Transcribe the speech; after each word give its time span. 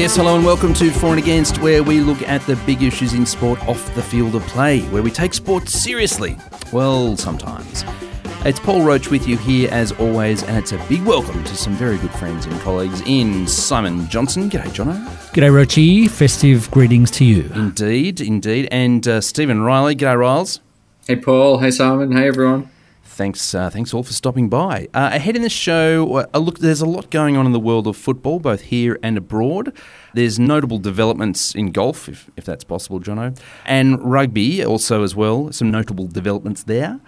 Yes, 0.00 0.16
hello 0.16 0.34
and 0.34 0.46
welcome 0.46 0.72
to 0.72 0.90
For 0.90 1.08
and 1.08 1.18
Against, 1.18 1.58
where 1.58 1.82
we 1.82 2.00
look 2.00 2.22
at 2.22 2.40
the 2.46 2.56
big 2.64 2.82
issues 2.82 3.12
in 3.12 3.26
sport 3.26 3.62
off 3.68 3.94
the 3.94 4.02
field 4.02 4.34
of 4.34 4.42
play, 4.44 4.80
where 4.84 5.02
we 5.02 5.10
take 5.10 5.34
sport 5.34 5.68
seriously. 5.68 6.38
Well, 6.72 7.18
sometimes. 7.18 7.84
It's 8.46 8.58
Paul 8.58 8.82
Roach 8.82 9.10
with 9.10 9.28
you 9.28 9.36
here 9.36 9.68
as 9.70 9.92
always, 9.92 10.42
and 10.42 10.56
it's 10.56 10.72
a 10.72 10.78
big 10.88 11.04
welcome 11.04 11.44
to 11.44 11.54
some 11.54 11.74
very 11.74 11.98
good 11.98 12.12
friends 12.12 12.46
and 12.46 12.58
colleagues 12.62 13.02
in 13.04 13.46
Simon 13.46 14.08
Johnson. 14.08 14.48
G'day, 14.48 14.68
Johnno. 14.68 15.04
G'day, 15.34 15.52
Roachy. 15.52 16.08
Festive 16.08 16.70
greetings 16.70 17.10
to 17.10 17.26
you. 17.26 17.50
Indeed, 17.54 18.22
indeed. 18.22 18.68
And 18.70 19.06
uh, 19.06 19.20
Stephen 19.20 19.60
Riley. 19.60 19.94
G'day, 19.96 20.18
Riles. 20.18 20.60
Hey, 21.06 21.16
Paul. 21.16 21.58
Hey, 21.58 21.70
Simon. 21.72 22.12
Hey, 22.12 22.26
everyone. 22.26 22.70
Thanks, 23.12 23.54
uh, 23.54 23.68
thanks 23.68 23.92
all 23.92 24.04
for 24.04 24.12
stopping 24.12 24.48
by. 24.48 24.88
Uh, 24.94 25.10
ahead 25.12 25.34
in 25.34 25.42
the 25.42 25.50
show, 25.50 26.26
uh, 26.32 26.38
look, 26.38 26.60
there's 26.60 26.80
a 26.80 26.86
lot 26.86 27.10
going 27.10 27.36
on 27.36 27.44
in 27.44 27.50
the 27.50 27.60
world 27.60 27.88
of 27.88 27.96
football, 27.96 28.38
both 28.38 28.62
here 28.62 29.00
and 29.02 29.18
abroad. 29.18 29.76
There's 30.14 30.38
notable 30.38 30.78
developments 30.78 31.52
in 31.54 31.72
golf, 31.72 32.08
if, 32.08 32.30
if 32.36 32.44
that's 32.44 32.62
possible, 32.62 33.00
Johnno, 33.00 33.36
and 33.66 34.00
rugby 34.00 34.64
also 34.64 35.02
as 35.02 35.16
well. 35.16 35.52
Some 35.52 35.72
notable 35.72 36.06
developments 36.06 36.62
there. 36.62 37.00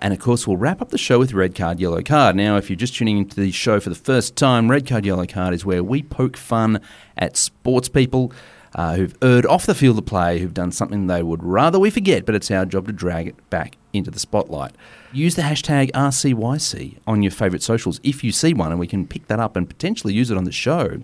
And 0.00 0.14
of 0.14 0.18
course, 0.18 0.48
we'll 0.48 0.56
wrap 0.56 0.80
up 0.80 0.88
the 0.88 0.98
show 0.98 1.18
with 1.18 1.34
Red 1.34 1.54
Card, 1.54 1.78
Yellow 1.78 2.02
Card. 2.02 2.34
Now, 2.34 2.56
if 2.56 2.70
you're 2.70 2.76
just 2.76 2.96
tuning 2.96 3.18
into 3.18 3.36
the 3.36 3.52
show 3.52 3.78
for 3.78 3.90
the 3.90 3.94
first 3.94 4.34
time, 4.34 4.70
Red 4.70 4.86
Card, 4.86 5.04
Yellow 5.04 5.26
Card 5.26 5.52
is 5.52 5.66
where 5.66 5.84
we 5.84 6.02
poke 6.02 6.38
fun 6.38 6.80
at 7.16 7.36
sports 7.36 7.88
people 7.88 8.32
uh, 8.74 8.94
who've 8.96 9.14
erred 9.22 9.46
off 9.46 9.66
the 9.66 9.74
field 9.74 9.98
of 9.98 10.06
play, 10.06 10.38
who've 10.38 10.54
done 10.54 10.72
something 10.72 11.06
they 11.06 11.22
would 11.22 11.42
rather 11.42 11.78
we 11.78 11.90
forget, 11.90 12.24
but 12.24 12.34
it's 12.34 12.50
our 12.50 12.64
job 12.64 12.86
to 12.86 12.92
drag 12.92 13.28
it 13.28 13.50
back 13.50 13.76
into 13.92 14.10
the 14.10 14.18
spotlight. 14.18 14.72
Use 15.12 15.34
the 15.34 15.42
hashtag 15.42 15.90
RCYC 15.92 16.98
on 17.06 17.22
your 17.22 17.32
favourite 17.32 17.62
socials 17.62 18.00
if 18.02 18.24
you 18.24 18.32
see 18.32 18.54
one, 18.54 18.70
and 18.70 18.80
we 18.80 18.86
can 18.86 19.06
pick 19.06 19.28
that 19.28 19.40
up 19.40 19.56
and 19.56 19.68
potentially 19.68 20.14
use 20.14 20.30
it 20.30 20.36
on 20.36 20.44
the 20.44 20.52
show. 20.52 21.02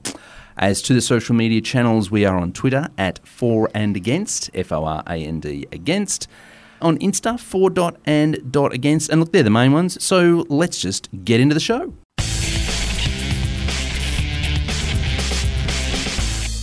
As 0.56 0.82
to 0.82 0.94
the 0.94 1.00
social 1.00 1.34
media 1.34 1.60
channels, 1.60 2.10
we 2.10 2.24
are 2.24 2.36
on 2.36 2.52
Twitter 2.52 2.88
at 2.98 3.20
For 3.26 3.70
and 3.74 3.96
Against, 3.96 4.50
F 4.54 4.72
O 4.72 4.84
R 4.84 5.04
A 5.06 5.16
N 5.16 5.40
D 5.40 5.66
Against. 5.70 6.26
On 6.80 6.96
Insta, 6.98 7.38
for 7.38 7.70
dot 7.70 7.96
and 8.04 8.52
dot 8.52 8.72
against. 8.72 9.10
And 9.10 9.20
look, 9.20 9.32
they're 9.32 9.42
the 9.42 9.50
main 9.50 9.72
ones. 9.72 10.02
So 10.02 10.46
let's 10.48 10.80
just 10.80 11.08
get 11.24 11.40
into 11.40 11.54
the 11.54 11.60
show. 11.60 11.92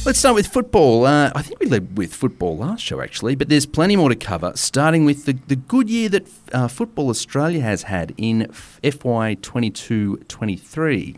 Let's 0.06 0.20
start 0.20 0.36
with 0.36 0.46
football. 0.46 1.08
Uh, 1.08 1.32
I 1.34 1.42
think 1.42 1.60
we 1.60 1.66
led 1.66 1.98
with 1.98 2.14
football 2.14 2.56
last 2.56 2.84
show, 2.84 3.02
actually, 3.02 3.34
but 3.34 3.50
there's 3.50 3.66
plenty 3.66 3.96
more 3.96 4.10
to 4.10 4.16
cover, 4.16 4.52
starting 4.54 5.04
with 5.04 5.26
the, 5.26 5.34
the 5.48 5.56
good 5.56 5.90
year 5.90 6.10
that 6.10 6.28
uh, 6.54 6.68
Football 6.68 7.10
Australia 7.10 7.62
has 7.62 7.82
had 7.82 8.14
in 8.16 8.48
FY 8.84 9.34
22 9.42 10.18
23. 10.18 11.16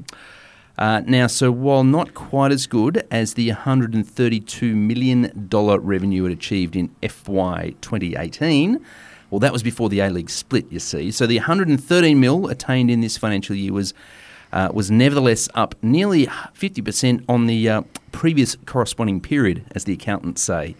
Uh, 0.77 1.01
now, 1.05 1.27
so 1.27 1.51
while 1.51 1.83
not 1.83 2.13
quite 2.13 2.53
as 2.53 2.65
good 2.65 3.05
as 3.11 3.33
the 3.33 3.49
$132 3.49 4.73
million 4.73 5.49
revenue 5.49 6.23
it 6.23 6.31
achieved 6.31 6.77
in 6.77 6.87
FY 7.05 7.75
2018, 7.81 8.79
well, 9.29 9.39
that 9.39 9.51
was 9.51 9.63
before 9.63 9.89
the 9.89 9.99
A 9.99 10.09
League 10.09 10.29
split, 10.29 10.65
you 10.71 10.79
see. 10.79 11.11
So 11.11 11.27
the 11.27 11.39
113 11.39 12.17
mil 12.17 12.47
attained 12.47 12.89
in 12.89 13.01
this 13.01 13.17
financial 13.17 13.53
year 13.53 13.73
was 13.73 13.93
uh, 14.53 14.69
was 14.73 14.89
nevertheless 14.89 15.49
up 15.53 15.75
nearly 15.81 16.27
50% 16.27 17.23
on 17.27 17.47
the 17.47 17.69
uh, 17.69 17.81
previous 18.11 18.55
corresponding 18.65 19.21
period, 19.21 19.65
as 19.71 19.83
the 19.83 19.93
accountants 19.93 20.41
say, 20.41 20.75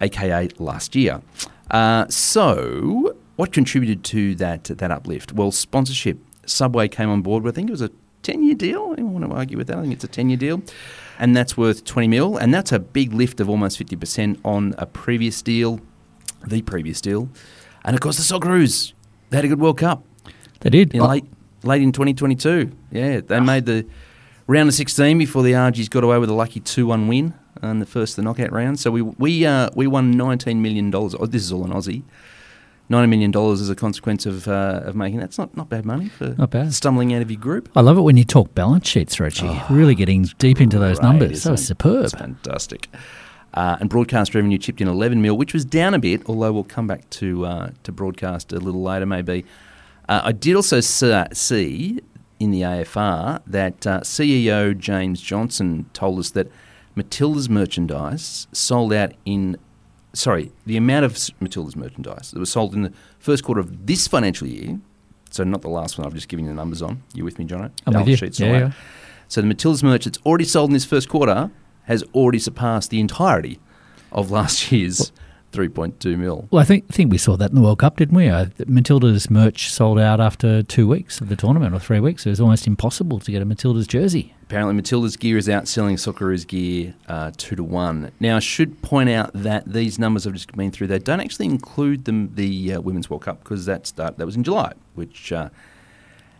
aka 0.00 0.48
last 0.58 0.94
year. 0.94 1.22
Uh, 1.70 2.06
so, 2.08 3.16
what 3.36 3.52
contributed 3.52 4.04
to 4.04 4.34
that 4.36 4.64
that 4.64 4.90
uplift? 4.90 5.32
Well, 5.32 5.52
sponsorship. 5.52 6.18
Subway 6.46 6.88
came 6.88 7.08
on 7.08 7.22
board. 7.22 7.42
With, 7.42 7.54
I 7.54 7.56
think 7.56 7.68
it 7.68 7.72
was 7.72 7.82
a 7.82 7.90
10 8.22 8.42
year 8.42 8.54
deal. 8.54 8.90
I 8.92 8.96
don't 8.96 9.12
want 9.12 9.24
to 9.24 9.32
argue 9.32 9.56
with 9.56 9.68
that. 9.68 9.78
I 9.78 9.82
think 9.82 9.94
it's 9.94 10.04
a 10.04 10.08
10 10.08 10.30
year 10.30 10.36
deal. 10.36 10.62
And 11.18 11.36
that's 11.36 11.56
worth 11.56 11.84
20 11.84 12.08
mil. 12.08 12.36
And 12.36 12.52
that's 12.52 12.72
a 12.72 12.78
big 12.78 13.12
lift 13.12 13.40
of 13.40 13.48
almost 13.48 13.78
50% 13.78 14.38
on 14.44 14.74
a 14.78 14.86
previous 14.86 15.42
deal, 15.42 15.80
the 16.46 16.62
previous 16.62 17.00
deal. 17.00 17.28
And 17.84 17.94
of 17.94 18.00
course, 18.00 18.16
the 18.16 18.22
Socceroos. 18.22 18.92
They 19.30 19.36
had 19.36 19.44
a 19.44 19.48
good 19.48 19.60
World 19.60 19.78
Cup. 19.78 20.02
They 20.60 20.70
did. 20.70 20.94
In 20.94 21.02
late, 21.02 21.24
late 21.62 21.82
in 21.82 21.92
2022. 21.92 22.70
Yeah, 22.90 23.20
they 23.20 23.40
made 23.40 23.66
the 23.66 23.86
round 24.46 24.68
of 24.68 24.74
16 24.74 25.18
before 25.18 25.42
the 25.42 25.52
Argies 25.54 25.88
got 25.88 26.04
away 26.04 26.18
with 26.18 26.30
a 26.30 26.34
lucky 26.34 26.60
2-1 26.60 27.08
win 27.08 27.34
in 27.62 27.78
the 27.80 27.86
first 27.86 28.12
of 28.12 28.16
the 28.16 28.22
knockout 28.22 28.52
round. 28.52 28.78
So 28.80 28.90
we 28.90 29.02
we 29.02 29.44
uh, 29.46 29.70
we 29.74 29.86
won 29.86 30.12
19 30.12 30.62
million 30.62 30.90
dollars. 30.90 31.14
Oh, 31.18 31.26
this 31.26 31.42
is 31.42 31.52
all 31.52 31.64
in 31.64 31.70
Aussie. 31.72 32.02
Ninety 32.88 33.06
million 33.08 33.30
dollars 33.30 33.60
as 33.60 33.70
a 33.70 33.76
consequence 33.76 34.26
of 34.26 34.48
uh, 34.48 34.80
of 34.84 34.96
making 34.96 35.20
that's 35.20 35.38
not, 35.38 35.56
not 35.56 35.68
bad 35.68 35.84
money 35.86 36.08
for 36.08 36.34
Not 36.36 36.50
bad. 36.50 36.74
stumbling 36.74 37.14
out 37.14 37.22
of 37.22 37.30
your 37.30 37.38
group. 37.38 37.68
I 37.76 37.82
love 37.82 37.96
it 37.96 38.00
when 38.00 38.16
you 38.16 38.24
talk 38.24 38.52
balance 38.54 38.88
sheets, 38.88 39.14
Roachy. 39.16 39.48
really 39.70 39.94
getting 39.94 40.24
deep 40.38 40.60
into 40.60 40.76
those 40.80 40.98
Oh, 40.98 41.02
Great, 41.02 41.08
numbers. 41.20 41.44
That 41.44 41.52
was 41.52 41.64
superb. 41.66 42.04
It's 42.06 42.14
fantastic. 42.14 42.88
Uh, 43.54 43.76
and 43.80 43.88
broadcast 43.88 44.34
revenue 44.34 44.58
chipped 44.58 44.80
in 44.80 44.88
11 44.88 45.22
mil, 45.22 45.36
which 45.36 45.52
was 45.54 45.64
down 45.64 45.94
a 45.94 45.98
bit, 46.00 46.22
although 46.26 46.52
we'll 46.52 46.64
come 46.64 46.88
back 46.88 47.08
to 47.10 47.46
uh, 47.46 47.70
to 47.84 47.92
broadcast 47.92 48.52
a 48.52 48.58
little 48.58 48.82
later, 48.82 49.06
maybe. 49.06 49.44
Uh, 50.10 50.22
I 50.24 50.32
did 50.32 50.56
also 50.56 50.80
see 50.80 52.00
in 52.40 52.50
the 52.50 52.62
AFR 52.62 53.40
that 53.46 53.86
uh, 53.86 54.00
CEO 54.00 54.76
James 54.76 55.20
Johnson 55.20 55.88
told 55.92 56.18
us 56.18 56.32
that 56.32 56.48
Matilda's 56.96 57.48
merchandise 57.48 58.48
sold 58.52 58.92
out 58.92 59.12
in. 59.24 59.56
Sorry, 60.12 60.50
the 60.66 60.76
amount 60.76 61.04
of 61.04 61.16
Matilda's 61.40 61.76
merchandise 61.76 62.32
that 62.32 62.40
was 62.40 62.50
sold 62.50 62.74
in 62.74 62.82
the 62.82 62.92
first 63.20 63.44
quarter 63.44 63.60
of 63.60 63.86
this 63.86 64.08
financial 64.08 64.48
year, 64.48 64.80
so 65.30 65.44
not 65.44 65.62
the 65.62 65.68
last 65.68 65.96
one 65.96 66.04
I've 66.08 66.14
just 66.14 66.26
given 66.26 66.44
you 66.44 66.50
the 66.50 66.56
numbers 66.56 66.82
on. 66.82 67.04
You 67.14 67.24
with 67.24 67.38
me, 67.38 67.46
Johnno? 67.46 67.70
I'm 67.86 67.94
with 67.94 68.08
you. 68.08 68.16
sheets 68.16 68.40
Yeah, 68.40 68.46
and 68.46 68.54
all 68.56 68.60
that. 68.62 68.74
yeah. 68.74 68.82
So 69.28 69.40
the 69.40 69.46
Matilda's 69.46 69.84
merch 69.84 70.06
that's 70.06 70.18
already 70.26 70.44
sold 70.44 70.70
in 70.70 70.74
this 70.74 70.84
first 70.84 71.08
quarter 71.08 71.52
has 71.84 72.02
already 72.14 72.40
surpassed 72.40 72.90
the 72.90 72.98
entirety 72.98 73.60
of 74.10 74.32
last 74.32 74.72
year's 74.72 75.12
3.2 75.52 76.16
mil. 76.16 76.48
Well, 76.50 76.62
I 76.62 76.64
think 76.64 76.88
think 76.88 77.10
we 77.10 77.18
saw 77.18 77.36
that 77.36 77.50
in 77.50 77.56
the 77.56 77.62
World 77.62 77.80
Cup, 77.80 77.96
didn't 77.96 78.16
we? 78.16 78.28
Uh, 78.28 78.46
Matilda's 78.66 79.30
merch 79.30 79.70
sold 79.72 79.98
out 79.98 80.20
after 80.20 80.62
two 80.62 80.86
weeks 80.86 81.20
of 81.20 81.28
the 81.28 81.36
tournament 81.36 81.74
or 81.74 81.78
three 81.78 82.00
weeks. 82.00 82.26
It 82.26 82.30
was 82.30 82.40
almost 82.40 82.66
impossible 82.66 83.18
to 83.20 83.30
get 83.30 83.42
a 83.42 83.44
Matilda's 83.44 83.86
jersey. 83.86 84.34
Apparently, 84.42 84.74
Matilda's 84.74 85.16
gear 85.16 85.36
is 85.36 85.48
outselling 85.48 85.94
Socceroos 85.94 86.46
gear 86.46 86.94
uh, 87.08 87.32
two 87.36 87.56
to 87.56 87.64
one. 87.64 88.10
Now, 88.20 88.36
I 88.36 88.40
should 88.40 88.82
point 88.82 89.10
out 89.10 89.30
that 89.32 89.72
these 89.72 89.98
numbers 89.98 90.26
I've 90.26 90.34
just 90.34 90.52
been 90.52 90.70
through 90.70 90.88
they 90.88 90.98
don't 90.98 91.20
actually 91.20 91.46
include 91.46 92.04
them 92.04 92.34
the 92.34 92.74
uh, 92.74 92.80
Women's 92.80 93.10
World 93.10 93.22
Cup 93.22 93.42
because 93.42 93.66
that 93.66 93.86
start 93.86 94.18
that 94.18 94.26
was 94.26 94.36
in 94.36 94.44
July, 94.44 94.72
which, 94.94 95.32
uh, 95.32 95.50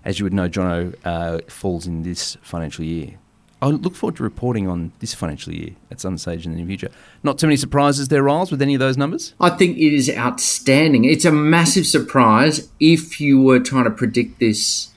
as 0.05 0.19
you 0.19 0.25
would 0.25 0.33
know, 0.33 0.49
Johnno 0.49 0.95
uh, 1.05 1.41
falls 1.49 1.87
in 1.87 2.03
this 2.03 2.37
financial 2.43 2.85
year. 2.85 3.19
I 3.63 3.69
look 3.69 3.95
forward 3.95 4.17
to 4.17 4.23
reporting 4.23 4.69
on 4.69 4.93
this 5.01 5.13
financial 5.13 5.53
year 5.53 5.71
at 5.91 6.01
some 6.01 6.17
stage 6.17 6.47
in 6.47 6.53
the 6.53 6.59
near 6.59 6.67
future. 6.67 6.89
Not 7.23 7.39
too 7.39 7.47
many 7.47 7.57
surprises 7.57 8.09
there, 8.09 8.23
Riles, 8.23 8.51
with 8.51 8.63
any 8.63 8.75
of 8.75 8.81
those 8.81 8.97
numbers. 8.97 9.35
I 9.39 9.51
think 9.51 9.77
it 9.77 9.93
is 9.93 10.11
outstanding. 10.11 11.05
It's 11.05 11.27
a 11.27 11.33
massive 11.33 11.87
surprise 11.87 12.71
if 12.81 13.21
you 13.21 13.43
were 13.43 13.61
trying 13.61 13.85
to 13.85 13.91
predict 13.91 14.41
this, 14.41 14.91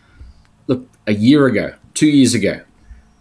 look, 0.68 0.88
a 1.06 1.13
year 1.13 1.46
ago, 1.46 1.73
two 1.94 2.07
years 2.07 2.34
ago. 2.34 2.62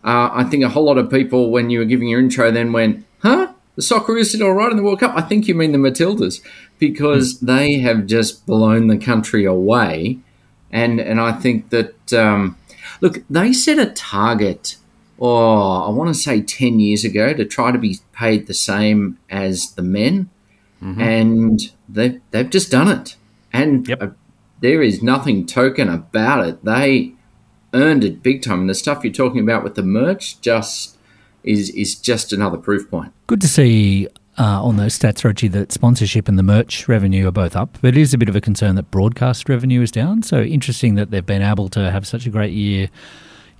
Uh, 0.04 0.30
I 0.32 0.44
think 0.44 0.62
a 0.62 0.68
whole 0.68 0.84
lot 0.84 0.98
of 0.98 1.10
people, 1.10 1.50
when 1.50 1.70
you 1.70 1.80
were 1.80 1.84
giving 1.84 2.08
your 2.08 2.20
intro, 2.20 2.50
then 2.50 2.72
went, 2.72 3.04
huh? 3.18 3.52
The 3.74 3.82
Socceroos 3.82 4.32
did 4.32 4.42
all 4.42 4.52
right 4.52 4.70
in 4.70 4.76
the 4.76 4.82
World 4.82 5.00
Cup. 5.00 5.16
I 5.16 5.22
think 5.22 5.48
you 5.48 5.54
mean 5.54 5.72
the 5.72 5.78
Matildas 5.78 6.40
because 6.78 7.40
they 7.40 7.78
have 7.78 8.06
just 8.06 8.46
blown 8.46 8.88
the 8.88 8.98
country 8.98 9.44
away. 9.44 10.18
And, 10.70 11.00
and 11.00 11.20
I 11.20 11.32
think 11.32 11.70
that, 11.70 12.12
um, 12.12 12.56
look, 13.00 13.22
they 13.30 13.52
set 13.52 13.78
a 13.78 13.86
target 13.92 14.76
oh, 15.24 15.86
I 15.86 15.90
want 15.90 16.08
to 16.08 16.14
say 16.14 16.42
10 16.42 16.80
years 16.80 17.04
ago 17.04 17.32
to 17.32 17.44
try 17.44 17.70
to 17.70 17.78
be 17.78 17.98
paid 18.12 18.48
the 18.48 18.54
same 18.54 19.18
as 19.30 19.70
the 19.74 19.82
men. 19.82 20.28
And 20.80 21.60
they've, 21.88 22.20
they've 22.32 22.50
just 22.50 22.72
done 22.72 22.88
it. 22.88 23.14
And 23.52 23.86
Yep. 23.86 24.02
uh, 24.02 24.08
there 24.60 24.82
is 24.82 25.00
nothing 25.00 25.46
token 25.46 25.88
about 25.88 26.44
it. 26.44 26.64
They 26.64 27.12
earned 27.72 28.02
it 28.02 28.20
big 28.20 28.42
time. 28.42 28.62
And 28.62 28.68
the 28.70 28.74
stuff 28.74 29.04
you're 29.04 29.12
talking 29.12 29.40
about 29.40 29.62
with 29.62 29.76
the 29.76 29.84
merch 29.84 30.40
just 30.40 30.96
is, 31.44 31.70
is 31.70 31.94
just 31.94 32.32
another 32.32 32.58
proof 32.58 32.90
point. 32.90 33.12
Good 33.28 33.40
to 33.42 33.48
see 33.48 34.08
uh, 34.38 34.60
on 34.64 34.76
those 34.76 34.98
stats, 34.98 35.22
Roachy, 35.22 35.48
that 35.52 35.70
sponsorship 35.70 36.26
and 36.26 36.36
the 36.36 36.42
merch 36.42 36.88
revenue 36.88 37.28
are 37.28 37.32
both 37.32 37.54
up. 37.54 37.78
But 37.80 37.88
it 37.90 37.96
is 37.98 38.12
a 38.12 38.18
bit 38.18 38.28
of 38.28 38.34
a 38.34 38.40
concern 38.40 38.74
that 38.74 38.90
broadcast 38.90 39.48
revenue 39.48 39.82
is 39.82 39.92
down. 39.92 40.24
So 40.24 40.42
interesting 40.42 40.96
that 40.96 41.12
they've 41.12 41.24
been 41.24 41.42
able 41.42 41.68
to 41.68 41.92
have 41.92 42.08
such 42.08 42.26
a 42.26 42.30
great 42.30 42.52
year 42.52 42.88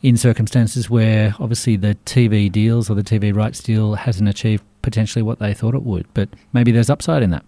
in 0.02 0.16
circumstances 0.16 0.90
where 0.90 1.34
obviously 1.38 1.76
the 1.76 1.96
TV 2.04 2.50
deals 2.50 2.90
or 2.90 2.94
the 2.94 3.04
TV 3.04 3.34
rights 3.34 3.62
deal 3.62 3.94
hasn't 3.94 4.28
achieved 4.28 4.64
potentially 4.82 5.22
what 5.22 5.38
they 5.38 5.54
thought 5.54 5.74
it 5.74 5.82
would. 5.82 6.06
But 6.12 6.28
maybe 6.52 6.72
there's 6.72 6.90
upside 6.90 7.22
in 7.22 7.30
that. 7.30 7.44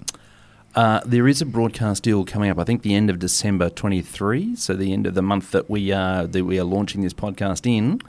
Uh, 0.75 1.01
there 1.05 1.29
is 1.29 1.41
a 1.41 1.47
broadcast 1.47 2.03
deal 2.03 2.25
coming 2.25 2.51
up. 2.51 2.59
I 2.59 2.65
think 2.65 2.83
the 2.83 2.95
end 2.95 3.09
of 3.11 3.19
December 3.19 3.71
23, 3.71 4.56
so 4.56 4.75
the 4.75 4.93
end 4.93 5.06
of 5.06 5.15
the 5.15 5.23
month 5.23 5.53
that 5.53 5.71
we 5.71 5.93
are 5.93 6.27
that 6.27 6.45
we 6.45 6.59
are 6.59 6.65
launching 6.65 7.03
this 7.03 7.15
podcast 7.15 7.65
in. 7.65 8.01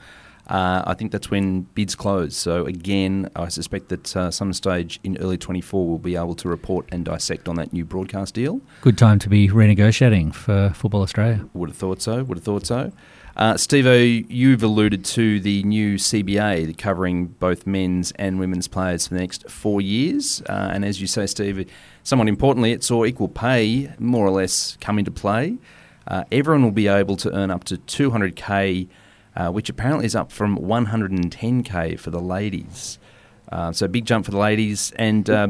Uh, 0.48 0.82
I 0.86 0.94
think 0.94 1.10
that's 1.10 1.28
when 1.28 1.62
bids 1.74 1.96
close. 1.96 2.36
So 2.36 2.66
again, 2.66 3.28
I 3.34 3.48
suspect 3.48 3.88
that 3.88 4.16
uh, 4.16 4.30
some 4.30 4.52
stage 4.52 5.00
in 5.02 5.16
early 5.18 5.38
24 5.38 5.86
we'll 5.86 5.98
be 5.98 6.14
able 6.14 6.36
to 6.36 6.48
report 6.48 6.86
and 6.92 7.04
dissect 7.04 7.48
on 7.48 7.56
that 7.56 7.72
new 7.72 7.84
broadcast 7.84 8.34
deal. 8.34 8.60
Good 8.80 8.96
time 8.96 9.18
to 9.20 9.28
be 9.28 9.48
renegotiating 9.48 10.34
for 10.34 10.70
Football 10.74 11.02
Australia. 11.02 11.48
Would 11.52 11.70
have 11.70 11.76
thought 11.76 12.00
so. 12.00 12.22
Would 12.22 12.38
have 12.38 12.44
thought 12.44 12.66
so. 12.66 12.92
Uh, 13.36 13.54
Steve, 13.54 14.30
you've 14.30 14.62
alluded 14.62 15.04
to 15.04 15.38
the 15.40 15.62
new 15.64 15.96
CBA 15.96 16.76
covering 16.78 17.26
both 17.26 17.66
men's 17.66 18.10
and 18.12 18.38
women's 18.38 18.66
players 18.66 19.06
for 19.06 19.14
the 19.14 19.20
next 19.20 19.50
four 19.50 19.82
years. 19.82 20.40
Uh, 20.48 20.70
and 20.72 20.86
as 20.86 21.02
you 21.02 21.06
say, 21.06 21.26
Steve, 21.26 21.70
somewhat 22.02 22.28
importantly, 22.28 22.72
it 22.72 22.82
saw 22.82 23.04
equal 23.04 23.28
pay 23.28 23.92
more 23.98 24.26
or 24.26 24.30
less 24.30 24.78
come 24.80 24.98
into 24.98 25.10
play. 25.10 25.58
Uh, 26.06 26.24
everyone 26.32 26.62
will 26.62 26.70
be 26.70 26.88
able 26.88 27.14
to 27.16 27.30
earn 27.34 27.50
up 27.50 27.64
to 27.64 27.76
200k, 27.76 28.88
uh, 29.36 29.50
which 29.50 29.68
apparently 29.68 30.06
is 30.06 30.16
up 30.16 30.32
from 30.32 30.56
110k 30.56 31.98
for 32.00 32.08
the 32.08 32.20
ladies. 32.20 32.98
Uh, 33.52 33.70
so, 33.70 33.86
big 33.86 34.06
jump 34.06 34.24
for 34.24 34.30
the 34.30 34.38
ladies. 34.38 34.92
And 34.96 35.28
uh, 35.28 35.48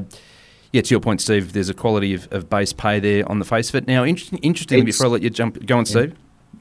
yeah, 0.72 0.82
to 0.82 0.90
your 0.92 1.00
point, 1.00 1.20
Steve, 1.20 1.52
there's 1.52 1.68
a 1.68 1.74
quality 1.74 2.14
of, 2.14 2.26
of 2.32 2.50
base 2.50 2.72
pay 2.72 2.98
there 2.98 3.30
on 3.30 3.38
the 3.38 3.44
face 3.44 3.68
of 3.68 3.76
it. 3.76 3.86
Now, 3.86 4.04
interesting, 4.04 4.40
interestingly, 4.40 4.84
before 4.84 5.06
I 5.06 5.10
let 5.10 5.22
you 5.22 5.30
jump, 5.30 5.64
go 5.64 5.78
on, 5.78 5.86
Steve. 5.86 6.16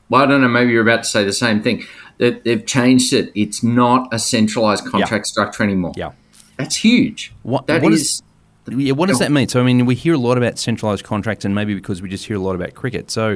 Well, 0.10 0.24
I 0.24 0.26
don't 0.26 0.42
know. 0.42 0.48
Maybe 0.48 0.72
you're 0.72 0.82
about 0.82 1.04
to 1.04 1.10
say 1.10 1.24
the 1.24 1.34
same 1.34 1.62
thing. 1.62 1.84
That 2.18 2.44
they've 2.44 2.66
changed 2.66 3.12
it. 3.12 3.32
It's 3.36 3.62
not 3.62 4.14
a 4.14 4.20
centralized 4.20 4.86
contract 4.86 5.28
structure 5.28 5.64
anymore. 5.64 5.94
Yeah, 5.96 6.12
that's 6.58 6.76
huge. 6.76 7.34
What 7.44 7.68
that 7.68 7.82
what 7.82 7.92
is, 7.92 8.02
is, 8.02 8.24
Yeah, 8.70 8.94
what 8.94 9.10
does 9.10 9.20
that 9.20 9.32
mean? 9.32 9.50
So, 9.50 9.60
I 9.60 9.64
mean, 9.64 9.86
we 9.86 9.96
hear 9.96 10.14
a 10.14 10.18
lot 10.18 10.38
about 10.38 10.58
centralized 10.58 11.04
contracts, 11.04 11.44
and 11.44 11.54
maybe 11.54 11.76
because 11.76 12.02
we 12.02 12.10
just 12.10 12.26
hear 12.26 12.38
a 12.38 12.40
lot 12.40 12.56
about 12.56 12.74
cricket. 12.74 13.12
So, 13.12 13.36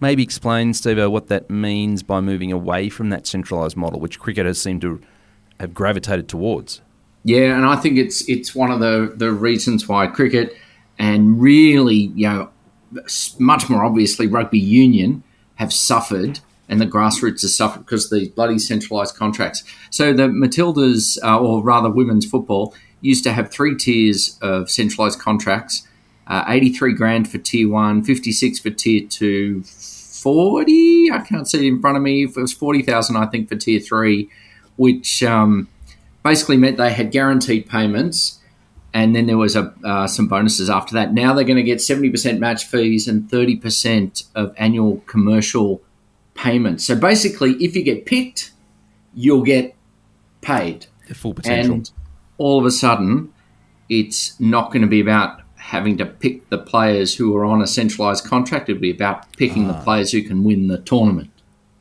maybe 0.00 0.22
explain, 0.22 0.74
Steve, 0.74 1.10
what 1.10 1.28
that 1.28 1.48
means 1.50 2.02
by 2.02 2.20
moving 2.20 2.50
away 2.50 2.88
from 2.88 3.10
that 3.10 3.26
centralized 3.26 3.76
model, 3.76 4.00
which 4.00 4.18
cricket 4.18 4.44
has 4.44 4.60
seemed 4.60 4.80
to 4.80 5.00
have 5.60 5.72
gravitated 5.72 6.28
towards. 6.28 6.80
Yeah, 7.22 7.56
and 7.56 7.66
I 7.66 7.76
think 7.76 7.98
it's 7.98 8.28
it's 8.28 8.54
one 8.54 8.70
of 8.70 8.80
the 8.80 9.12
the 9.16 9.32
reasons 9.32 9.88
why 9.88 10.06
cricket 10.06 10.56
and 10.98 11.40
really, 11.40 12.12
you 12.14 12.28
know, 12.28 12.50
much 13.38 13.68
more 13.68 13.84
obviously 13.84 14.26
rugby 14.26 14.58
union 14.58 15.22
have 15.56 15.72
suffered 15.72 16.40
and 16.68 16.80
the 16.80 16.86
grassroots 16.86 17.42
has 17.42 17.56
suffered 17.56 17.80
because 17.80 18.10
the 18.10 18.28
bloody 18.30 18.58
centralised 18.58 19.16
contracts. 19.16 19.62
So 19.90 20.12
the 20.12 20.28
Matildas, 20.28 21.18
uh, 21.22 21.38
or 21.38 21.62
rather 21.62 21.90
women's 21.90 22.26
football, 22.26 22.74
used 23.00 23.24
to 23.24 23.32
have 23.32 23.50
three 23.50 23.76
tiers 23.76 24.38
of 24.42 24.70
centralised 24.70 25.20
contracts. 25.20 25.86
Uh, 26.26 26.44
83 26.48 26.92
grand 26.94 27.30
for 27.30 27.38
tier 27.38 27.68
one, 27.68 28.02
56 28.02 28.58
for 28.58 28.70
tier 28.70 29.06
two, 29.06 29.62
40, 29.62 31.10
I 31.12 31.20
can't 31.20 31.48
see 31.48 31.58
it 31.58 31.68
in 31.68 31.80
front 31.80 31.96
of 31.96 32.02
me. 32.02 32.24
It 32.24 32.36
was 32.36 32.52
40,000, 32.52 33.16
I 33.16 33.26
think, 33.26 33.48
for 33.48 33.54
tier 33.54 33.78
three, 33.78 34.28
which 34.74 35.22
um, 35.22 35.68
basically 36.24 36.56
meant 36.56 36.78
they 36.78 36.92
had 36.92 37.12
guaranteed 37.12 37.68
payments 37.68 38.40
and 38.96 39.14
then 39.14 39.26
there 39.26 39.36
was 39.36 39.54
a, 39.56 39.74
uh, 39.84 40.06
some 40.06 40.26
bonuses 40.26 40.70
after 40.70 40.94
that. 40.94 41.12
Now 41.12 41.34
they're 41.34 41.44
going 41.44 41.58
to 41.58 41.62
get 41.62 41.80
70% 41.80 42.38
match 42.38 42.64
fees 42.64 43.06
and 43.06 43.28
30% 43.28 44.24
of 44.34 44.54
annual 44.56 45.02
commercial 45.06 45.82
payments. 46.32 46.86
So 46.86 46.96
basically, 46.96 47.62
if 47.62 47.76
you 47.76 47.82
get 47.82 48.06
picked, 48.06 48.52
you'll 49.12 49.42
get 49.42 49.74
paid. 50.40 50.86
The 51.08 51.14
full 51.14 51.34
potential. 51.34 51.74
And 51.74 51.90
all 52.38 52.58
of 52.58 52.64
a 52.64 52.70
sudden, 52.70 53.34
it's 53.90 54.40
not 54.40 54.72
going 54.72 54.80
to 54.80 54.88
be 54.88 55.00
about 55.00 55.42
having 55.56 55.98
to 55.98 56.06
pick 56.06 56.48
the 56.48 56.56
players 56.56 57.14
who 57.14 57.36
are 57.36 57.44
on 57.44 57.60
a 57.60 57.66
centralised 57.66 58.24
contract. 58.24 58.70
It'll 58.70 58.80
be 58.80 58.90
about 58.90 59.30
picking 59.36 59.68
ah. 59.68 59.74
the 59.74 59.84
players 59.84 60.10
who 60.12 60.22
can 60.22 60.42
win 60.42 60.68
the 60.68 60.78
tournament. 60.78 61.30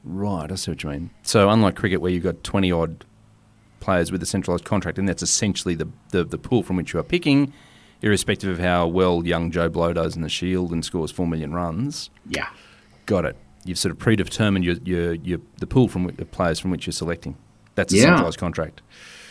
Right, 0.04 0.52
I 0.52 0.56
see 0.56 0.72
what 0.72 0.84
you 0.84 0.90
mean. 0.90 1.12
So 1.24 1.50
unlike 1.50 1.78
cricket, 1.78 2.02
where 2.02 2.12
you've 2.12 2.24
got 2.24 2.44
20 2.44 2.74
odd 2.74 3.06
players 3.86 4.12
with 4.12 4.22
a 4.22 4.26
centralised 4.26 4.66
contract, 4.66 4.98
and 4.98 5.08
that's 5.08 5.22
essentially 5.22 5.76
the, 5.76 5.88
the, 6.10 6.24
the 6.24 6.40
pool 6.40 6.64
from 6.64 6.76
which 6.76 6.92
you 6.92 7.00
are 7.00 7.04
picking, 7.04 7.54
irrespective 8.02 8.50
of 8.50 8.60
how 8.60 8.88
well 8.88 9.26
young 9.26 9.52
Joe 9.52 9.70
Blow 9.70 9.94
does 9.94 10.16
in 10.16 10.24
the 10.24 10.30
Shield 10.30 10.72
and 10.72 10.84
scores 10.84 11.12
four 11.12 11.28
million 11.28 11.54
runs. 11.54 12.10
Yeah, 12.28 12.50
got 13.06 13.26
it. 13.26 13.38
You've 13.64 13.78
sort 13.78 13.92
of 13.92 14.00
predetermined 14.00 14.66
your, 14.66 14.76
your, 14.84 15.14
your 15.14 15.40
the 15.60 15.68
pool 15.68 15.88
from 15.88 16.08
the 16.08 16.26
players 16.26 16.60
from 16.60 16.72
which 16.72 16.88
you're 16.88 16.94
selecting. 16.94 17.38
That's 17.76 17.94
a 17.94 17.98
yeah. 17.98 18.04
centralised 18.04 18.40
contract. 18.40 18.82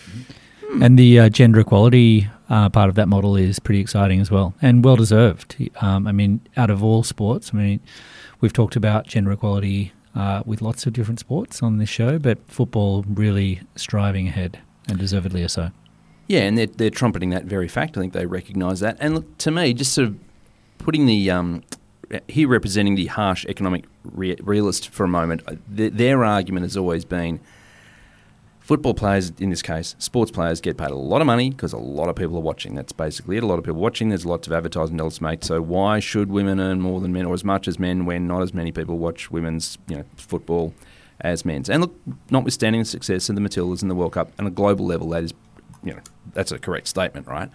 Hmm. 0.06 0.82
And 0.82 0.98
the 0.98 1.20
uh, 1.20 1.28
gender 1.28 1.60
equality 1.60 2.28
uh, 2.48 2.68
part 2.68 2.88
of 2.88 2.94
that 2.94 3.08
model 3.08 3.36
is 3.36 3.58
pretty 3.58 3.80
exciting 3.80 4.20
as 4.20 4.30
well, 4.30 4.54
and 4.62 4.84
well 4.84 4.96
deserved. 4.96 5.56
Um, 5.80 6.06
I 6.06 6.12
mean, 6.12 6.40
out 6.56 6.70
of 6.70 6.82
all 6.82 7.02
sports, 7.02 7.50
I 7.52 7.56
mean, 7.56 7.80
we've 8.40 8.52
talked 8.52 8.76
about 8.76 9.06
gender 9.06 9.32
equality 9.32 9.92
uh, 10.14 10.42
with 10.46 10.62
lots 10.62 10.86
of 10.86 10.92
different 10.92 11.20
sports 11.20 11.62
on 11.62 11.78
this 11.78 11.88
show, 11.88 12.18
but 12.18 12.38
football 12.46 13.04
really 13.08 13.60
striving 13.76 14.28
ahead 14.28 14.60
and 14.88 14.98
deservedly 14.98 15.46
so. 15.48 15.70
Yeah, 16.26 16.40
and 16.40 16.56
they're, 16.56 16.66
they're 16.66 16.90
trumpeting 16.90 17.30
that 17.30 17.44
very 17.44 17.68
fact. 17.68 17.96
I 17.96 18.00
think 18.00 18.12
they 18.12 18.26
recognise 18.26 18.80
that. 18.80 18.96
And 19.00 19.14
look, 19.16 19.38
to 19.38 19.50
me, 19.50 19.74
just 19.74 19.92
sort 19.92 20.08
of 20.08 20.16
putting 20.78 21.06
the 21.06 21.30
um, 21.30 21.62
here 22.28 22.48
representing 22.48 22.94
the 22.94 23.06
harsh 23.06 23.44
economic 23.46 23.84
re- 24.04 24.36
realist 24.42 24.88
for 24.88 25.04
a 25.04 25.08
moment, 25.08 25.42
uh, 25.46 25.56
th- 25.74 25.92
their 25.92 26.24
argument 26.24 26.64
has 26.64 26.76
always 26.76 27.04
been 27.04 27.40
football 28.64 28.94
players, 28.94 29.30
in 29.38 29.50
this 29.50 29.60
case, 29.60 29.94
sports 29.98 30.30
players, 30.30 30.62
get 30.62 30.78
paid 30.78 30.90
a 30.90 30.96
lot 30.96 31.20
of 31.20 31.26
money 31.26 31.50
because 31.50 31.74
a 31.74 31.78
lot 31.78 32.08
of 32.08 32.16
people 32.16 32.38
are 32.38 32.40
watching. 32.40 32.74
That's 32.74 32.92
basically 32.92 33.36
it. 33.36 33.42
A 33.42 33.46
lot 33.46 33.58
of 33.58 33.64
people 33.64 33.78
watching. 33.78 34.08
There's 34.08 34.24
lots 34.24 34.46
of 34.46 34.54
advertising 34.54 34.96
dollars 34.96 35.20
made. 35.20 35.44
So 35.44 35.60
why 35.60 36.00
should 36.00 36.30
women 36.30 36.58
earn 36.58 36.80
more 36.80 37.00
than 37.02 37.12
men 37.12 37.26
or 37.26 37.34
as 37.34 37.44
much 37.44 37.68
as 37.68 37.78
men 37.78 38.06
when 38.06 38.26
not 38.26 38.40
as 38.40 38.54
many 38.54 38.72
people 38.72 38.96
watch 38.96 39.30
women's 39.30 39.76
you 39.86 39.98
know 39.98 40.04
football 40.16 40.72
as 41.20 41.44
men's? 41.44 41.68
And 41.68 41.82
look, 41.82 41.94
notwithstanding 42.30 42.80
the 42.80 42.86
success 42.86 43.28
of 43.28 43.34
the 43.34 43.42
Matildas 43.42 43.82
in 43.82 43.88
the 43.88 43.94
World 43.94 44.12
Cup 44.12 44.32
on 44.38 44.46
a 44.46 44.50
global 44.50 44.86
level, 44.86 45.10
that 45.10 45.24
is, 45.24 45.34
you 45.82 45.92
know, 45.92 46.00
that's 46.32 46.50
a 46.50 46.58
correct 46.58 46.88
statement, 46.88 47.26
right? 47.26 47.50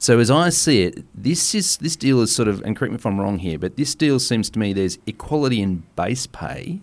So 0.00 0.18
as 0.18 0.32
I 0.32 0.48
see 0.48 0.82
it, 0.82 1.04
this 1.14 1.54
is 1.54 1.76
this 1.76 1.94
deal 1.94 2.20
is 2.20 2.34
sort 2.34 2.48
of, 2.48 2.60
and 2.62 2.76
correct 2.76 2.90
me 2.90 2.96
if 2.96 3.06
I'm 3.06 3.20
wrong 3.20 3.38
here, 3.38 3.60
but 3.60 3.76
this 3.76 3.94
deal 3.94 4.18
seems 4.18 4.50
to 4.50 4.58
me 4.58 4.72
there's 4.72 4.98
equality 5.06 5.62
in 5.62 5.84
base 5.94 6.26
pay, 6.26 6.80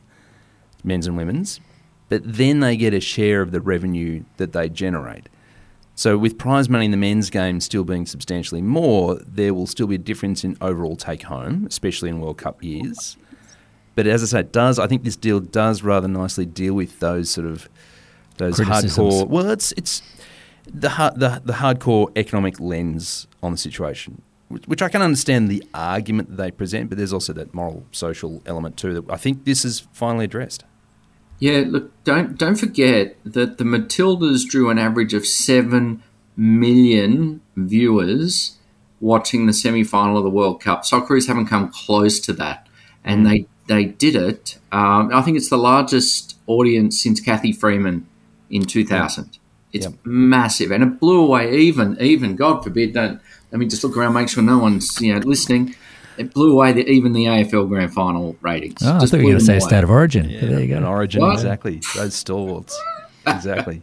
men's 0.86 1.06
and 1.06 1.18
women's, 1.18 1.60
but 2.10 2.22
then 2.26 2.60
they 2.60 2.76
get 2.76 2.94
a 2.94 3.00
share 3.00 3.42
of 3.42 3.52
the 3.52 3.62
revenue 3.62 4.24
that 4.38 4.52
they 4.52 4.68
generate. 4.68 5.30
So, 5.96 6.18
with 6.18 6.38
prize 6.38 6.70
money 6.70 6.86
in 6.86 6.92
the 6.92 6.98
men's 6.98 7.30
game 7.30 7.60
still 7.60 7.84
being 7.84 8.06
substantially 8.06 8.62
more, 8.62 9.20
there 9.26 9.54
will 9.54 9.68
still 9.68 9.88
be 9.88 9.96
a 9.96 10.00
difference 10.00 10.44
in 10.44 10.58
overall 10.62 10.96
take 10.96 11.24
home, 11.24 11.66
especially 11.68 12.10
in 12.10 12.22
World 12.22 12.38
Cup 12.38 12.64
years. 12.64 13.18
But 13.96 14.08
as 14.08 14.24
I 14.24 14.28
say, 14.28 14.40
it 14.40 14.54
does. 14.54 14.80
I 14.80 14.88
think 14.88 15.04
this 15.04 15.18
deal 15.18 15.42
does 15.42 15.84
rather 15.84 16.08
nicely 16.08 16.46
deal 16.46 16.74
with 16.74 17.00
those 17.00 17.30
sort 17.30 17.46
of 17.46 17.68
those 18.38 18.60
hardcore. 18.60 19.28
Well, 19.28 19.50
it's 19.50 19.74
it's 19.74 20.02
the 20.66 20.88
the 21.18 21.42
the 21.44 21.54
hardcore 21.54 22.18
economic 22.18 22.62
lens 22.62 23.28
on 23.44 23.52
the 23.52 23.58
situation, 23.58 24.22
which 24.48 24.82
I 24.82 24.88
can 24.88 25.02
understand 25.02 25.50
the 25.50 25.62
argument 25.74 26.30
that 26.30 26.38
they 26.38 26.50
present, 26.50 26.88
but 26.88 26.98
there's 26.98 27.12
also 27.12 27.34
that 27.34 27.54
moral 27.54 27.86
social 27.92 28.42
element 28.46 28.78
too 28.78 28.94
that 28.94 29.12
I 29.12 29.18
think 29.18 29.44
this 29.44 29.66
is 29.66 29.82
finally 29.92 30.24
addressed. 30.24 30.64
Yeah, 31.40 31.64
look, 31.66 32.04
don't 32.04 32.38
don't 32.38 32.56
forget 32.56 33.18
that 33.24 33.58
the 33.58 33.64
Matildas 33.64 34.46
drew 34.48 34.70
an 34.70 34.78
average 34.78 35.14
of 35.14 35.26
seven 35.26 36.04
million 36.36 37.42
viewers 37.56 38.58
watching 39.00 39.46
the 39.46 39.54
semi 39.54 39.84
final 39.84 40.18
of 40.18 40.24
the 40.24 40.30
World 40.30 40.62
Cup. 40.62 40.84
Socceroos 40.84 41.28
haven't 41.28 41.48
come 41.48 41.72
close 41.72 42.20
to 42.22 42.34
that, 42.34 42.68
and 43.06 43.26
they 43.26 43.46
they 43.68 43.86
did 43.86 44.16
it. 44.16 44.58
Um, 44.72 45.14
I 45.14 45.22
think 45.22 45.38
it's 45.38 45.50
the 45.50 45.58
largest 45.58 46.38
audience 46.46 47.02
since 47.02 47.22
Cathy 47.22 47.54
Freeman 47.54 48.06
in 48.50 48.64
2000. 48.66 49.38
It's 49.72 49.86
yep. 49.86 49.94
massive, 50.04 50.72
and 50.72 50.84
it 50.84 51.00
blew 51.00 51.24
away 51.24 51.56
even 51.56 51.98
even 52.02 52.36
God 52.36 52.64
forbid. 52.64 52.94
Don't 52.94 53.22
let 53.52 53.60
me 53.60 53.66
just 53.66 53.84
look 53.84 53.96
around, 53.96 54.14
make 54.14 54.28
sure 54.28 54.44
no 54.44 54.60
one's 54.60 55.00
you 55.00 55.14
know 55.14 55.20
listening 55.22 55.76
it 56.20 56.34
blew 56.34 56.52
away 56.52 56.74
the, 56.74 56.88
even 56.88 57.14
the 57.14 57.26
AFL 57.26 57.68
Grand 57.70 57.94
Final 57.94 58.36
ratings. 58.42 58.84
Oh, 58.84 58.98
I 58.98 59.00
thought 59.00 59.14
you 59.14 59.18
were 59.20 59.32
going 59.32 59.40
to 59.40 59.46
say 59.46 59.58
a 59.58 59.62
state 59.62 59.84
of 59.84 59.90
origin. 59.90 60.30
Yeah, 60.30 60.42
there 60.42 60.60
you 60.60 60.68
go. 60.68 60.78
An 60.78 60.84
origin, 60.84 61.22
what? 61.22 61.34
exactly. 61.34 61.82
Those 61.96 62.14
stalwarts. 62.14 62.80
exactly. 63.26 63.82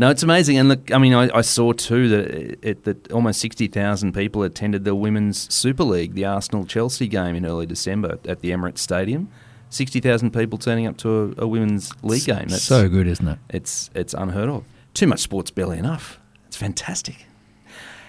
No, 0.00 0.10
it's 0.10 0.22
amazing, 0.22 0.58
and 0.58 0.68
look, 0.68 0.92
I 0.92 0.98
mean, 0.98 1.12
I, 1.12 1.28
I 1.36 1.40
saw 1.40 1.72
too 1.72 2.08
that 2.10 2.58
it, 2.62 2.84
that 2.84 3.10
almost 3.10 3.40
sixty 3.40 3.66
thousand 3.66 4.12
people 4.12 4.44
attended 4.44 4.84
the 4.84 4.94
Women's 4.94 5.52
Super 5.52 5.82
League, 5.82 6.14
the 6.14 6.24
Arsenal 6.24 6.64
Chelsea 6.64 7.08
game 7.08 7.34
in 7.34 7.44
early 7.44 7.66
December 7.66 8.18
at 8.28 8.40
the 8.40 8.50
Emirates 8.50 8.78
Stadium. 8.78 9.28
Sixty 9.70 9.98
thousand 9.98 10.32
people 10.32 10.56
turning 10.56 10.86
up 10.86 10.98
to 10.98 11.34
a, 11.38 11.44
a 11.44 11.48
women's 11.48 11.90
league 12.04 12.24
game. 12.24 12.46
That's 12.46 12.62
so 12.62 12.88
good, 12.88 13.08
isn't 13.08 13.26
it? 13.26 13.38
It's 13.48 13.90
it's 13.94 14.14
unheard 14.14 14.48
of. 14.48 14.64
Too 14.94 15.08
much 15.08 15.20
sports, 15.20 15.50
barely 15.50 15.78
enough. 15.78 16.20
It's 16.46 16.56
fantastic. 16.56 17.26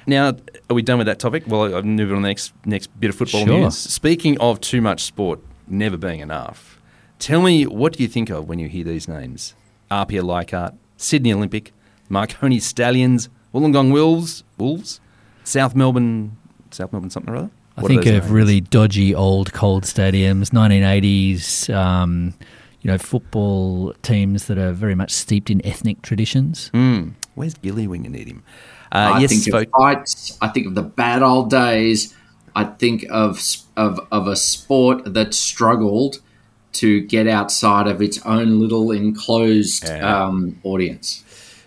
Now, 0.09 0.35
are 0.69 0.73
we 0.73 0.81
done 0.81 0.97
with 0.97 1.05
that 1.05 1.19
topic? 1.19 1.43
Well, 1.45 1.75
I've 1.75 1.85
moved 1.85 2.11
on 2.11 2.17
to 2.17 2.21
the 2.21 2.27
next, 2.27 2.51
next 2.65 2.87
bit 2.99 3.11
of 3.11 3.15
football 3.15 3.45
sure. 3.45 3.59
news. 3.59 3.77
Speaking 3.77 4.39
of 4.39 4.59
too 4.59 4.81
much 4.81 5.03
sport 5.03 5.39
never 5.67 5.97
being 5.97 6.19
enough, 6.19 6.81
tell 7.19 7.43
me 7.43 7.67
what 7.67 7.93
do 7.93 8.01
you 8.01 8.09
think 8.09 8.31
of 8.31 8.49
when 8.49 8.57
you 8.57 8.67
hear 8.67 8.83
these 8.83 9.07
names? 9.07 9.53
Apia 9.91 10.23
Leichhardt, 10.23 10.73
Sydney 10.97 11.31
Olympic, 11.31 11.73
Marconi 12.09 12.59
Stallions, 12.59 13.29
Wollongong 13.53 13.91
Wolves, 13.91 14.43
Wolves, 14.57 14.99
South 15.43 15.75
Melbourne, 15.75 16.35
South 16.71 16.91
Melbourne 16.91 17.11
something 17.11 17.31
or 17.31 17.37
other? 17.37 17.51
I 17.77 17.83
think 17.83 18.07
of 18.07 18.13
names? 18.13 18.29
really 18.29 18.61
dodgy 18.61 19.13
old 19.13 19.53
cold 19.53 19.83
stadiums, 19.83 20.49
1980s, 20.49 21.71
um, 21.73 22.33
you 22.81 22.89
know, 22.91 22.97
football 22.97 23.93
teams 24.01 24.47
that 24.47 24.57
are 24.57 24.71
very 24.71 24.95
much 24.95 25.11
steeped 25.11 25.49
in 25.49 25.65
ethnic 25.65 26.01
traditions. 26.01 26.69
Mm. 26.73 27.13
Where's 27.35 27.55
Billy 27.55 27.87
when 27.87 28.03
you 28.03 28.09
need 28.09 28.27
him? 28.27 28.43
Uh, 28.91 29.13
I 29.15 29.19
yes, 29.19 29.29
think 29.31 29.51
folk- 29.51 29.67
of 29.73 29.81
fights. 29.81 30.37
I 30.41 30.47
think 30.47 30.67
of 30.67 30.75
the 30.75 30.83
bad 30.83 31.21
old 31.21 31.49
days. 31.49 32.15
I 32.55 32.63
think 32.65 33.05
of 33.09 33.41
of 33.77 33.99
of 34.11 34.27
a 34.27 34.35
sport 34.35 35.13
that 35.13 35.33
struggled 35.33 36.19
to 36.71 37.01
get 37.01 37.27
outside 37.27 37.87
of 37.87 38.01
its 38.01 38.23
own 38.25 38.59
little 38.59 38.91
enclosed 38.91 39.83
Yeah. 39.87 40.25
um, 40.25 40.59
audience. 40.63 41.23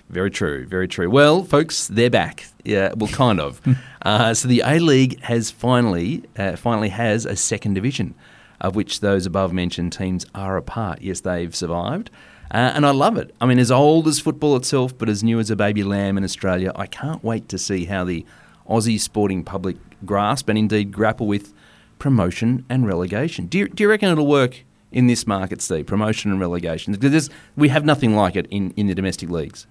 Very 0.08 0.30
true, 0.30 0.66
very 0.66 0.86
true. 0.86 1.08
Well, 1.08 1.42
folks, 1.42 1.88
they're 1.88 2.10
back. 2.10 2.46
Yeah, 2.64 2.92
well, 2.96 3.10
kind 3.10 3.40
of. 3.40 3.60
uh, 4.02 4.34
so 4.34 4.46
the 4.46 4.62
A 4.64 4.78
League 4.78 5.20
has 5.22 5.50
finally, 5.50 6.22
uh, 6.36 6.56
finally 6.56 6.90
has 6.90 7.24
a 7.24 7.34
second 7.34 7.74
division, 7.74 8.14
of 8.62 8.74
which 8.74 9.00
those 9.00 9.26
above 9.26 9.52
mentioned 9.52 9.92
teams 9.92 10.24
are 10.34 10.56
a 10.56 10.62
part. 10.62 11.02
Yes, 11.02 11.20
they've 11.20 11.54
survived, 11.54 12.10
uh, 12.50 12.72
and 12.74 12.86
I 12.86 12.92
love 12.92 13.18
it. 13.18 13.34
I 13.40 13.46
mean, 13.46 13.58
as 13.58 13.70
old 13.70 14.08
as 14.08 14.20
football 14.20 14.56
itself, 14.56 14.96
but 14.96 15.10
as 15.10 15.22
new 15.22 15.38
as 15.38 15.50
a 15.50 15.56
baby 15.56 15.82
lamb 15.82 16.16
in 16.16 16.24
Australia, 16.24 16.72
I 16.74 16.86
can't 16.86 17.22
wait 17.22 17.50
to 17.50 17.58
see 17.58 17.84
how 17.84 18.04
the 18.04 18.24
Aussie 18.66 18.98
sporting 18.98 19.44
public 19.44 19.76
grasp 20.06 20.48
and 20.48 20.56
indeed 20.56 20.92
grapple 20.92 21.26
with 21.26 21.52
promotion 21.98 22.64
and 22.68 22.86
relegation. 22.86 23.46
Do 23.46 23.58
you, 23.58 23.68
do 23.68 23.82
you 23.82 23.90
reckon 23.90 24.08
it'll 24.08 24.26
work 24.26 24.64
in 24.90 25.08
this 25.08 25.26
market, 25.26 25.60
Steve? 25.60 25.86
Promotion 25.86 26.30
and 26.30 26.40
relegation, 26.40 26.92
because 26.94 27.30
we 27.56 27.68
have 27.68 27.84
nothing 27.84 28.14
like 28.14 28.36
it 28.36 28.46
in, 28.50 28.70
in 28.76 28.86
the 28.86 28.94
domestic 28.94 29.28
leagues. 29.28 29.66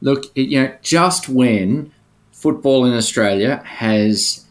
Look, 0.00 0.24
you 0.36 0.62
know, 0.62 0.76
just 0.82 1.28
when 1.28 1.92
football 2.32 2.84
in 2.84 2.92
Australia 2.92 3.62
has 3.64 4.41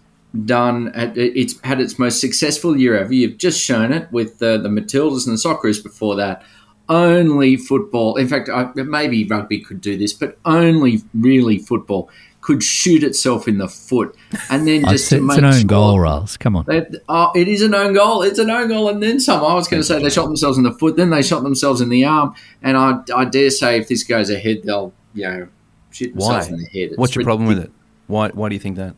done, 0.46 0.92
it's 0.96 1.60
had 1.62 1.82
its 1.82 2.00
most 2.00 2.22
successful 2.22 2.78
year 2.78 2.98
ever. 2.98 3.14
You've 3.14 3.38
just 3.38 3.62
shown 3.62 3.92
it 3.92 4.12
with 4.12 4.40
the, 4.40 4.58
the 4.58 4.70
Matildas 4.70 5.28
and 5.28 5.38
the 5.38 5.42
Socceroos 5.42 5.84
before 5.84 6.16
that. 6.16 6.44
Only 6.90 7.58
football, 7.58 8.18
in 8.18 8.28
fact, 8.28 8.50
I, 8.50 8.70
maybe 8.76 9.26
rugby 9.26 9.60
could 9.62 9.82
do 9.82 9.98
this, 9.98 10.14
but 10.14 10.38
only 10.44 11.02
really 11.14 11.58
football 11.58 12.10
could 12.42 12.64
shoot 12.64 13.04
itself 13.04 13.48
in 13.48 13.60
the 13.60 13.68
foot 13.68 14.16
and 14.50 14.68
then 14.68 14.82
just 14.90 14.94
it's, 14.94 15.10
to 15.10 15.26
it's 15.26 15.38
an 15.38 15.46
own 15.46 15.54
sure 15.54 15.64
goal, 15.64 16.00
Riles. 16.00 16.38
Come 16.38 16.56
on. 16.56 16.66
they, 16.66 16.86
oh, 17.08 17.32
it 17.36 17.48
is 17.48 17.62
an 17.62 17.74
own 17.74 17.94
goal. 17.94 18.24
It's 18.24 18.40
an 18.40 18.50
own 18.50 18.68
goal, 18.68 18.90
and 18.90 19.02
then 19.02 19.20
some. 19.20 19.44
I 19.44 19.54
was 19.54 19.68
going 19.68 19.82
to 19.82 19.88
say 19.88 20.02
they 20.02 20.10
shot 20.10 20.26
themselves 20.26 20.58
in 20.58 20.64
the 20.64 20.74
foot, 20.74 20.98
then 20.98 21.12
they 21.12 21.22
shot 21.22 21.44
themselves 21.44 21.82
in 21.82 21.90
the 21.90 22.04
arm, 22.04 22.34
and 22.62 22.76
I, 22.76 23.00
I 23.16 23.26
dare 23.26 23.52
say 23.52 23.78
if 23.78 23.88
this 23.88 24.04
goes 24.04 24.30
ahead, 24.30 24.64
they'll 24.64 24.92
you 25.14 25.24
know 25.24 25.48
shoot 25.92 26.16
Why? 26.16 26.34
themselves 26.34 26.48
in 26.48 26.58
the 26.58 26.66
head. 26.80 26.90
It's 26.90 26.98
What's 26.98 27.16
your 27.16 27.24
problem 27.24 27.48
with 27.48 27.60
it? 27.60 27.72
Why, 28.08 28.30
why 28.30 28.50
do 28.50 28.56
you 28.56 28.60
think 28.60 28.76
that? 28.78 28.96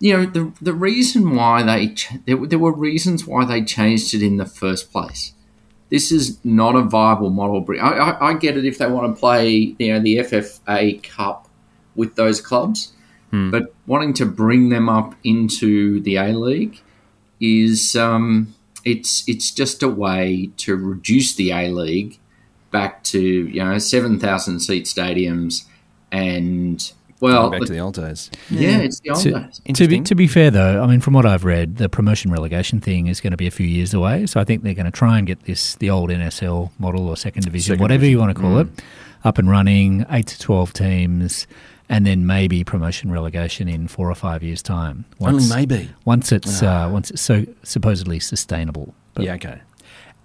You 0.00 0.16
know 0.16 0.26
the 0.26 0.52
the 0.62 0.72
reason 0.72 1.34
why 1.34 1.62
they 1.62 1.88
ch- 1.94 2.12
there, 2.26 2.36
were- 2.36 2.46
there 2.46 2.58
were 2.58 2.72
reasons 2.72 3.26
why 3.26 3.44
they 3.44 3.62
changed 3.64 4.14
it 4.14 4.22
in 4.22 4.36
the 4.36 4.46
first 4.46 4.92
place. 4.92 5.32
This 5.90 6.12
is 6.12 6.38
not 6.44 6.76
a 6.76 6.82
viable 6.82 7.30
model. 7.30 7.64
I, 7.80 7.92
I, 8.10 8.28
I 8.30 8.34
get 8.34 8.56
it 8.56 8.64
if 8.64 8.78
they 8.78 8.86
want 8.88 9.12
to 9.14 9.18
play 9.18 9.74
you 9.78 9.92
know 9.92 10.00
the 10.00 10.16
FFA 10.18 11.02
Cup 11.02 11.48
with 11.96 12.14
those 12.14 12.40
clubs, 12.40 12.92
but 13.50 13.74
wanting 13.86 14.14
to 14.14 14.26
bring 14.26 14.68
them 14.68 14.88
up 14.88 15.14
into 15.24 16.00
the 16.00 16.16
A 16.16 16.28
League 16.32 16.80
is 17.40 17.96
um, 17.96 18.54
it's 18.84 19.24
it's 19.28 19.50
just 19.50 19.82
a 19.82 19.88
way 19.88 20.50
to 20.58 20.76
reduce 20.76 21.34
the 21.34 21.50
A 21.50 21.68
League 21.70 22.18
back 22.70 23.02
to 23.04 23.20
you 23.20 23.64
know 23.64 23.78
seven 23.78 24.18
thousand 24.20 24.60
seat 24.60 24.84
stadiums 24.84 25.64
and 26.12 26.92
well 27.20 27.50
Back 27.50 27.62
to 27.62 27.72
the 27.72 27.78
old 27.78 27.94
days. 27.94 28.30
yeah, 28.50 28.78
it's 28.78 29.00
the 29.00 29.10
old 29.10 29.20
To, 29.22 29.30
days. 29.32 29.60
to, 29.74 29.88
be, 29.88 30.00
to 30.00 30.14
be 30.14 30.26
fair, 30.26 30.50
though, 30.50 30.82
I 30.82 30.86
mean, 30.86 31.00
from 31.00 31.14
what 31.14 31.26
I've 31.26 31.44
read, 31.44 31.76
the 31.76 31.88
promotion 31.88 32.30
relegation 32.30 32.80
thing 32.80 33.06
is 33.06 33.20
going 33.20 33.30
to 33.32 33.36
be 33.36 33.46
a 33.46 33.50
few 33.50 33.66
years 33.66 33.92
away. 33.94 34.26
So 34.26 34.40
I 34.40 34.44
think 34.44 34.62
they're 34.62 34.74
going 34.74 34.86
to 34.86 34.92
try 34.92 35.18
and 35.18 35.26
get 35.26 35.44
this, 35.44 35.74
the 35.76 35.90
old 35.90 36.10
NSL 36.10 36.70
model 36.78 37.08
or 37.08 37.16
second 37.16 37.44
division, 37.44 37.72
Second 37.74 37.82
whatever 37.82 38.06
you 38.06 38.18
want 38.18 38.34
to 38.36 38.40
call 38.40 38.58
it, 38.58 38.68
up 39.24 39.38
and 39.38 39.48
running, 39.50 40.06
eight 40.10 40.26
to 40.28 40.38
12 40.38 40.72
teams, 40.72 41.46
and 41.88 42.06
then 42.06 42.26
maybe 42.26 42.64
promotion 42.64 43.10
relegation 43.10 43.68
in 43.68 43.88
four 43.88 44.10
or 44.10 44.14
five 44.14 44.42
years' 44.42 44.62
time. 44.62 45.04
Only 45.20 45.48
maybe. 45.48 45.90
Once 46.04 46.32
it's, 46.32 46.62
uh, 46.62 46.88
once 46.92 47.10
it's 47.10 47.22
so 47.22 47.46
supposedly 47.62 48.20
sustainable. 48.20 48.94
But 49.14 49.24
yeah, 49.24 49.34
okay. 49.34 49.60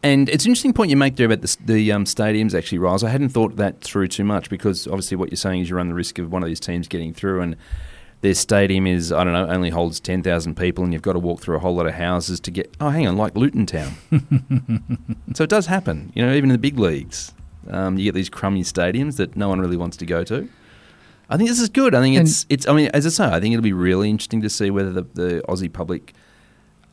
And 0.04 0.28
it's 0.28 0.44
an 0.44 0.50
interesting 0.52 0.74
point 0.74 0.90
you 0.90 0.98
make 0.98 1.16
there 1.16 1.26
about 1.28 1.42
the, 1.42 1.58
the 1.66 1.92
um, 1.94 2.04
stadiums, 2.04 2.54
actually, 2.54 2.78
Riles. 2.78 3.04
I 3.06 3.10
hadn't 3.10 3.30
thought 3.30 3.56
that 3.56 3.80
through 3.82 4.10
too 4.10 4.26
much 4.26 4.50
because 4.50 4.86
obviously 4.86 5.16
what 5.16 5.32
you're 5.32 5.38
saying 5.38 5.62
is 5.62 5.70
you 5.70 5.78
run 5.78 5.88
the 5.88 5.94
risk 5.94 6.20
of 6.20 6.30
one 6.32 6.44
of 6.44 6.48
these 6.50 6.60
teams 6.60 6.90
getting 6.90 7.14
through 7.14 7.42
and 7.42 7.56
their 8.20 8.34
stadium 8.34 8.86
is, 8.86 9.12
I 9.14 9.24
don't 9.24 9.34
know, 9.34 9.48
only 9.48 9.70
holds 9.70 10.00
10,000 10.02 10.56
people 10.56 10.84
and 10.84 10.92
you've 10.94 11.02
got 11.02 11.14
to 11.14 11.20
walk 11.20 11.42
through 11.42 11.56
a 11.56 11.60
whole 11.60 11.76
lot 11.76 11.86
of 11.86 11.94
houses 11.94 12.40
to 12.42 12.52
get, 12.52 12.76
oh, 12.82 12.90
hang 12.90 13.08
on, 13.08 13.16
like 13.16 13.36
Luton 13.38 13.66
Town. 13.66 13.94
so 15.34 15.44
it 15.44 15.50
does 15.50 15.68
happen, 15.68 16.12
you 16.16 16.26
know, 16.26 16.34
even 16.34 16.50
in 16.50 16.54
the 16.54 16.58
big 16.58 16.78
leagues. 16.78 17.34
Um, 17.70 17.98
you 17.98 18.04
get 18.06 18.14
these 18.14 18.30
crummy 18.30 18.64
stadiums 18.64 19.16
that 19.18 19.38
no 19.38 19.48
one 19.48 19.60
really 19.62 19.78
wants 19.78 19.96
to 19.98 20.06
go 20.06 20.26
to. 20.26 20.50
I 21.30 21.38
think 21.38 21.50
this 21.50 21.60
is 21.62 21.70
good. 21.70 21.96
I 21.96 22.02
think 22.02 22.18
And- 22.18 22.28
it's, 22.28 22.46
it's. 22.50 22.68
I 22.68 22.74
mean, 22.74 22.90
as 22.94 23.06
I 23.06 23.10
say, 23.10 23.26
I 23.26 23.40
think 23.40 23.54
it'll 23.54 23.64
be 23.64 23.72
really 23.74 24.10
interesting 24.10 24.42
to 24.42 24.50
see 24.50 24.70
whether 24.70 24.92
the, 24.92 25.04
the 25.14 25.42
Aussie 25.48 25.72
public 25.72 26.14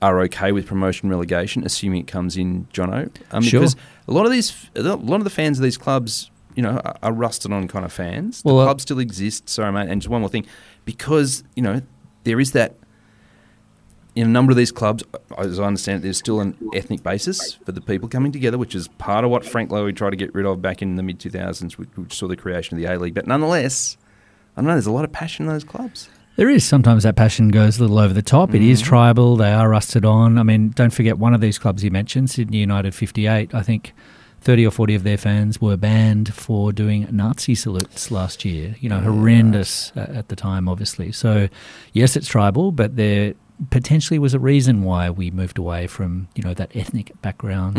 are 0.03 0.21
okay 0.23 0.53
with 0.53 0.67
promotion 0.67 1.09
relegation, 1.11 1.65
assuming 1.65 2.01
it 2.01 2.07
comes 2.07 2.37
in, 2.37 2.67
Johnno. 2.73 3.11
Um, 3.33 3.43
Sure. 3.43 3.61
Because 3.61 3.77
a 4.09 4.13
lot 4.13 4.27
of 4.27 4.33
these, 4.33 4.71
a 4.75 4.83
lot 4.83 5.17
of 5.17 5.25
the 5.25 5.31
fans 5.31 5.59
of 5.59 5.63
these 5.63 5.77
clubs, 5.77 6.31
you 6.55 6.63
know, 6.63 6.81
are, 6.85 6.97
are 7.03 7.13
rusted 7.13 7.53
on 7.53 7.69
kind 7.69 7.85
of 7.85 7.93
fans. 7.93 8.43
Well, 8.45 8.57
the 8.57 8.63
uh, 8.63 8.67
club 8.67 8.81
still 8.81 8.99
exists. 8.99 9.53
Sorry, 9.53 9.71
mate. 9.73 9.89
And 9.89 10.01
just 10.01 10.11
one 10.11 10.21
more 10.21 10.31
thing, 10.31 10.47
because 10.85 11.45
you 11.55 11.63
know 11.63 11.83
there 12.25 12.41
is 12.41 12.53
that. 12.53 12.77
In 14.17 14.27
a 14.27 14.31
number 14.31 14.51
of 14.51 14.57
these 14.57 14.73
clubs, 14.73 15.05
as 15.39 15.61
I 15.61 15.65
understand 15.65 16.01
it, 16.01 16.03
there's 16.03 16.19
still 16.19 16.41
an 16.41 16.57
ethnic 16.75 17.05
basis 17.05 17.55
for 17.65 17.71
the 17.71 17.81
people 17.81 18.09
coming 18.09 18.33
together, 18.33 18.59
which 18.59 18.75
is 18.75 18.89
part 18.89 19.25
of 19.25 19.31
what 19.31 19.45
Frank 19.45 19.71
Lowy 19.71 19.95
tried 19.95 20.11
to 20.11 20.17
get 20.17 20.35
rid 20.35 20.47
of 20.47 20.61
back 20.61 20.83
in 20.83 20.97
the 20.97 21.03
mid 21.05 21.21
2000s, 21.21 21.79
which, 21.79 21.89
which 21.95 22.13
saw 22.13 22.27
the 22.27 22.37
creation 22.37 22.77
of 22.77 22.83
the 22.83 22.93
A 22.93 22.99
League. 22.99 23.15
But 23.15 23.29
nonetheless, 23.29 23.97
I 24.57 24.61
don't 24.63 24.67
know, 24.67 24.73
there's 24.73 24.87
a 24.87 24.93
lot 24.93 25.05
of 25.05 25.13
passion 25.13 25.47
in 25.47 25.53
those 25.53 25.63
clubs. 25.63 26.09
There 26.41 26.49
is 26.49 26.65
sometimes 26.65 27.03
that 27.03 27.17
passion 27.17 27.49
goes 27.51 27.79
a 27.79 27.83
little 27.83 27.99
over 27.99 28.15
the 28.15 28.23
top. 28.23 28.55
It 28.55 28.63
is 28.63 28.81
tribal. 28.81 29.37
They 29.37 29.53
are 29.53 29.69
rusted 29.69 30.07
on. 30.07 30.39
I 30.39 30.43
mean, 30.43 30.71
don't 30.71 30.89
forget 30.89 31.19
one 31.19 31.35
of 31.35 31.43
these 31.43 31.59
clubs 31.59 31.85
you 31.85 31.91
mentioned, 31.91 32.31
Sydney 32.31 32.57
United 32.57 32.95
58. 32.95 33.55
I 33.55 33.61
think 33.61 33.93
30 34.41 34.67
or 34.67 34.71
40 34.71 34.95
of 34.95 35.03
their 35.03 35.19
fans 35.19 35.61
were 35.61 35.77
banned 35.77 36.33
for 36.33 36.73
doing 36.73 37.07
Nazi 37.11 37.55
salutes 37.55 38.11
last 38.11 38.43
year. 38.47 38.75
You 38.81 38.89
know, 38.89 39.01
horrendous 39.01 39.93
a- 39.95 40.17
at 40.17 40.29
the 40.29 40.35
time, 40.35 40.67
obviously. 40.67 41.13
So, 41.13 41.51
yes, 41.93 42.17
it's 42.17 42.27
tribal, 42.27 42.73
but 42.73 42.97
there 42.97 43.35
potentially 43.69 44.19
was 44.19 44.33
a 44.33 44.39
reason 44.39 44.83
why 44.83 45.11
we 45.11 45.31
moved 45.31 45.59
away 45.59 45.89
from, 45.89 46.29
you 46.35 46.43
know, 46.43 46.55
that 46.55 46.75
ethnic 46.75 47.13
background 47.21 47.77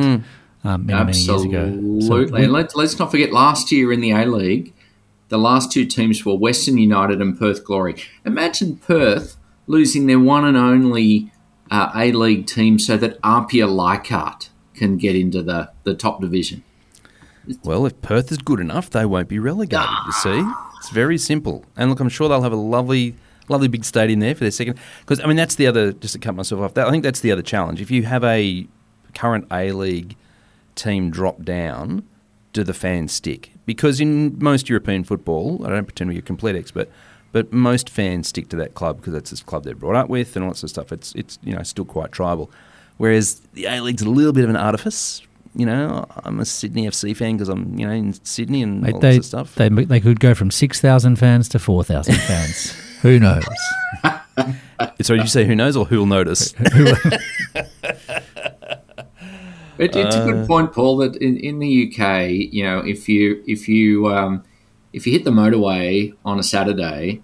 um, 0.64 0.86
many, 0.86 1.04
many 1.04 1.18
years 1.18 1.42
ago. 1.42 1.66
So 1.72 1.98
Absolutely. 1.98 2.32
we- 2.42 2.44
and 2.44 2.54
let, 2.54 2.76
let's 2.76 3.00
not 3.00 3.10
forget 3.10 3.34
last 3.34 3.72
year 3.72 3.92
in 3.92 4.02
the 4.02 4.12
A 4.12 4.28
League, 4.28 4.72
the 5.32 5.38
last 5.38 5.72
two 5.72 5.86
teams 5.86 6.26
were 6.26 6.36
Western 6.36 6.78
United 6.78 7.22
and 7.22 7.40
Perth 7.40 7.64
Glory. 7.64 7.96
Imagine 8.26 8.76
Perth 8.76 9.38
losing 9.66 10.06
their 10.06 10.20
one 10.20 10.44
and 10.44 10.58
only 10.58 11.32
uh, 11.72 11.90
A 11.96 12.12
League 12.12 12.46
team 12.46 12.78
so 12.78 12.98
that 12.98 13.18
Apia 13.24 13.66
Leichhardt 13.66 14.50
can 14.76 14.98
get 14.98 15.16
into 15.16 15.42
the, 15.42 15.72
the 15.84 15.94
top 15.94 16.20
division. 16.20 16.64
Well, 17.64 17.86
if 17.86 18.00
Perth 18.02 18.30
is 18.30 18.40
good 18.40 18.60
enough, 18.60 18.90
they 18.90 19.06
won't 19.06 19.30
be 19.30 19.40
relegated. 19.40 19.88
You 20.06 20.12
see, 20.12 20.44
it's 20.78 20.90
very 20.90 21.18
simple. 21.18 21.64
And 21.78 21.90
look, 21.90 22.02
I'm 22.02 22.10
sure 22.10 22.28
they'll 22.28 22.42
have 22.42 22.52
a 22.52 22.58
lovely, 22.58 23.16
lovely 23.48 23.70
big 23.70 23.86
stadium 23.86 24.20
there 24.20 24.36
for 24.36 24.44
their 24.44 24.52
second. 24.52 24.78
Because 25.00 25.22
I 25.22 25.28
mean, 25.28 25.38
that's 25.38 25.56
the 25.56 25.66
other. 25.66 25.94
Just 25.94 26.14
to 26.14 26.20
cut 26.20 26.36
myself 26.36 26.60
off, 26.60 26.74
that, 26.74 26.88
I 26.88 26.92
think 26.92 27.06
that's 27.06 27.22
the 27.22 27.32
other 27.32 27.42
challenge. 27.42 27.80
If 27.80 27.90
you 27.90 28.04
have 28.04 28.26
a 28.26 28.68
current 29.16 29.48
A 29.50 29.72
League 29.72 30.18
team 30.76 31.10
drop 31.10 31.44
down, 31.44 32.06
do 32.52 32.66
the 32.66 32.74
fans 32.74 33.14
stick? 33.14 33.54
Because 33.72 34.02
in 34.02 34.38
most 34.40 34.68
European 34.68 35.06
football, 35.06 35.66
I 35.66 35.70
don't 35.70 35.86
pretend 35.86 36.10
to 36.10 36.14
be 36.14 36.20
a 36.20 36.22
complete 36.22 36.58
expert, 36.58 36.90
but 37.32 37.54
most 37.54 37.90
fans 37.90 38.28
stick 38.28 38.50
to 38.50 38.58
that 38.58 38.74
club 38.74 38.98
because 38.98 39.14
that's 39.14 39.32
the 39.32 39.42
club 39.46 39.64
they're 39.64 39.76
brought 39.76 39.96
up 39.96 40.10
with 40.10 40.36
and 40.36 40.44
all 40.44 40.52
that 40.52 40.58
sort 40.58 40.66
of 40.66 40.70
stuff. 40.72 40.92
It's 40.92 41.16
it's 41.16 41.40
you 41.42 41.56
know 41.56 41.64
still 41.64 41.86
quite 41.86 42.12
tribal. 42.12 42.52
Whereas 42.98 43.40
the 43.54 43.66
A 43.68 43.80
League's 43.80 44.02
a 44.02 44.10
little 44.10 44.34
bit 44.34 44.44
of 44.44 44.50
an 44.50 44.58
artifice. 44.58 45.22
You 45.56 45.66
know, 45.66 46.06
I'm 46.26 46.42
a 46.42 46.46
Sydney 46.46 46.86
FC 46.86 47.16
fan 47.16 47.38
because 47.38 47.48
I'm 47.48 47.80
you 47.80 47.88
know 47.88 47.94
in 47.94 48.14
Sydney 48.26 48.62
and 48.62 48.82
Mate, 48.82 48.96
all 48.96 49.00
they, 49.00 49.18
that 49.18 49.24
sort 49.24 49.42
of 49.42 49.50
stuff. 49.50 49.56
They, 49.56 49.70
they 49.70 50.02
could 50.02 50.20
go 50.20 50.34
from 50.34 50.52
6,000 50.52 51.16
fans 51.16 51.48
to 51.50 51.60
4,000 51.60 52.14
fans. 52.28 52.72
Who 53.02 53.20
knows? 53.20 53.46
so 55.02 55.16
did 55.16 55.24
you 55.24 55.30
say 55.30 55.46
who 55.46 55.56
knows 55.56 55.78
or 55.78 55.86
who'll 55.86 56.06
notice? 56.06 56.54
It, 59.82 59.96
it's 59.96 60.16
a 60.16 60.22
Uh, 60.22 60.26
good 60.26 60.48
point, 60.48 60.74
Paul. 60.74 60.98
That 60.98 61.16
in, 61.18 61.38
in 61.38 61.60
the 61.60 61.88
UK, 61.88 62.30
you 62.54 62.64
know, 62.64 62.80
if 62.80 63.10
you 63.10 63.44
if 63.48 63.68
you 63.68 64.08
um, 64.08 64.44
if 64.94 65.08
you 65.08 65.14
hit 65.14 65.24
the 65.26 65.32
motorway 65.32 66.14
on 66.24 66.38
a 66.40 66.44
Saturday 66.44 67.22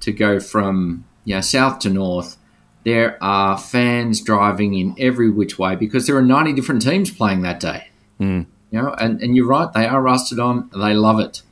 to 0.00 0.10
go 0.12 0.40
from 0.40 1.04
you 1.24 1.36
know, 1.36 1.40
south 1.40 1.78
to 1.80 1.88
north, 1.90 2.36
there 2.84 3.16
are 3.22 3.56
fans 3.56 4.20
driving 4.20 4.74
in 4.74 4.96
every 4.98 5.30
which 5.30 5.58
way 5.60 5.76
because 5.76 6.06
there 6.08 6.16
are 6.16 6.22
ninety 6.22 6.52
different 6.52 6.82
teams 6.82 7.10
playing 7.10 7.42
that 7.42 7.60
day. 7.60 7.88
Mm. 8.20 8.46
You 8.72 8.82
know, 8.82 8.94
and, 8.98 9.20
and 9.22 9.36
you're 9.36 9.46
right, 9.46 9.72
they 9.72 9.86
are 9.86 10.02
rusted 10.02 10.40
on. 10.40 10.70
They 10.74 10.94
love 10.94 11.20
it. 11.20 11.42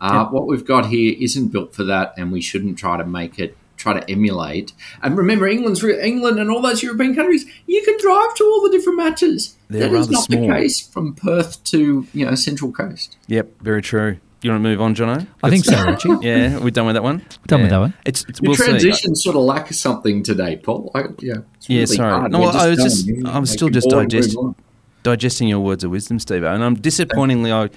Uh, 0.00 0.26
What 0.26 0.46
we've 0.46 0.64
got 0.64 0.86
here 0.86 1.14
isn't 1.20 1.48
built 1.48 1.74
for 1.74 1.84
that, 1.84 2.14
and 2.16 2.32
we 2.32 2.40
shouldn't 2.40 2.78
try 2.78 2.96
to 2.96 3.04
make 3.04 3.38
it 3.38 3.57
try 3.78 3.98
to 3.98 4.10
emulate. 4.10 4.72
And 5.02 5.16
remember, 5.16 5.48
England's 5.48 5.82
England 5.82 6.38
and 6.38 6.50
all 6.50 6.60
those 6.60 6.82
European 6.82 7.14
countries, 7.14 7.46
you 7.66 7.82
can 7.84 7.96
drive 7.98 8.34
to 8.34 8.44
all 8.44 8.62
the 8.62 8.70
different 8.70 8.98
matches. 8.98 9.56
They're 9.68 9.88
that 9.88 9.96
is 9.96 10.10
not 10.10 10.24
small. 10.24 10.46
the 10.46 10.52
case 10.52 10.86
from 10.86 11.14
Perth 11.14 11.62
to 11.64 12.06
you 12.12 12.26
know 12.26 12.34
Central 12.34 12.72
Coast. 12.72 13.16
Yep, 13.28 13.60
very 13.62 13.80
true. 13.82 14.18
You 14.40 14.52
want 14.52 14.62
to 14.62 14.68
move 14.68 14.80
on, 14.80 14.94
Johnno? 14.94 15.26
I 15.42 15.50
think 15.50 15.64
so, 15.64 15.84
Richie. 15.84 16.10
Yeah, 16.26 16.58
we're 16.58 16.70
done 16.70 16.86
with 16.86 16.94
that 16.94 17.02
one. 17.02 17.24
Done 17.48 17.58
yeah. 17.58 17.64
with 17.64 17.70
that 17.70 17.78
one. 17.80 17.94
It's, 18.04 18.24
it's 18.28 18.40
Your 18.40 18.50
we'll 18.50 18.56
see. 18.56 18.64
transition 18.66 19.16
sort 19.16 19.34
of 19.34 19.42
lacks 19.42 19.76
something 19.80 20.22
today, 20.22 20.56
Paul. 20.56 20.92
I, 20.94 21.00
yeah, 21.18 21.38
it's 21.56 21.68
Yeah, 21.68 21.74
really 21.80 21.86
sorry. 21.86 22.28
No, 22.28 22.38
well, 22.38 22.56
I 22.56 22.68
was 22.68 22.78
done. 22.78 22.86
just- 22.86 23.26
I 23.26 23.38
was 23.40 23.50
still 23.50 23.68
just 23.68 23.88
boring, 23.88 24.06
digest- 24.08 24.36
move 24.36 24.44
on. 24.46 24.54
digesting 25.02 25.48
your 25.48 25.58
words 25.58 25.82
of 25.82 25.90
wisdom, 25.90 26.20
Steve. 26.20 26.44
And 26.44 26.62
I'm 26.62 26.76
disappointingly, 26.76 27.50
I, 27.50 27.68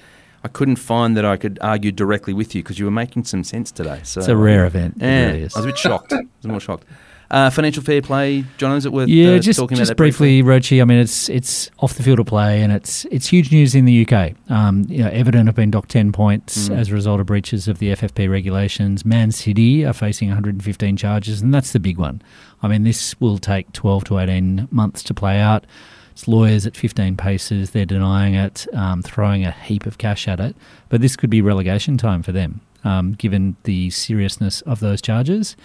I 0.44 0.48
couldn't 0.48 0.76
find 0.76 1.16
that 1.16 1.24
I 1.24 1.36
could 1.36 1.58
argue 1.62 1.92
directly 1.92 2.32
with 2.34 2.54
you 2.54 2.62
because 2.62 2.78
you 2.78 2.84
were 2.84 2.90
making 2.90 3.24
some 3.24 3.44
sense 3.44 3.70
today. 3.70 4.00
So 4.02 4.20
It's 4.20 4.28
a 4.28 4.36
rare 4.36 4.66
event. 4.66 4.96
It 4.96 5.02
Yeah, 5.02 5.26
really 5.26 5.42
is. 5.42 5.54
I 5.54 5.60
was 5.60 5.66
a 5.66 5.68
bit 5.68 5.78
shocked. 5.78 6.12
I 6.12 6.16
was 6.16 6.46
more 6.46 6.60
shocked. 6.60 6.84
Uh, 7.30 7.48
financial 7.48 7.82
fair 7.82 8.02
play, 8.02 8.44
John. 8.58 8.76
Is 8.76 8.84
it 8.84 8.92
worth 8.92 9.08
Yeah, 9.08 9.36
uh, 9.36 9.38
just 9.38 9.58
talking 9.58 9.78
just 9.78 9.88
about 9.92 9.94
that 9.94 9.96
briefly, 9.96 10.42
Roachy. 10.42 10.82
I 10.82 10.84
mean, 10.84 10.98
it's 10.98 11.30
it's 11.30 11.70
off 11.78 11.94
the 11.94 12.02
field 12.02 12.18
of 12.20 12.26
play, 12.26 12.60
and 12.60 12.70
it's 12.70 13.06
it's 13.06 13.26
huge 13.28 13.50
news 13.50 13.74
in 13.74 13.86
the 13.86 14.06
UK. 14.06 14.34
Um, 14.50 14.84
you 14.86 14.98
know, 15.02 15.08
Everton 15.08 15.46
have 15.46 15.54
been 15.54 15.70
docked 15.70 15.88
ten 15.88 16.12
points 16.12 16.68
Mm. 16.68 16.76
as 16.76 16.90
a 16.90 16.92
result 16.92 17.20
of 17.20 17.26
breaches 17.26 17.68
of 17.68 17.78
the 17.78 17.88
FFP 17.92 18.28
regulations. 18.28 19.06
Man 19.06 19.30
City 19.32 19.82
are 19.82 19.94
facing 19.94 20.28
115 20.28 20.98
charges, 20.98 21.40
and 21.40 21.54
that's 21.54 21.72
the 21.72 21.80
big 21.80 21.96
one. 21.96 22.20
I 22.62 22.68
mean, 22.68 22.82
this 22.82 23.18
will 23.18 23.38
take 23.38 23.72
12 23.72 24.04
to 24.04 24.18
18 24.18 24.68
months 24.70 25.02
to 25.04 25.14
play 25.14 25.40
out. 25.40 25.64
It's 26.12 26.28
lawyers 26.28 26.66
at 26.66 26.76
15 26.76 27.16
paces. 27.16 27.70
They're 27.70 27.84
denying 27.86 28.34
it, 28.34 28.66
um, 28.74 29.02
throwing 29.02 29.44
a 29.44 29.50
heap 29.50 29.86
of 29.86 29.98
cash 29.98 30.28
at 30.28 30.40
it. 30.40 30.54
But 30.88 31.00
this 31.00 31.16
could 31.16 31.30
be 31.30 31.40
relegation 31.42 31.96
time 31.98 32.22
for 32.22 32.32
them, 32.32 32.60
um, 32.84 33.12
given 33.14 33.56
the 33.64 33.90
seriousness 33.90 34.60
of 34.62 34.80
those 34.80 35.00
charges. 35.02 35.56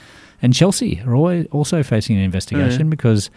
And 0.41 0.53
Chelsea 0.53 1.01
are 1.05 1.15
always 1.15 1.47
also 1.51 1.81
facing 1.81 2.15
an 2.15 2.21
investigation 2.21 2.91
because, 2.91 3.31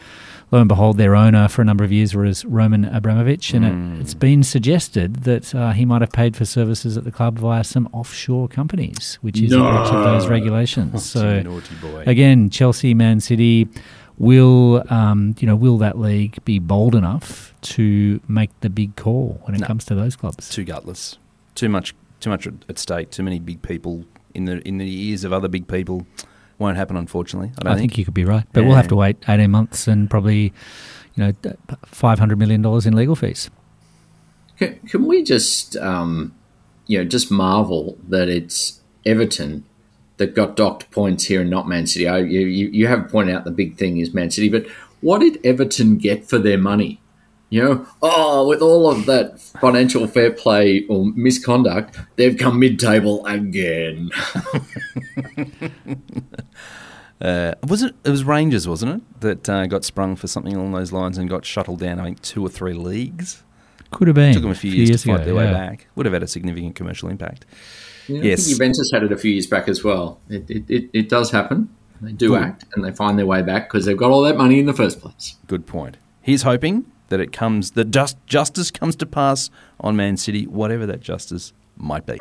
lo 0.53 0.59
and 0.61 0.69
behold, 0.69 0.99
their 0.99 1.17
owner 1.17 1.49
for 1.49 1.63
a 1.63 1.65
number 1.65 1.83
of 1.83 1.91
years 1.91 2.15
was 2.15 2.45
Roman 2.45 2.85
Abramovich, 2.85 3.55
and 3.55 3.65
Mm. 3.65 3.97
it, 3.97 4.01
it's 4.03 4.13
been 4.13 4.43
suggested 4.43 5.23
that 5.25 5.55
uh, 5.55 5.73
he 5.73 5.87
might 5.87 6.03
have 6.03 6.13
paid 6.13 6.37
for 6.37 6.45
services 6.45 6.99
at 6.99 7.05
the 7.05 7.11
club 7.11 7.39
via 7.39 7.65
some 7.65 7.89
offshore 7.93 8.49
companies, 8.49 9.19
which 9.23 9.41
is 9.41 9.51
a 9.53 9.57
breach 9.59 9.93
of 9.93 10.05
those 10.05 10.29
regulations. 10.29 11.03
so 11.11 11.41
naughty 11.41 11.75
boy. 11.81 12.05
again, 12.07 12.51
Chelsea, 12.51 12.93
Man 12.93 13.19
City, 13.21 13.67
will 14.21 14.85
um, 14.93 15.35
you 15.41 15.47
know 15.47 15.57
will 15.57 15.79
that 15.79 15.99
league 15.99 16.37
be 16.45 16.59
bold 16.61 16.95
enough 16.95 17.53
to 17.63 18.21
make 18.29 18.51
the 18.61 18.71
big 18.71 18.95
call 18.95 19.41
when 19.45 19.55
it 19.57 19.61
No. 19.63 19.67
comes 19.67 19.85
to 19.87 19.95
those 19.97 20.15
clubs? 20.15 20.49
too 20.51 20.63
gutless. 20.65 21.19
Too 21.57 21.69
much. 21.69 21.95
Too 22.21 22.31
much 22.31 22.47
at 22.47 22.55
at 22.69 22.79
stake. 22.79 23.11
Too 23.11 23.23
many 23.23 23.39
big 23.41 23.63
people 23.63 24.05
in 24.35 24.45
the 24.45 24.61
in 24.69 24.77
the 24.79 24.87
ears 25.09 25.25
of 25.25 25.33
other 25.33 25.49
big 25.49 25.67
people. 25.67 26.07
Won't 26.59 26.77
happen, 26.77 26.97
unfortunately. 26.97 27.49
I 27.57 27.61
I 27.61 27.65
don't 27.65 27.79
think 27.79 27.93
think. 27.93 27.99
you 27.99 28.05
could 28.05 28.13
be 28.15 28.27
right, 28.27 28.45
but 28.53 28.65
we'll 28.65 28.77
have 28.77 28.89
to 28.89 28.97
wait 28.97 29.17
eighteen 29.27 29.51
months 29.51 29.89
and 29.89 30.11
probably 30.11 30.53
you 31.15 31.25
know 31.25 31.33
five 31.87 32.19
hundred 32.19 32.39
million 32.39 32.61
dollars 32.61 32.85
in 32.87 32.95
legal 32.95 33.17
fees. 33.17 33.49
Can, 34.59 34.79
can 34.87 35.07
we 35.07 35.23
just, 35.23 35.75
um, 35.79 36.35
you 36.87 36.99
know, 36.99 37.05
just 37.05 37.31
marvel 37.31 37.97
that 38.09 38.29
it's 38.29 38.83
Everton 39.07 39.65
that 40.21 40.37
got 40.37 40.55
docked 40.55 40.91
points 40.93 41.25
here 41.25 41.41
and 41.41 41.51
not 41.51 41.67
Man 41.67 41.89
City? 41.89 42.07
I, 42.07 42.19
you, 42.19 42.41
you 42.41 42.69
you 42.69 42.87
have 42.87 43.09
pointed 43.09 43.35
out 43.35 43.45
the 43.45 43.51
big 43.51 43.77
thing 43.77 43.99
is 43.99 44.15
Man 44.15 44.31
City, 44.31 44.49
but 44.49 44.67
what 45.01 45.19
did 45.19 45.45
Everton 45.45 45.99
get 45.99 46.29
for 46.29 46.39
their 46.39 46.59
money? 46.59 47.01
You 47.49 47.65
know, 47.65 47.87
oh, 48.01 48.47
with 48.47 48.63
all 48.63 48.89
of 48.89 49.07
that 49.07 49.41
financial 49.41 50.07
fair 50.07 50.31
play 50.31 50.87
or 50.89 51.07
misconduct, 51.17 51.99
they've 52.15 52.37
come 52.37 52.61
mid-table 52.61 53.27
again. 53.27 54.11
Uh, 57.21 57.53
was 57.69 57.83
it? 57.83 57.95
It 58.03 58.09
was 58.09 58.25
Rangers, 58.25 58.67
wasn't 58.67 58.97
it? 58.97 59.21
That 59.21 59.47
uh, 59.47 59.67
got 59.67 59.85
sprung 59.85 60.17
for 60.17 60.27
something 60.27 60.57
along 60.57 60.73
those 60.73 60.91
lines 60.91 61.19
and 61.19 61.29
got 61.29 61.45
shuttled 61.45 61.79
down. 61.79 62.01
I 62.01 62.05
think 62.05 62.23
two 62.23 62.43
or 62.43 62.49
three 62.49 62.73
leagues. 62.73 63.43
Could 63.91 64.09
have 64.09 64.15
been 64.15 64.33
Took 64.33 64.43
them 64.43 64.53
a 64.53 64.55
few, 64.55 64.71
years, 64.71 65.03
to 65.03 65.09
fight 65.09 65.17
ago, 65.17 65.25
their 65.25 65.35
way 65.35 65.53
back. 65.53 65.89
Would 65.97 66.07
have 66.07 66.13
had 66.13 66.23
a 66.23 66.29
significant 66.29 66.77
commercial 66.77 67.09
impact. 67.09 67.45
Yeah, 68.11 68.23
Yes. 68.23 68.41
I 68.41 68.43
think 68.45 68.57
Juventus 68.59 68.91
had 68.93 69.03
it 69.03 69.13
a 69.13 69.17
few 69.17 69.31
years 69.33 69.47
back 69.47 69.69
as 69.69 69.85
well. 69.85 70.21
It, 70.29 70.49
it, 70.51 70.65
it, 70.71 70.91
it 70.93 71.09
does 71.09 71.31
happen. 71.31 71.69
They 72.01 72.13
do 72.13 72.31
Good. 72.31 72.43
act 72.43 72.65
and 72.75 72.85
they 72.85 72.93
find 72.93 73.19
their 73.19 73.27
way 73.27 73.43
back 73.43 73.69
because 73.69 73.85
they've 73.85 73.97
got 73.97 74.11
all 74.11 74.23
that 74.23 74.37
money 74.37 74.59
in 74.59 74.67
the 74.67 74.73
first 74.73 75.01
place. 75.01 75.37
Good 75.47 75.67
point. 75.67 75.97
He's 76.23 76.43
hoping 76.43 76.87
that 77.11 77.21
it 77.21 77.33
comes, 77.33 77.73
that 77.73 77.91
just, 77.91 78.17
justice 78.27 78.71
comes 78.71 78.97
to 78.97 79.07
pass 79.07 79.51
on 79.81 79.97
Man 79.97 80.17
City, 80.17 80.47
whatever 80.47 80.87
that 80.87 81.01
justice 81.01 81.53
might 81.77 82.07
be. 82.07 82.19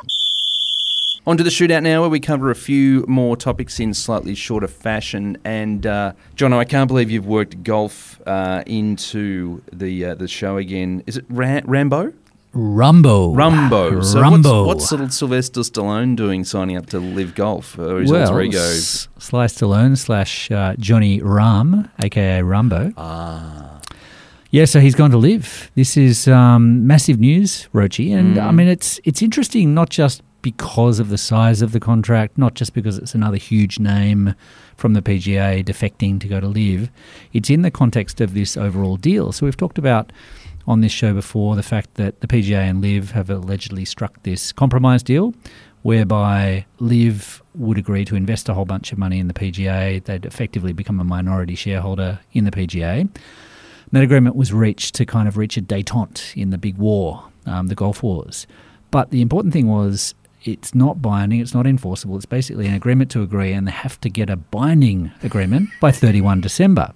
On 1.26 1.36
to 1.36 1.42
the 1.44 1.50
shootout 1.50 1.82
now, 1.82 2.00
where 2.00 2.08
we 2.10 2.18
cover 2.18 2.50
a 2.50 2.54
few 2.54 3.04
more 3.06 3.36
topics 3.36 3.78
in 3.78 3.92
slightly 3.92 4.34
shorter 4.34 4.66
fashion. 4.66 5.36
And 5.44 5.86
uh, 5.86 6.14
John, 6.34 6.52
I 6.54 6.64
can't 6.64 6.88
believe 6.88 7.10
you've 7.10 7.26
worked 7.26 7.62
golf 7.62 8.20
uh, 8.26 8.62
into 8.66 9.62
the 9.70 10.06
uh, 10.06 10.14
the 10.14 10.26
show 10.26 10.56
again. 10.56 11.02
Is 11.06 11.18
it 11.18 11.26
Ra- 11.28 11.60
Rambo? 11.66 12.14
Rahmbo, 12.54 13.34
Rahmbo. 13.34 14.04
So 14.04 14.20
Rahmbo. 14.20 14.66
What's, 14.66 14.80
what's 14.80 14.92
little 14.92 15.08
Sylvester 15.08 15.60
Stallone 15.60 16.16
doing 16.16 16.42
signing 16.42 16.76
up 16.76 16.86
to 16.86 16.98
Liv 16.98 17.34
golf? 17.36 17.78
Or 17.78 18.00
his 18.00 18.10
well, 18.10 18.40
ego? 18.40 18.58
S- 18.58 19.08
Sly 19.18 19.46
Stallone 19.46 19.96
slash 19.96 20.50
uh, 20.50 20.74
Johnny 20.78 21.20
Rahm, 21.20 21.88
aka 22.02 22.40
Rahmbo. 22.40 22.92
Ah. 22.96 23.80
Yeah, 24.50 24.64
so 24.64 24.80
he's 24.80 24.96
gone 24.96 25.12
to 25.12 25.16
Liv. 25.16 25.70
This 25.76 25.96
is 25.96 26.26
um, 26.26 26.84
massive 26.88 27.20
news, 27.20 27.68
Roachy, 27.72 28.12
and 28.12 28.36
I 28.36 28.50
mean 28.50 28.66
it's 28.66 28.98
it's 29.04 29.22
interesting 29.22 29.72
not 29.74 29.90
just 29.90 30.22
because 30.42 30.98
of 30.98 31.08
the 31.08 31.18
size 31.18 31.62
of 31.62 31.70
the 31.70 31.78
contract, 31.78 32.36
not 32.36 32.54
just 32.54 32.74
because 32.74 32.98
it's 32.98 33.14
another 33.14 33.36
huge 33.36 33.78
name 33.78 34.34
from 34.76 34.94
the 34.94 35.02
PGA 35.02 35.64
defecting 35.64 36.18
to 36.20 36.26
go 36.26 36.40
to 36.40 36.48
Liv. 36.48 36.90
It's 37.32 37.50
in 37.50 37.62
the 37.62 37.70
context 37.70 38.20
of 38.20 38.34
this 38.34 38.56
overall 38.56 38.96
deal. 38.96 39.30
So 39.30 39.46
we've 39.46 39.56
talked 39.56 39.78
about 39.78 40.12
on 40.66 40.80
this 40.80 40.92
show 40.92 41.14
before 41.14 41.56
the 41.56 41.62
fact 41.62 41.94
that 41.94 42.20
the 42.20 42.26
PGA 42.26 42.68
and 42.68 42.80
Liv 42.80 43.12
have 43.12 43.30
allegedly 43.30 43.84
struck 43.84 44.22
this 44.22 44.52
compromise 44.52 45.02
deal 45.02 45.34
whereby 45.82 46.66
Liv 46.78 47.42
would 47.54 47.78
agree 47.78 48.04
to 48.04 48.14
invest 48.14 48.48
a 48.48 48.54
whole 48.54 48.64
bunch 48.64 48.92
of 48.92 48.98
money 48.98 49.18
in 49.18 49.28
the 49.28 49.34
PGA. 49.34 50.02
They'd 50.02 50.26
effectively 50.26 50.72
become 50.72 51.00
a 51.00 51.04
minority 51.04 51.54
shareholder 51.54 52.20
in 52.32 52.44
the 52.44 52.50
PGA. 52.50 53.08
That 53.92 54.02
agreement 54.02 54.36
was 54.36 54.52
reached 54.52 54.94
to 54.96 55.06
kind 55.06 55.26
of 55.26 55.36
reach 55.36 55.56
a 55.56 55.62
detente 55.62 56.36
in 56.36 56.50
the 56.50 56.58
big 56.58 56.76
war, 56.76 57.24
um, 57.46 57.66
the 57.66 57.74
Gulf 57.74 58.02
Wars. 58.02 58.46
But 58.90 59.10
the 59.10 59.22
important 59.22 59.52
thing 59.52 59.68
was 59.68 60.14
it's 60.44 60.74
not 60.74 61.02
binding, 61.02 61.40
it's 61.40 61.54
not 61.54 61.66
enforceable. 61.66 62.16
It's 62.16 62.26
basically 62.26 62.66
an 62.66 62.74
agreement 62.74 63.10
to 63.12 63.22
agree, 63.22 63.52
and 63.52 63.66
they 63.66 63.72
have 63.72 64.00
to 64.02 64.10
get 64.10 64.30
a 64.30 64.36
binding 64.36 65.10
agreement 65.22 65.70
by 65.80 65.92
31 65.92 66.40
December. 66.40 66.92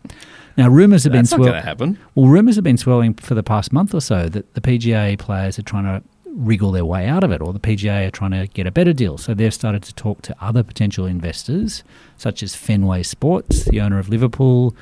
Now, 0.56 0.68
rumours 0.68 1.04
have 1.04 1.12
That's 1.12 1.30
been 1.30 1.40
not 1.40 1.44
going 1.46 1.60
to 1.60 1.66
happen. 1.66 1.98
well, 2.14 2.26
rumours 2.28 2.54
have 2.54 2.64
been 2.64 2.76
swirling 2.76 3.14
for 3.14 3.34
the 3.34 3.42
past 3.42 3.72
month 3.72 3.94
or 3.94 4.00
so 4.00 4.28
that 4.28 4.54
the 4.54 4.60
PGA 4.60 5.18
players 5.18 5.58
are 5.58 5.62
trying 5.62 5.84
to 5.84 6.02
wriggle 6.26 6.72
their 6.72 6.84
way 6.84 7.06
out 7.06 7.22
of 7.24 7.30
it, 7.30 7.40
or 7.40 7.52
the 7.52 7.60
PGA 7.60 8.08
are 8.08 8.10
trying 8.10 8.32
to 8.32 8.46
get 8.48 8.66
a 8.66 8.70
better 8.72 8.92
deal. 8.92 9.16
So 9.18 9.34
they've 9.34 9.54
started 9.54 9.82
to 9.84 9.94
talk 9.94 10.22
to 10.22 10.34
other 10.40 10.62
potential 10.62 11.06
investors, 11.06 11.84
such 12.16 12.42
as 12.42 12.54
Fenway 12.54 13.02
Sports, 13.04 13.64
the 13.64 13.80
owner 13.80 13.98
of 13.98 14.08
Liverpool, 14.08 14.74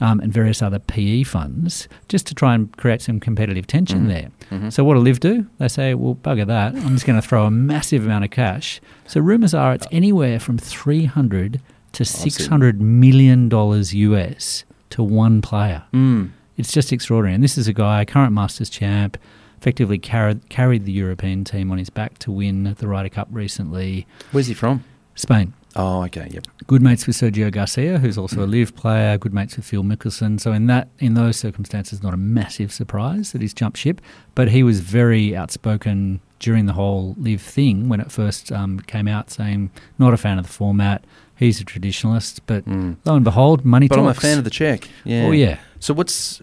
um, 0.00 0.18
and 0.20 0.32
various 0.32 0.60
other 0.62 0.78
PE 0.78 1.22
funds, 1.22 1.88
just 2.08 2.26
to 2.26 2.34
try 2.34 2.54
and 2.54 2.74
create 2.76 3.00
some 3.02 3.20
competitive 3.20 3.66
tension 3.66 4.08
there. 4.08 4.30
So 4.70 4.82
what 4.84 4.94
do 4.94 5.00
Liv 5.00 5.20
do? 5.20 5.46
They 5.58 5.68
say, 5.68 5.94
well, 5.94 6.14
bugger 6.16 6.46
that. 6.46 6.74
I'm 6.74 6.94
just 6.94 7.06
going 7.06 7.20
to 7.20 7.26
throw 7.26 7.44
a 7.44 7.50
massive 7.50 8.04
amount 8.04 8.24
of 8.24 8.30
cash. 8.30 8.80
So 9.06 9.20
rumours 9.20 9.52
are 9.52 9.74
it's 9.74 9.86
anywhere 9.92 10.38
from 10.38 10.58
300 10.58 11.60
to 11.92 12.04
600 12.04 12.80
million 12.80 13.48
dollars 13.48 13.94
US 13.94 14.64
to 14.94 15.02
one 15.02 15.42
player. 15.42 15.82
Mm. 15.92 16.30
It's 16.56 16.72
just 16.72 16.92
extraordinary. 16.92 17.34
And 17.34 17.42
this 17.42 17.58
is 17.58 17.66
a 17.66 17.72
guy, 17.72 18.04
current 18.04 18.32
Masters 18.32 18.70
champ, 18.70 19.18
effectively 19.58 19.98
carried, 19.98 20.48
carried 20.48 20.84
the 20.84 20.92
European 20.92 21.42
team 21.42 21.72
on 21.72 21.78
his 21.78 21.90
back 21.90 22.18
to 22.20 22.30
win 22.30 22.74
the 22.78 22.86
Ryder 22.86 23.08
Cup 23.08 23.28
recently. 23.32 24.06
Where's 24.30 24.46
he 24.46 24.54
from? 24.54 24.84
Spain. 25.16 25.52
Oh, 25.76 26.04
okay, 26.04 26.28
yep. 26.30 26.46
Good 26.68 26.80
mates 26.80 27.08
with 27.08 27.16
Sergio 27.16 27.50
Garcia, 27.50 27.98
who's 27.98 28.16
also 28.16 28.44
a 28.44 28.46
Liv 28.46 28.76
player. 28.76 29.18
Good 29.18 29.34
mates 29.34 29.56
with 29.56 29.64
Phil 29.64 29.82
Mickelson. 29.82 30.40
So 30.40 30.52
in 30.52 30.68
that, 30.68 30.88
in 31.00 31.14
those 31.14 31.36
circumstances, 31.36 32.00
not 32.00 32.14
a 32.14 32.16
massive 32.16 32.72
surprise 32.72 33.32
that 33.32 33.40
he's 33.40 33.52
jumped 33.52 33.78
ship. 33.78 34.00
But 34.36 34.50
he 34.50 34.62
was 34.62 34.78
very 34.78 35.34
outspoken 35.34 36.20
during 36.38 36.66
the 36.66 36.74
whole 36.74 37.16
Liv 37.18 37.42
thing 37.42 37.88
when 37.88 37.98
it 37.98 38.12
first 38.12 38.52
um, 38.52 38.78
came 38.80 39.08
out, 39.08 39.30
saying 39.30 39.70
not 39.98 40.14
a 40.14 40.16
fan 40.16 40.38
of 40.38 40.46
the 40.46 40.52
format. 40.52 41.04
He's 41.36 41.60
a 41.60 41.64
traditionalist, 41.64 42.40
but 42.46 42.64
Mm. 42.64 42.96
lo 43.04 43.14
and 43.16 43.24
behold, 43.24 43.64
money 43.64 43.88
But 43.88 43.98
I'm 43.98 44.06
a 44.06 44.14
fan 44.14 44.38
of 44.38 44.44
the 44.44 44.50
check. 44.50 44.88
Yeah. 45.04 45.24
Oh 45.26 45.30
yeah. 45.32 45.58
So 45.80 45.92
what's 45.94 46.42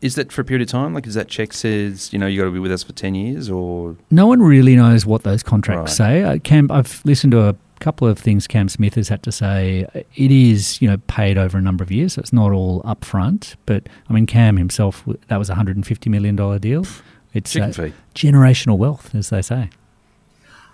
is 0.00 0.16
that 0.16 0.32
for 0.32 0.40
a 0.40 0.44
period 0.44 0.62
of 0.62 0.68
time? 0.68 0.94
Like, 0.94 1.06
is 1.06 1.14
that 1.14 1.28
check 1.28 1.52
says 1.52 2.12
you 2.12 2.18
know 2.18 2.26
you 2.26 2.38
got 2.40 2.46
to 2.46 2.50
be 2.50 2.58
with 2.58 2.72
us 2.72 2.82
for 2.82 2.92
ten 2.92 3.14
years, 3.14 3.48
or 3.48 3.96
No 4.10 4.26
one 4.26 4.42
really 4.42 4.74
knows 4.76 5.06
what 5.06 5.22
those 5.22 5.42
contracts 5.42 5.98
Right. 6.00 6.22
say. 6.22 6.22
Uh, 6.24 6.38
Cam, 6.38 6.70
I've 6.72 7.00
listened 7.04 7.30
to 7.32 7.48
a 7.48 7.54
couple 7.78 8.06
of 8.08 8.18
things 8.18 8.46
Cam 8.48 8.68
Smith 8.68 8.94
has 8.94 9.08
had 9.08 9.22
to 9.24 9.30
say. 9.32 9.86
It 10.16 10.30
is, 10.32 10.80
you 10.82 10.88
know, 10.88 10.96
paid 11.06 11.38
over 11.38 11.56
a 11.58 11.62
number 11.62 11.82
of 11.84 11.90
years, 11.92 12.14
so 12.14 12.20
it's 12.20 12.32
not 12.32 12.50
all 12.52 12.82
upfront. 12.82 13.54
But 13.64 13.88
I 14.10 14.12
mean, 14.12 14.26
Cam 14.26 14.56
himself, 14.56 15.04
that 15.28 15.36
was 15.38 15.48
a 15.50 15.54
hundred 15.54 15.76
and 15.76 15.86
fifty 15.86 16.10
million 16.10 16.34
dollar 16.34 16.58
deal. 16.58 16.84
It's 17.32 17.52
chicken 17.52 17.70
uh, 17.70 17.90
generational 18.14 18.76
wealth, 18.78 19.14
as 19.14 19.30
they 19.30 19.40
say. 19.40 19.70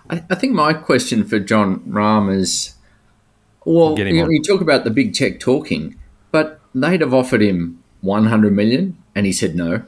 I, 0.09 0.23
I 0.29 0.35
think 0.35 0.53
my 0.53 0.73
question 0.73 1.23
for 1.23 1.39
John 1.39 1.79
Rahm 1.81 2.35
is, 2.35 2.73
well, 3.69 3.99
you, 3.99 4.23
on. 4.23 4.31
you 4.31 4.41
talk 4.41 4.61
about 4.61 4.83
the 4.83 4.89
big 4.89 5.13
check 5.13 5.39
talking, 5.39 5.95
but 6.31 6.59
they'd 6.73 7.01
have 7.01 7.13
offered 7.13 7.41
him 7.41 7.83
100 8.01 8.51
million 8.51 8.97
and 9.13 9.27
he 9.27 9.31
said 9.31 9.55
no, 9.55 9.83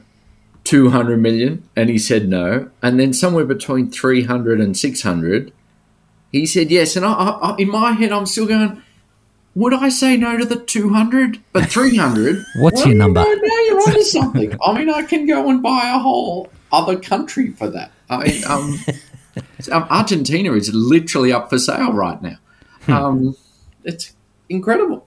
200 0.62 1.20
million 1.20 1.68
and 1.74 1.90
he 1.90 1.98
said 1.98 2.28
no, 2.28 2.70
and 2.80 3.00
then 3.00 3.12
somewhere 3.12 3.44
between 3.44 3.90
300 3.90 4.60
and 4.60 4.76
600, 4.76 5.52
he 6.30 6.46
said 6.46 6.70
yes. 6.70 6.94
And 6.94 7.04
I, 7.04 7.12
I, 7.12 7.56
in 7.58 7.70
my 7.70 7.90
head, 7.92 8.12
I'm 8.12 8.26
still 8.26 8.46
going, 8.46 8.80
would 9.56 9.74
I 9.74 9.88
say 9.88 10.16
no 10.16 10.38
to 10.38 10.44
the 10.44 10.56
200? 10.56 11.40
But 11.52 11.66
300? 11.70 12.44
What's 12.58 12.82
well, 12.82 12.86
your 12.86 12.96
number? 12.96 13.20
Now 13.20 13.34
you're 13.66 13.80
onto 13.80 14.02
something. 14.02 14.56
I 14.64 14.78
mean, 14.78 14.90
I 14.90 15.02
can 15.02 15.26
go 15.26 15.50
and 15.50 15.60
buy 15.60 15.92
a 15.92 15.98
whole 15.98 16.48
other 16.70 17.00
country 17.00 17.50
for 17.50 17.68
that. 17.68 17.90
I 18.08 18.28
mean, 18.28 18.44
um, 18.44 18.78
um, 19.72 19.86
Argentina 19.90 20.52
is 20.52 20.72
literally 20.72 21.32
up 21.32 21.50
for 21.50 21.58
sale 21.58 21.92
right 21.92 22.22
now. 22.22 22.36
Hmm. 22.82 22.92
Um, 22.92 23.36
it's 23.84 24.14
incredible. 24.48 25.06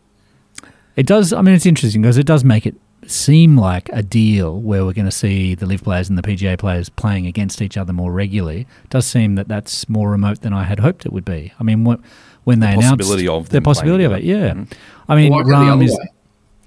It 0.95 1.05
does. 1.05 1.33
I 1.33 1.41
mean, 1.41 1.55
it's 1.55 1.65
interesting 1.65 2.01
because 2.01 2.17
it 2.17 2.25
does 2.25 2.43
make 2.43 2.65
it 2.65 2.75
seem 3.07 3.57
like 3.57 3.89
a 3.89 4.01
deal 4.01 4.59
where 4.59 4.85
we're 4.85 4.93
going 4.93 5.05
to 5.05 5.11
see 5.11 5.55
the 5.55 5.65
Liv 5.65 5.83
players 5.83 6.09
and 6.09 6.17
the 6.17 6.21
PGA 6.21 6.57
players 6.57 6.89
playing 6.89 7.27
against 7.27 7.61
each 7.61 7.77
other 7.77 7.93
more 7.93 8.11
regularly. 8.11 8.61
It 8.83 8.89
does 8.89 9.05
seem 9.05 9.35
that 9.35 9.47
that's 9.47 9.87
more 9.89 10.09
remote 10.09 10.41
than 10.41 10.53
I 10.53 10.63
had 10.63 10.79
hoped 10.79 11.05
it 11.05 11.13
would 11.13 11.25
be. 11.25 11.53
I 11.59 11.63
mean, 11.63 11.83
what, 11.83 11.99
when 12.43 12.59
they 12.59 12.71
announced 12.73 12.99
possibility 12.99 13.27
of 13.27 13.49
the 13.49 13.61
possibility 13.61 14.03
of 14.03 14.11
it, 14.13 14.21
playing 14.21 14.29
yeah. 14.29 14.53
together. 14.53 14.67
I 15.07 15.15
mean, 15.15 15.31
Well, 15.31 15.39
I 15.39 15.43
go 15.43 15.49
the 15.49 15.55
Rahm 15.55 15.83
is 15.83 15.91
way. 15.91 16.09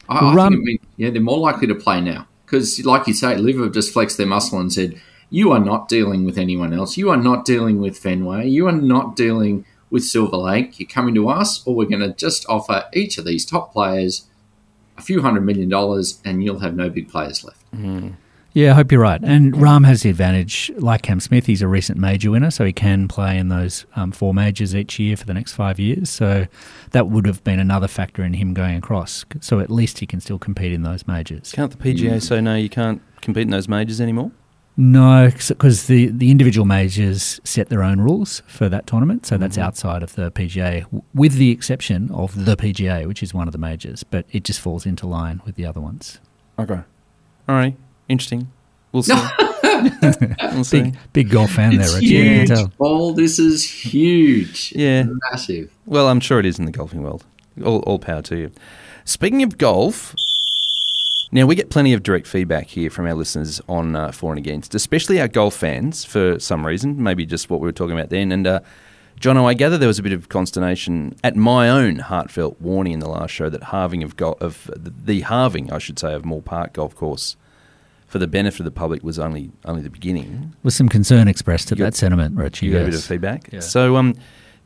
I, 0.09 0.18
I 0.18 0.35
Rum- 0.35 0.53
think, 0.53 0.61
I 0.61 0.64
mean, 0.64 0.79
yeah, 0.97 1.11
they're 1.11 1.23
more 1.23 1.38
likely 1.38 1.66
to 1.68 1.75
play 1.75 2.01
now 2.01 2.27
because, 2.44 2.85
like 2.85 3.07
you 3.07 3.14
say, 3.14 3.37
Liv 3.37 3.59
have 3.59 3.73
just 3.73 3.92
flexed 3.92 4.16
their 4.16 4.27
muscle 4.27 4.59
and 4.59 4.73
said, 4.73 5.01
"You 5.31 5.53
are 5.53 5.59
not 5.59 5.88
dealing 5.88 6.25
with 6.25 6.38
anyone 6.38 6.73
else. 6.73 6.97
You 6.97 7.11
are 7.11 7.16
not 7.16 7.44
dealing 7.44 7.81
with 7.81 7.99
Fenway. 7.99 8.49
You 8.49 8.68
are 8.68 8.73
not 8.73 9.16
dealing 9.16 9.64
with 9.90 10.05
Silver 10.05 10.37
Lake. 10.37 10.79
You're 10.79 10.88
coming 10.88 11.14
to 11.14 11.29
us, 11.29 11.66
or 11.66 11.74
we're 11.74 11.87
going 11.88 12.01
to 12.01 12.12
just 12.14 12.46
offer 12.48 12.85
each 12.92 13.18
of 13.18 13.24
these 13.24 13.44
top 13.44 13.72
players 13.72 14.27
a 14.96 15.03
few 15.03 15.22
hundred 15.22 15.42
million 15.42 15.68
dollars, 15.68 16.20
and 16.24 16.42
you'll 16.42 16.61
have 16.61 16.74
no 16.74 16.90
big 16.90 17.09
players 17.09 17.44
left." 17.44 17.62
Yeah, 18.55 18.72
I 18.72 18.74
hope 18.74 18.90
you're 18.90 19.01
right. 19.01 19.22
And 19.22 19.55
Rahm 19.55 19.85
has 19.87 20.03
the 20.03 20.11
advantage, 20.11 20.70
like 20.79 21.03
Cam 21.03 21.20
Smith, 21.20 21.46
he's 21.46 21.62
a 21.62 21.68
recent 21.68 21.98
major 21.98 22.31
winner, 22.31 22.51
so 22.51 22.64
he 22.64 22.72
can 22.72 23.07
play 23.07 23.38
in 23.38 23.51
those 23.51 23.87
um, 23.94 24.11
four 24.11 24.33
majors 24.35 24.74
each 24.74 24.98
year 24.98 25.16
for 25.16 25.27
the 25.27 25.35
next 25.35 25.53
five 25.53 25.79
years. 25.79 26.11
So 26.11 26.46
that 26.90 27.09
would 27.09 27.27
have 27.27 27.44
been 27.44 27.61
another 27.61 27.87
factor 27.87 28.24
in 28.24 28.35
him 28.35 28.55
going 28.55 28.77
across. 28.77 29.24
So 29.40 29.61
at 29.61 29.70
least 29.70 29.98
he 29.98 30.07
can 30.07 30.20
still 30.20 30.38
compete 30.38 30.72
in 30.72 30.83
those 30.83 31.07
majors. 31.07 31.53
Can't 31.53 31.70
the 31.70 31.77
PGA 31.77 32.20
say 32.22 32.40
no? 32.40 32.57
You 32.57 32.70
can't 32.70 33.03
compete 33.20 33.42
in 33.42 33.51
those 33.51 33.68
majors 33.68 34.01
anymore. 34.01 34.33
No, 34.81 35.29
because 35.49 35.88
the, 35.88 36.07
the 36.07 36.31
individual 36.31 36.64
majors 36.64 37.41
set 37.43 37.69
their 37.69 37.83
own 37.83 38.01
rules 38.01 38.43
for 38.47 38.69
that 38.69 38.87
tournament, 38.87 39.27
so 39.27 39.37
that's 39.37 39.57
Mhm. 39.57 39.62
outside 39.62 40.05
of 40.05 40.14
the 40.14 40.31
PGA, 40.31 40.85
with 41.12 41.33
the 41.35 41.51
exception 41.51 42.11
of 42.12 42.45
the 42.45 42.57
PGA, 42.57 43.05
which 43.07 43.21
is 43.21 43.35
one 43.35 43.49
of 43.49 43.53
the 43.53 43.59
majors, 43.59 44.05
but 44.05 44.25
it 44.31 44.45
just 44.45 44.61
falls 44.61 44.87
into 44.87 45.05
line 45.05 45.41
with 45.45 45.57
the 45.57 45.67
other 45.67 45.81
ones. 45.81 46.21
Okay. 46.61 46.79
All 47.49 47.55
right. 47.57 47.77
Interesting. 48.09 48.49
We'll 48.93 49.03
see. 49.03 49.14
we'll 50.53 50.62
see. 50.64 50.83
Big 50.83 50.97
big 51.12 51.31
golf 51.31 51.51
fan 51.51 51.73
there, 51.73 51.81
It's 51.81 51.95
Richie. 51.97 52.07
You 52.07 52.23
can 52.25 52.33
huge, 52.35 52.49
tell. 52.49 52.69
Paul. 52.79 53.14
This 53.14 53.41
is 53.41 53.69
huge. 53.69 54.73
Yeah. 54.77 55.07
massive. 55.33 55.71
Well, 55.87 56.09
I'm 56.09 56.21
sure 56.21 56.38
it 56.38 56.47
is 56.47 56.59
in 56.61 56.67
the 56.67 56.73
golfing 56.73 57.03
world. 57.03 57.25
All, 57.64 57.81
all 57.81 57.99
power 57.99 58.23
to 58.23 58.37
you. 58.37 58.51
Speaking 59.05 59.43
of 59.43 59.59
golf, 59.59 60.14
now 61.33 61.47
we 61.47 61.55
get 61.55 61.71
plenty 61.71 61.93
of 61.93 62.03
direct 62.03 62.27
feedback 62.27 62.69
here 62.69 62.91
from 62.91 63.07
our 63.07 63.14
listeners 63.14 63.61
on 63.69 63.95
uh, 63.95 64.12
for 64.12 64.33
and 64.33 64.38
against, 64.38 64.75
especially 64.75 65.21
our 65.21 65.29
golf 65.29 65.55
fans 65.55 66.05
for 66.05 66.38
some 66.38 66.67
reason, 66.67 67.03
maybe 67.03 67.27
just 67.27 67.51
what 67.51 67.61
we 67.61 67.67
were 67.67 67.73
talking 67.73 67.97
about 67.99 68.11
then. 68.11 68.33
And 68.33 68.47
uh, 68.47 68.61
Johnno, 69.21 69.45
I 69.45 69.55
gather 69.55 69.77
there 69.77 69.88
was 69.88 69.99
a 69.99 70.03
bit 70.03 70.12
of 70.12 70.29
consternation 70.29 71.17
at 71.25 71.37
my 71.37 71.69
own 71.69 71.99
heartfelt 71.99 72.61
warning 72.61 72.95
in 72.95 73.01
the 73.01 73.09
last 73.09 73.31
show 73.33 73.51
that 73.51 73.64
halving 73.64 74.03
of 74.03 74.17
gol- 74.17 74.38
of 74.41 74.71
the 74.77 75.23
halving, 75.23 75.73
I 75.73 75.79
should 75.79 75.99
say, 75.99 76.14
of 76.14 76.25
Moore 76.25 76.43
Park 76.43 76.75
Golf 76.75 76.95
Course 76.95 77.37
for 78.07 78.19
the 78.19 78.27
benefit 78.27 78.61
of 78.61 78.64
the 78.64 78.71
public 78.71 79.03
was 79.03 79.19
only 79.19 79.51
only 79.64 79.83
the 79.83 79.91
beginning. 79.91 80.55
Was 80.62 80.75
some 80.75 80.88
concern 80.88 81.29
expressed 81.29 81.71
at 81.73 81.79
that 81.79 81.95
sentiment, 81.95 82.37
Richie. 82.37 82.67
You 82.67 82.73
got 82.73 82.83
a 82.83 82.85
bit 82.87 82.95
of 82.95 83.05
feedback. 83.05 83.53
Yeah. 83.53 83.61
So, 83.61 83.97
um, 83.97 84.14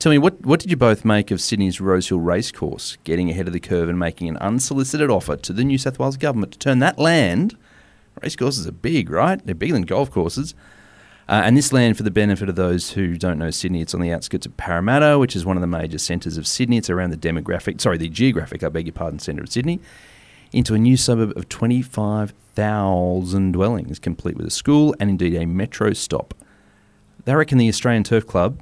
tell 0.03 0.11
me, 0.11 0.19
what 0.19 0.45
what 0.45 0.59
did 0.59 0.71
you 0.71 0.77
both 0.77 1.05
make 1.05 1.31
of 1.31 1.41
Sydney's 1.41 1.81
Rosehill 1.81 2.19
Racecourse 2.19 2.99
getting 3.05 3.31
ahead 3.31 3.47
of 3.47 3.53
the 3.53 3.61
curve 3.61 3.89
and 3.89 3.97
making 3.97 4.29
an 4.29 4.37
unsolicited 4.39 5.11
offer 5.11 5.37
to 5.37 5.53
the 5.53 5.63
New 5.63 5.79
South 5.79 6.01
Wales 6.01 6.17
government 6.17 6.51
to 6.53 6.59
turn 6.59 6.81
that 6.81 6.99
land? 6.99 7.57
Racecourses 8.21 8.67
are 8.67 8.73
big, 8.73 9.11
right? 9.11 9.41
They're 9.45 9.55
bigger 9.55 9.75
than 9.75 9.83
golf 9.83 10.11
courses. 10.11 10.57
Uh, 11.29 11.43
and 11.45 11.57
this 11.57 11.73
land, 11.73 11.97
for 11.97 12.03
the 12.03 12.11
benefit 12.11 12.49
of 12.49 12.57
those 12.57 12.91
who 12.91 13.17
don't 13.17 13.39
know 13.39 13.53
Sydney, 13.53 13.81
it's 13.81 13.95
on 13.95 14.01
the 14.01 14.13
outskirts 14.13 14.45
of 14.45 14.57
Parramatta, 14.57 15.21
which 15.21 15.37
is 15.37 15.47
one 15.47 15.57
of 15.57 15.61
the 15.61 15.69
major 15.69 15.99
centres 15.99 16.37
of 16.37 16.49
Sydney. 16.49 16.79
It's 16.79 16.91
around 16.91 17.11
the 17.11 17.17
demographic, 17.17 17.81
sorry, 17.81 17.97
the 17.97 18.09
geographic, 18.09 18.65
I 18.65 18.71
beg 18.71 18.87
your 18.87 18.93
pardon, 18.93 19.21
centre 19.21 19.43
of 19.43 19.53
Sydney, 19.53 19.79
into 20.53 20.75
a 20.75 20.79
new 20.79 20.97
suburb 20.97 21.37
of 21.37 21.49
25,000 21.49 23.53
dwellings, 23.53 24.01
complete 24.01 24.37
with 24.37 24.47
a 24.47 24.51
school 24.51 24.97
and 24.99 25.09
indeed 25.09 25.37
a 25.37 25.47
metro 25.47 25.93
stop. 25.93 26.35
They 27.25 27.37
reckon 27.37 27.57
the 27.57 27.69
Australian 27.69 28.03
Turf 28.03 28.27
Club 28.27 28.59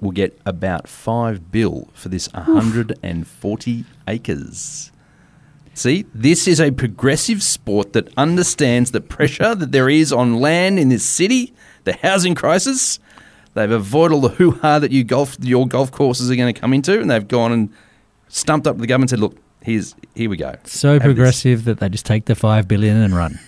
will 0.00 0.10
get 0.10 0.38
about 0.46 0.88
five 0.88 1.50
bill 1.52 1.88
for 1.92 2.08
this 2.08 2.32
140 2.32 3.84
acres. 4.08 4.92
See, 5.74 6.04
this 6.14 6.48
is 6.48 6.60
a 6.60 6.70
progressive 6.72 7.42
sport 7.42 7.92
that 7.92 8.12
understands 8.16 8.90
the 8.90 9.00
pressure 9.00 9.54
that 9.54 9.72
there 9.72 9.88
is 9.88 10.12
on 10.12 10.34
land 10.34 10.78
in 10.78 10.88
this 10.88 11.04
city, 11.04 11.52
the 11.84 11.92
housing 11.94 12.34
crisis. 12.34 12.98
They've 13.54 13.70
avoided 13.70 14.14
all 14.14 14.20
the 14.20 14.28
hoo 14.30 14.52
ha 14.52 14.78
that 14.78 14.90
you 14.90 15.04
golf 15.04 15.36
your 15.40 15.66
golf 15.66 15.90
courses 15.90 16.30
are 16.30 16.36
going 16.36 16.52
to 16.52 16.60
come 16.60 16.72
into, 16.72 17.00
and 17.00 17.10
they've 17.10 17.26
gone 17.26 17.52
and 17.52 17.70
stumped 18.28 18.66
up 18.66 18.76
to 18.76 18.80
the 18.80 18.86
government 18.86 19.12
and 19.12 19.18
said, 19.18 19.22
"Look, 19.22 19.36
here's 19.62 19.94
here 20.14 20.30
we 20.30 20.36
go." 20.36 20.56
So 20.64 20.94
Have 20.94 21.02
this." 21.02 21.06
progressive 21.06 21.64
that 21.64 21.80
they 21.80 21.88
just 21.88 22.06
take 22.06 22.26
the 22.26 22.34
five 22.34 22.68
billion 22.68 22.96
and 22.96 23.14
run. 23.14 23.38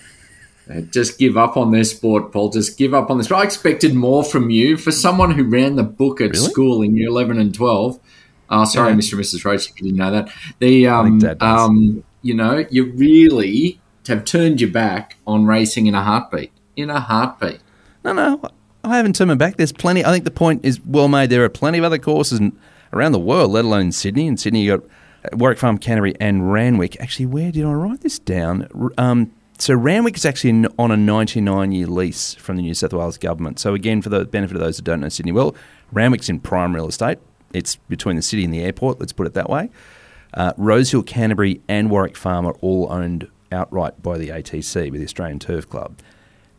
Uh, 0.69 0.81
Just 0.81 1.17
give 1.19 1.37
up 1.37 1.57
on 1.57 1.71
their 1.71 1.83
sport, 1.83 2.31
Paul. 2.31 2.49
Just 2.49 2.77
give 2.77 2.93
up 2.93 3.09
on 3.09 3.17
this. 3.17 3.31
I 3.31 3.43
expected 3.43 3.93
more 3.93 4.23
from 4.23 4.49
you 4.49 4.77
for 4.77 4.91
someone 4.91 5.31
who 5.31 5.43
ran 5.43 5.75
the 5.75 5.83
book 5.83 6.21
at 6.21 6.31
Really? 6.31 6.49
school 6.49 6.81
in 6.81 6.95
year 6.95 7.09
11 7.09 7.37
and 7.39 7.53
12. 7.53 7.99
Uh, 8.49 8.65
sorry, 8.65 8.91
Yeah. 8.91 8.95
Mr. 8.97 9.13
and 9.13 9.21
Mrs. 9.21 9.45
Roach, 9.45 9.69
if 9.69 9.79
you 9.79 9.83
didn't 9.87 9.97
know 9.97 10.11
that. 10.11 10.29
The, 10.59 10.87
um, 10.87 11.05
think 11.19 11.21
Dad 11.23 11.39
does. 11.39 11.59
um, 11.61 12.03
you 12.21 12.33
know, 12.33 12.65
you 12.69 12.91
really 12.93 13.79
have 14.07 14.23
turned 14.25 14.61
your 14.61 14.69
back 14.69 15.17
on 15.27 15.45
racing 15.45 15.87
in 15.87 15.95
a 15.95 16.03
heartbeat. 16.03 16.51
In 16.75 16.89
a 16.89 16.99
heartbeat. 16.99 17.59
No, 18.05 18.13
no, 18.13 18.41
I 18.83 18.97
haven't 18.97 19.15
turned 19.15 19.29
my 19.29 19.35
back. 19.35 19.57
There's 19.57 19.71
plenty. 19.71 20.03
I 20.05 20.11
think 20.11 20.23
the 20.25 20.31
point 20.31 20.63
is 20.65 20.79
well 20.85 21.07
made. 21.07 21.29
There 21.29 21.43
are 21.43 21.49
plenty 21.49 21.77
of 21.77 21.83
other 21.83 21.97
courses 21.99 22.39
around 22.91 23.11
the 23.13 23.19
world, 23.19 23.51
let 23.51 23.65
alone 23.65 23.91
Sydney. 23.91 24.27
In 24.27 24.37
Sydney, 24.37 24.63
you 24.63 24.77
got 24.77 24.85
uh, 25.25 25.37
Warwick 25.37 25.57
Farm, 25.59 25.77
Canterbury, 25.77 26.13
and 26.19 26.51
Randwick. 26.51 26.99
Actually, 27.01 27.27
where 27.27 27.51
did 27.51 27.63
I 27.65 27.71
write 27.71 28.01
this 28.01 28.19
down? 28.19 28.67
Um, 28.97 29.31
so 29.57 29.73
Randwick 29.73 30.15
is 30.15 30.25
actually 30.25 30.65
on 30.79 30.91
a 30.91 30.95
99-year 30.95 31.87
lease 31.87 32.33
from 32.35 32.57
the 32.57 32.61
New 32.61 32.73
South 32.73 32.93
Wales 32.93 33.17
government. 33.17 33.59
So 33.59 33.73
again, 33.73 34.01
for 34.01 34.09
the 34.09 34.25
benefit 34.25 34.55
of 34.55 34.61
those 34.61 34.77
who 34.77 34.83
don't 34.83 34.99
know 34.99 35.09
Sydney 35.09 35.31
well, 35.31 35.55
Randwick's 35.91 36.29
in 36.29 36.39
prime 36.39 36.73
real 36.75 36.87
estate. 36.87 37.19
It's 37.53 37.75
between 37.75 38.15
the 38.15 38.21
city 38.21 38.43
and 38.43 38.53
the 38.53 38.61
airport. 38.61 38.99
Let's 38.99 39.13
put 39.13 39.27
it 39.27 39.33
that 39.35 39.49
way. 39.49 39.69
Uh, 40.33 40.53
Rosehill, 40.57 41.03
Canterbury, 41.03 41.61
and 41.67 41.91
Warwick 41.91 42.17
Farm 42.17 42.45
are 42.45 42.55
all 42.61 42.91
owned 42.91 43.29
outright 43.51 44.01
by 44.01 44.17
the 44.17 44.29
ATC, 44.29 44.91
by 44.91 44.97
the 44.97 45.03
Australian 45.03 45.39
Turf 45.39 45.69
Club. 45.69 45.99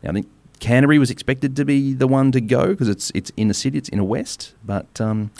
Now, 0.01 0.11
I 0.11 0.13
think 0.13 0.29
Canterbury 0.59 0.97
was 0.97 1.11
expected 1.11 1.55
to 1.57 1.65
be 1.65 1.93
the 1.93 2.07
one 2.07 2.31
to 2.31 2.39
go 2.39 2.67
because 2.67 2.87
it's 2.87 3.11
it's 3.13 3.31
in 3.35 3.49
the 3.49 3.53
city, 3.53 3.77
it's 3.77 3.89
in 3.89 3.99
a 3.99 4.05
west. 4.05 4.53
But 4.63 5.01
um, 5.01 5.31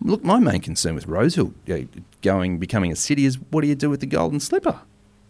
look, 0.00 0.24
my 0.24 0.40
main 0.40 0.60
concern 0.60 0.94
with 0.94 1.06
Rosehill 1.06 1.54
going 2.22 2.58
becoming 2.58 2.90
a 2.90 2.96
city 2.96 3.24
is 3.24 3.38
what 3.50 3.60
do 3.60 3.68
you 3.68 3.76
do 3.76 3.88
with 3.88 4.00
the 4.00 4.06
Golden 4.06 4.40
Slipper? 4.40 4.80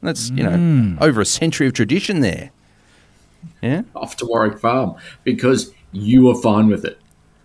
That's 0.04 0.30
you 0.30 0.42
know 0.42 0.96
over 1.00 1.20
a 1.20 1.26
century 1.26 1.66
of 1.66 1.72
tradition 1.72 2.20
there. 2.20 2.50
Yeah, 3.62 3.82
Off 3.94 4.16
to 4.18 4.26
Warwick 4.26 4.58
Farm 4.58 4.96
because 5.22 5.72
you 5.92 6.26
were 6.26 6.34
fine 6.34 6.68
with 6.68 6.84
it. 6.84 6.98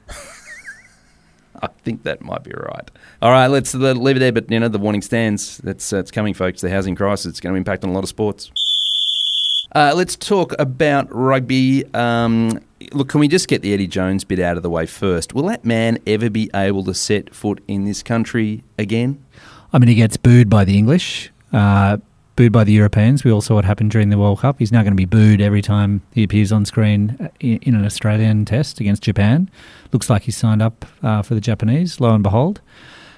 I 1.61 1.67
think 1.83 2.03
that 2.03 2.21
might 2.21 2.43
be 2.43 2.51
right. 2.51 2.89
All 3.21 3.31
right, 3.31 3.47
let's 3.47 3.75
uh, 3.75 3.77
leave 3.77 4.17
it 4.17 4.19
there. 4.19 4.31
But 4.31 4.49
you 4.51 4.59
know, 4.59 4.67
the 4.67 4.77
warning 4.77 5.01
stands. 5.01 5.57
That's 5.59 5.91
uh, 5.91 5.97
it's 5.97 6.11
coming, 6.11 6.33
folks. 6.33 6.61
The 6.61 6.69
housing 6.69 6.95
crisis. 6.95 7.25
It's 7.27 7.39
going 7.39 7.53
to 7.53 7.57
impact 7.57 7.83
on 7.83 7.89
a 7.89 7.93
lot 7.93 8.03
of 8.03 8.09
sports. 8.09 8.51
Uh, 9.75 9.93
let's 9.95 10.15
talk 10.15 10.53
about 10.57 11.07
rugby. 11.13 11.85
Um, 11.93 12.59
look, 12.91 13.09
can 13.09 13.19
we 13.19 13.27
just 13.27 13.47
get 13.47 13.61
the 13.61 13.73
Eddie 13.73 13.87
Jones 13.87 14.23
bit 14.23 14.39
out 14.39 14.57
of 14.57 14.63
the 14.63 14.69
way 14.69 14.85
first? 14.85 15.33
Will 15.35 15.43
that 15.43 15.63
man 15.63 15.99
ever 16.07 16.29
be 16.29 16.49
able 16.55 16.83
to 16.85 16.93
set 16.93 17.35
foot 17.35 17.63
in 17.67 17.85
this 17.85 18.01
country 18.01 18.63
again? 18.79 19.23
I 19.71 19.77
mean, 19.77 19.87
he 19.89 19.95
gets 19.95 20.17
booed 20.17 20.49
by 20.49 20.65
the 20.65 20.75
English, 20.75 21.31
uh, 21.53 21.97
booed 22.39 22.54
by 22.54 22.63
the 22.63 22.71
Europeans. 22.71 23.25
We 23.25 23.34
all 23.34 23.41
saw 23.41 23.56
what 23.56 23.65
happened 23.65 23.91
during 23.91 24.12
the 24.12 24.17
World 24.17 24.39
Cup. 24.39 24.60
He's 24.60 24.71
now 24.71 24.82
going 24.82 24.93
to 24.93 24.95
be 24.95 25.04
booed 25.04 25.41
every 25.41 25.62
time 25.62 26.02
he 26.13 26.23
appears 26.23 26.54
on 26.54 26.63
screen 26.63 27.17
uh, 27.19 27.28
in, 27.41 27.75
an 27.75 27.84
Australian 27.84 28.45
test 28.45 28.80
against 28.80 29.04
Japan. 29.04 29.49
Looks 29.91 30.10
like 30.10 30.21
he's 30.21 30.38
signed 30.38 30.62
up 30.62 30.86
uh, 31.04 31.21
for 31.21 31.36
the 31.36 31.41
Japanese, 31.41 31.99
lo 31.99 32.13
and 32.13 32.23
behold. 32.23 32.62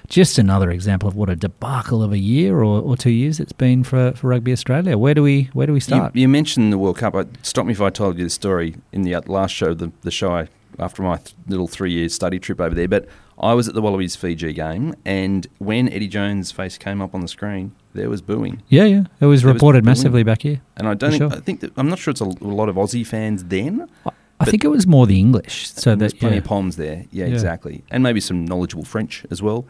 Just 0.08 0.38
another 0.38 0.72
example 0.72 1.08
of 1.08 1.14
what 1.14 1.30
a 1.30 1.36
debacle 1.36 2.02
of 2.02 2.10
a 2.10 2.18
year 2.18 2.56
or, 2.56 2.82
or 2.82 2.96
two 2.96 3.12
years 3.12 3.38
it's 3.38 3.52
been 3.52 3.84
for, 3.84 4.10
for 4.16 4.26
Rugby 4.26 4.50
Australia. 4.50 4.98
Where 4.98 5.14
do 5.14 5.22
we 5.22 5.50
where 5.52 5.68
do 5.68 5.72
we 5.72 5.78
start? 5.78 6.16
you 6.16 6.28
mentioned 6.28 6.72
the 6.72 6.78
World 6.78 6.96
Cup. 6.96 7.14
I, 7.14 7.26
stop 7.42 7.64
me 7.64 7.74
if 7.74 7.80
I 7.80 7.90
told 7.90 8.18
you 8.18 8.24
the 8.24 8.30
story 8.30 8.74
in 8.90 9.02
the 9.02 9.14
uh, 9.14 9.22
last 9.26 9.52
show, 9.52 9.72
the, 9.72 9.92
the 10.00 10.10
show 10.10 10.34
I, 10.34 10.48
after 10.80 11.00
my 11.00 11.18
th- 11.18 11.36
little 11.46 11.68
three 11.68 11.92
year 11.92 12.08
study 12.08 12.40
trip 12.40 12.60
over 12.60 12.74
there. 12.74 12.88
But 12.88 13.06
I 13.42 13.54
was 13.54 13.66
at 13.68 13.74
the 13.74 13.82
Wallabies 13.82 14.14
Fiji 14.16 14.52
game, 14.52 14.94
and 15.04 15.46
when 15.58 15.88
Eddie 15.88 16.08
Jones' 16.08 16.52
face 16.52 16.78
came 16.78 17.02
up 17.02 17.14
on 17.14 17.20
the 17.22 17.28
screen, 17.28 17.72
there 17.94 18.08
was 18.08 18.22
booing. 18.22 18.62
yeah, 18.68 18.84
yeah. 18.84 19.04
It 19.20 19.26
was 19.26 19.42
There 19.42 19.52
reported 19.52 19.82
booing. 19.82 19.90
massively 19.90 20.22
back 20.22 20.42
here. 20.42 20.60
And 20.76 20.86
I 20.88 20.94
don't 20.94 21.10
think, 21.10 21.22
sure. 21.22 21.32
I 21.32 21.40
think 21.40 21.60
that, 21.60 21.72
I'm 21.76 21.88
not 21.88 21.98
sure 21.98 22.12
it's 22.12 22.20
a, 22.20 22.24
lot 22.24 22.68
of 22.68 22.76
Aussie 22.76 23.06
fans 23.06 23.44
then. 23.44 23.88
I 24.40 24.44
think 24.44 24.64
it 24.64 24.68
was 24.68 24.86
more 24.86 25.06
the 25.06 25.18
English. 25.18 25.70
So 25.70 25.94
There's 25.94 26.12
that 26.12 26.18
plenty 26.20 26.36
yeah. 26.36 26.40
of 26.40 26.44
Poms 26.44 26.76
there. 26.76 27.04
Yeah, 27.10 27.26
Yeah. 27.26 27.32
exactly. 27.34 27.84
And 27.90 28.02
maybe 28.02 28.20
some 28.20 28.44
knowledgeable 28.44 28.84
French 28.84 29.24
as 29.30 29.42
well. 29.42 29.66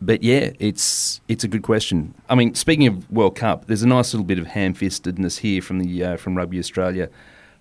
but 0.00 0.22
yeah, 0.22 0.50
it's 0.58 1.20
it's 1.28 1.44
a 1.44 1.48
good 1.48 1.62
question. 1.62 2.12
I 2.28 2.34
mean, 2.34 2.54
speaking 2.54 2.86
of 2.88 3.08
World 3.10 3.36
Cup, 3.36 3.66
there's 3.68 3.82
a 3.84 3.86
nice 3.86 4.12
little 4.12 4.24
bit 4.26 4.38
of 4.38 4.48
ham-fistedness 4.48 5.38
here 5.38 5.62
from 5.62 5.78
the 5.78 6.04
uh, 6.04 6.16
from 6.16 6.34
Rugby 6.36 6.58
Australia, 6.58 7.08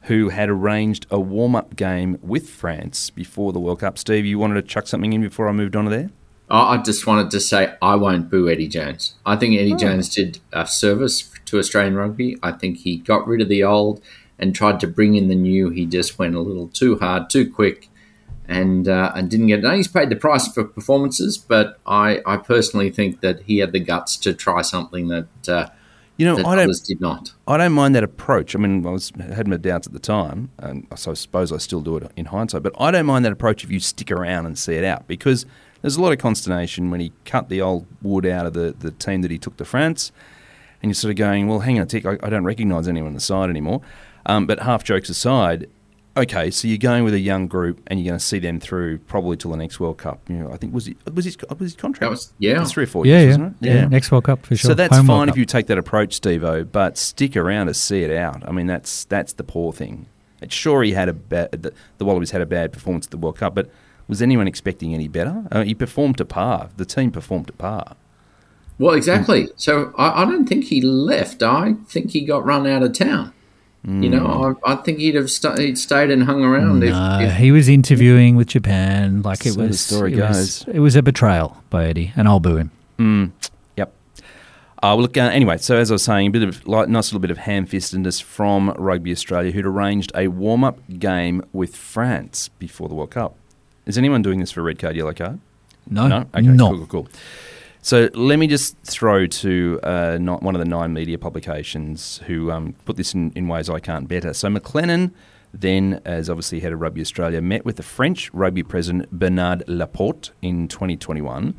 who 0.04 0.30
had 0.30 0.50
arranged 0.50 1.06
a 1.12 1.20
warm-up 1.20 1.76
game 1.76 2.18
with 2.22 2.50
France 2.50 3.10
before 3.10 3.54
the 3.54 3.60
World 3.60 3.80
Cup. 3.80 3.98
Steve, 3.98 4.26
you 4.26 4.40
wanted 4.40 4.56
to 4.56 4.62
chuck 4.64 4.88
something 4.88 5.14
in 5.14 5.22
before 5.22 5.48
I 5.48 5.52
moved 5.52 5.76
on 5.76 5.86
to 5.86 5.90
there? 5.90 6.10
I 6.50 6.78
just 6.78 7.08
wanted 7.08 7.32
to 7.32 7.40
say 7.40 7.74
I 7.82 7.96
won't 7.96 8.30
boo 8.30 8.50
Eddie 8.50 8.68
Jones. 8.68 9.16
I 9.26 9.38
think 9.38 9.58
Eddie 9.58 9.74
oh. 9.74 9.78
Jones 9.78 10.14
did 10.14 10.40
a 10.52 10.68
service 10.68 11.32
to 11.46 11.60
Australian 11.60 11.96
rugby. 11.96 12.38
I 12.44 12.52
think 12.52 12.80
he 12.80 12.98
got 12.98 13.26
rid 13.26 13.42
of 13.42 13.48
the 13.48 13.64
old 13.64 14.02
and 14.38 14.54
tried 14.54 14.82
to 14.82 14.88
bring 14.88 15.16
in 15.16 15.30
the 15.30 15.36
new. 15.36 15.70
He 15.70 15.86
just 15.86 16.20
went 16.20 16.36
a 16.36 16.42
little 16.42 16.68
too 16.68 16.98
hard, 16.98 17.30
too 17.30 17.50
quick, 17.50 17.88
and 18.48 18.90
uh, 18.90 19.14
and 19.16 19.30
didn't 19.30 19.48
get 19.48 19.60
it 19.60 19.62
done. 19.62 19.78
He's 19.78 19.88
paid 19.88 20.10
the 20.10 20.18
price 20.18 20.52
for 20.52 20.66
performances, 20.66 21.38
but 21.38 21.80
I, 21.86 22.22
I 22.26 22.36
personally 22.36 22.90
think 22.90 23.22
that 23.22 23.44
he 23.44 23.60
had 23.60 23.72
the 23.72 23.80
guts 23.80 24.18
to 24.18 24.34
try 24.34 24.62
something 24.62 25.08
that 25.08 25.48
uh, 25.50 25.70
you 26.18 26.26
know 26.26 26.38
I 26.46 26.56
don't 26.56 26.86
did 26.86 27.02
not. 27.02 27.34
I 27.48 27.58
don't 27.58 27.74
mind 27.74 27.96
that 27.96 28.04
approach. 28.04 28.56
I 28.56 28.60
mean, 28.60 28.86
I 28.86 28.92
was 28.92 29.12
had 29.34 29.48
my 29.48 29.58
doubts 29.58 29.88
at 29.88 29.94
the 29.94 30.00
time, 30.00 30.50
and 30.58 30.88
so 30.96 31.12
I 31.12 31.14
suppose 31.14 31.52
I 31.52 31.58
still 31.58 31.82
do 31.82 31.98
it 31.98 32.12
in 32.16 32.26
hindsight. 32.26 32.64
But 32.64 32.74
I 32.80 32.92
don't 32.92 33.06
mind 33.06 33.26
that 33.26 33.32
approach 33.32 33.64
if 33.64 33.72
you 33.72 33.80
stick 33.80 34.12
around 34.12 34.46
and 34.46 34.58
see 34.58 34.76
it 34.76 34.84
out 34.84 35.08
because 35.08 35.46
there's 35.82 35.96
a 35.96 36.02
lot 36.02 36.12
of 36.12 36.20
consternation 36.20 36.92
when 36.92 37.00
he 37.00 37.12
cut 37.26 37.50
the 37.50 37.62
old 37.62 37.88
wood 38.02 38.26
out 38.26 38.46
of 38.46 38.54
the, 38.54 38.76
the 38.78 38.92
team 38.92 39.22
that 39.24 39.32
he 39.32 39.38
took 39.38 39.58
to 39.58 39.66
France, 39.66 40.12
and 40.82 40.90
you're 40.90 40.96
sort 40.96 41.12
of 41.12 41.18
going, 41.18 41.48
well, 41.48 41.60
hang 41.60 41.78
on 41.78 41.84
a 41.84 41.86
tick, 41.88 42.06
I, 42.06 42.18
I 42.22 42.30
don't 42.30 42.44
recognise 42.44 42.88
anyone 42.88 43.10
on 43.10 43.14
the 43.14 43.20
side 43.20 43.50
anymore. 43.50 43.82
Um, 44.26 44.46
but 44.46 44.60
half 44.60 44.84
jokes 44.84 45.10
aside, 45.10 45.68
okay, 46.16 46.52
so 46.52 46.68
you're 46.68 46.78
going 46.78 47.04
with 47.04 47.14
a 47.14 47.20
young 47.20 47.48
group 47.48 47.82
and 47.88 48.00
you're 48.00 48.10
going 48.10 48.20
to 48.20 48.26
see 48.26 48.40
them 48.40 48.60
through 48.60 49.00
probably 49.00 49.38
till 49.38 49.52
the 49.52 49.58
next 49.58 49.80
World 49.80 49.98
Cup. 49.98 50.20
You 50.30 50.38
know, 50.38 50.52
I 50.52 50.58
think 50.58 50.74
was 50.74 50.88
it 50.88 50.98
was 51.14 51.26
his 51.26 51.38
was 51.50 51.60
his 51.60 51.76
contract? 51.76 52.02
That 52.02 52.10
was 52.10 52.34
yeah, 52.40 52.60
was 52.60 52.72
three 52.72 52.84
or 52.84 52.88
four 52.88 53.06
yeah, 53.06 53.20
years, 53.20 53.24
yeah. 53.38 53.44
wasn't 53.44 53.62
it? 53.62 53.66
Yeah. 53.66 53.74
yeah, 53.76 53.88
next 53.88 54.12
World 54.12 54.26
Cup 54.26 54.46
for 54.46 54.56
sure. 54.56 54.70
So 54.70 54.74
that's 54.74 54.96
Home 54.96 55.08
fine 55.08 55.30
if 55.30 55.38
you 55.38 55.46
take 55.46 55.68
that 55.68 55.78
approach, 55.78 56.22
Stevo, 56.22 56.70
but 56.70 56.98
stick 56.98 57.36
around 57.36 57.68
to 57.68 57.74
see 57.74 58.04
it 58.04 58.12
out. 58.12 58.48
I 58.48 58.52
mean, 58.52 58.68
that's 58.68 59.06
that's 59.06 59.34
the 59.34 59.44
poor 59.44 59.74
thing. 59.74 60.08
It's 60.42 60.56
sure 60.56 60.84
he 60.84 60.94
had 60.94 61.10
a 61.10 61.14
bad 61.14 61.52
the, 61.52 61.74
the 61.98 62.06
Wallabies 62.06 62.32
had 62.32 62.42
a 62.42 62.46
bad 62.46 62.74
performance 62.74 63.08
at 63.08 63.12
the 63.12 63.18
World 63.18 63.38
Cup, 63.38 63.56
but 63.56 63.70
was 64.08 64.22
anyone 64.22 64.48
expecting 64.48 64.94
any 64.94 65.08
better? 65.08 65.44
Uh, 65.52 65.64
he 65.64 65.74
performed 65.74 66.18
to 66.18 66.26
par. 66.26 66.70
The 66.78 66.86
team 66.86 67.12
performed 67.12 67.48
to 67.48 67.54
par. 67.54 67.96
Well, 68.78 68.96
exactly. 68.96 69.48
So 69.56 69.94
I, 69.98 70.24
I 70.24 70.26
don't 70.26 70.48
think 70.48 70.66
he 70.66 70.82
left. 70.82 71.44
I 71.44 71.76
think 71.86 72.12
he 72.12 72.22
got 72.22 72.44
run 72.44 72.66
out 72.66 72.82
of 72.82 72.94
town. 72.94 73.32
Mm. 73.86 74.04
You 74.04 74.10
know, 74.12 74.20
hmm. 74.20 74.66
I, 74.66 74.74
I, 74.74 74.76
think 74.78 75.00
he'd 75.00 75.16
have 75.16 75.32
st- 75.32 75.58
he'd 75.58 75.78
stayed 75.78 76.12
and 76.12 76.24
hung 76.24 76.44
around. 76.44 76.82
No, 76.82 77.20
if, 77.20 77.32
if 77.32 77.38
he 77.38 77.52
was 77.52 77.68
interviewing 77.68 78.36
with 78.36 78.48
Japan. 78.48 79.24
Like 79.24 79.46
it 79.46 79.58
was. 79.58 79.82
Story 79.82 80.14
it 80.14 80.18
goes. 80.18 80.66
Was, 80.66 80.76
it 80.76 80.80
was 80.80 80.96
a 80.96 81.02
betrayal 81.02 81.58
by 81.72 81.86
Eddie, 81.86 82.14
and 82.16 82.28
I'll 82.28 82.40
boo 82.40 82.58
him. 82.58 82.72
Mm. 83.00 83.32
Yep. 83.78 83.92
Uh, 84.20 84.22
well, 84.82 85.02
look. 85.02 85.18
Uh, 85.18 85.22
anyway, 85.22 85.58
so 85.58 85.78
as 85.78 85.90
I 85.90 85.96
was 85.96 86.04
saying, 86.04 86.28
a 86.28 86.30
bit 86.30 86.44
of 86.44 86.68
like, 86.68 86.90
nice 86.90 87.08
little 87.08 87.20
bit 87.20 87.32
of 87.32 87.40
ham-fistedness 87.40 88.22
from 88.22 88.70
Rugby 88.78 89.12
Australia, 89.12 89.52
who'd 89.52 89.66
arranged 89.66 90.12
a 90.14 90.28
warm-up 90.28 90.80
game 91.00 91.44
with 91.52 91.76
France 91.76 92.50
before 92.60 92.88
the 92.88 92.94
World 92.94 93.12
Cup. 93.12 93.36
Is 93.88 93.98
anyone 93.98 94.22
doing 94.22 94.40
this 94.40 94.52
for 94.52 94.62
red 94.62 94.78
card, 94.78 94.96
yellow 94.96 95.14
card? 95.14 95.40
No. 95.90 96.08
No? 96.08 96.28
Okay, 96.36 96.42
no. 96.42 96.70
cool, 96.70 96.78
cool, 96.78 96.88
cool. 96.88 97.08
So 97.84 98.10
let 98.14 98.38
me 98.38 98.46
just 98.46 98.78
throw 98.84 99.26
to 99.26 99.80
uh, 99.82 100.18
one 100.20 100.54
of 100.54 100.60
the 100.60 100.68
nine 100.68 100.94
media 100.94 101.18
publications 101.18 102.22
who 102.28 102.52
um, 102.52 102.74
put 102.86 102.96
this 102.96 103.16
in, 103.16 103.32
in 103.36 103.48
ways 103.48 103.72
I 103.72 103.80
can't 103.80 104.08
better. 104.08 104.36
So 104.36 104.50
McLennan, 104.50 105.12
then 105.52 106.00
as 106.06 106.30
obviously 106.30 106.60
head 106.60 106.74
of 106.74 106.80
Rugby 106.80 107.02
Australia, 107.02 107.42
met 107.42 107.66
with 107.66 107.78
the 107.78 107.84
French 107.84 108.32
rugby 108.36 108.62
president 108.62 109.10
Bernard 109.12 109.64
Laporte 109.68 110.30
in 110.44 110.68
2021 110.68 111.56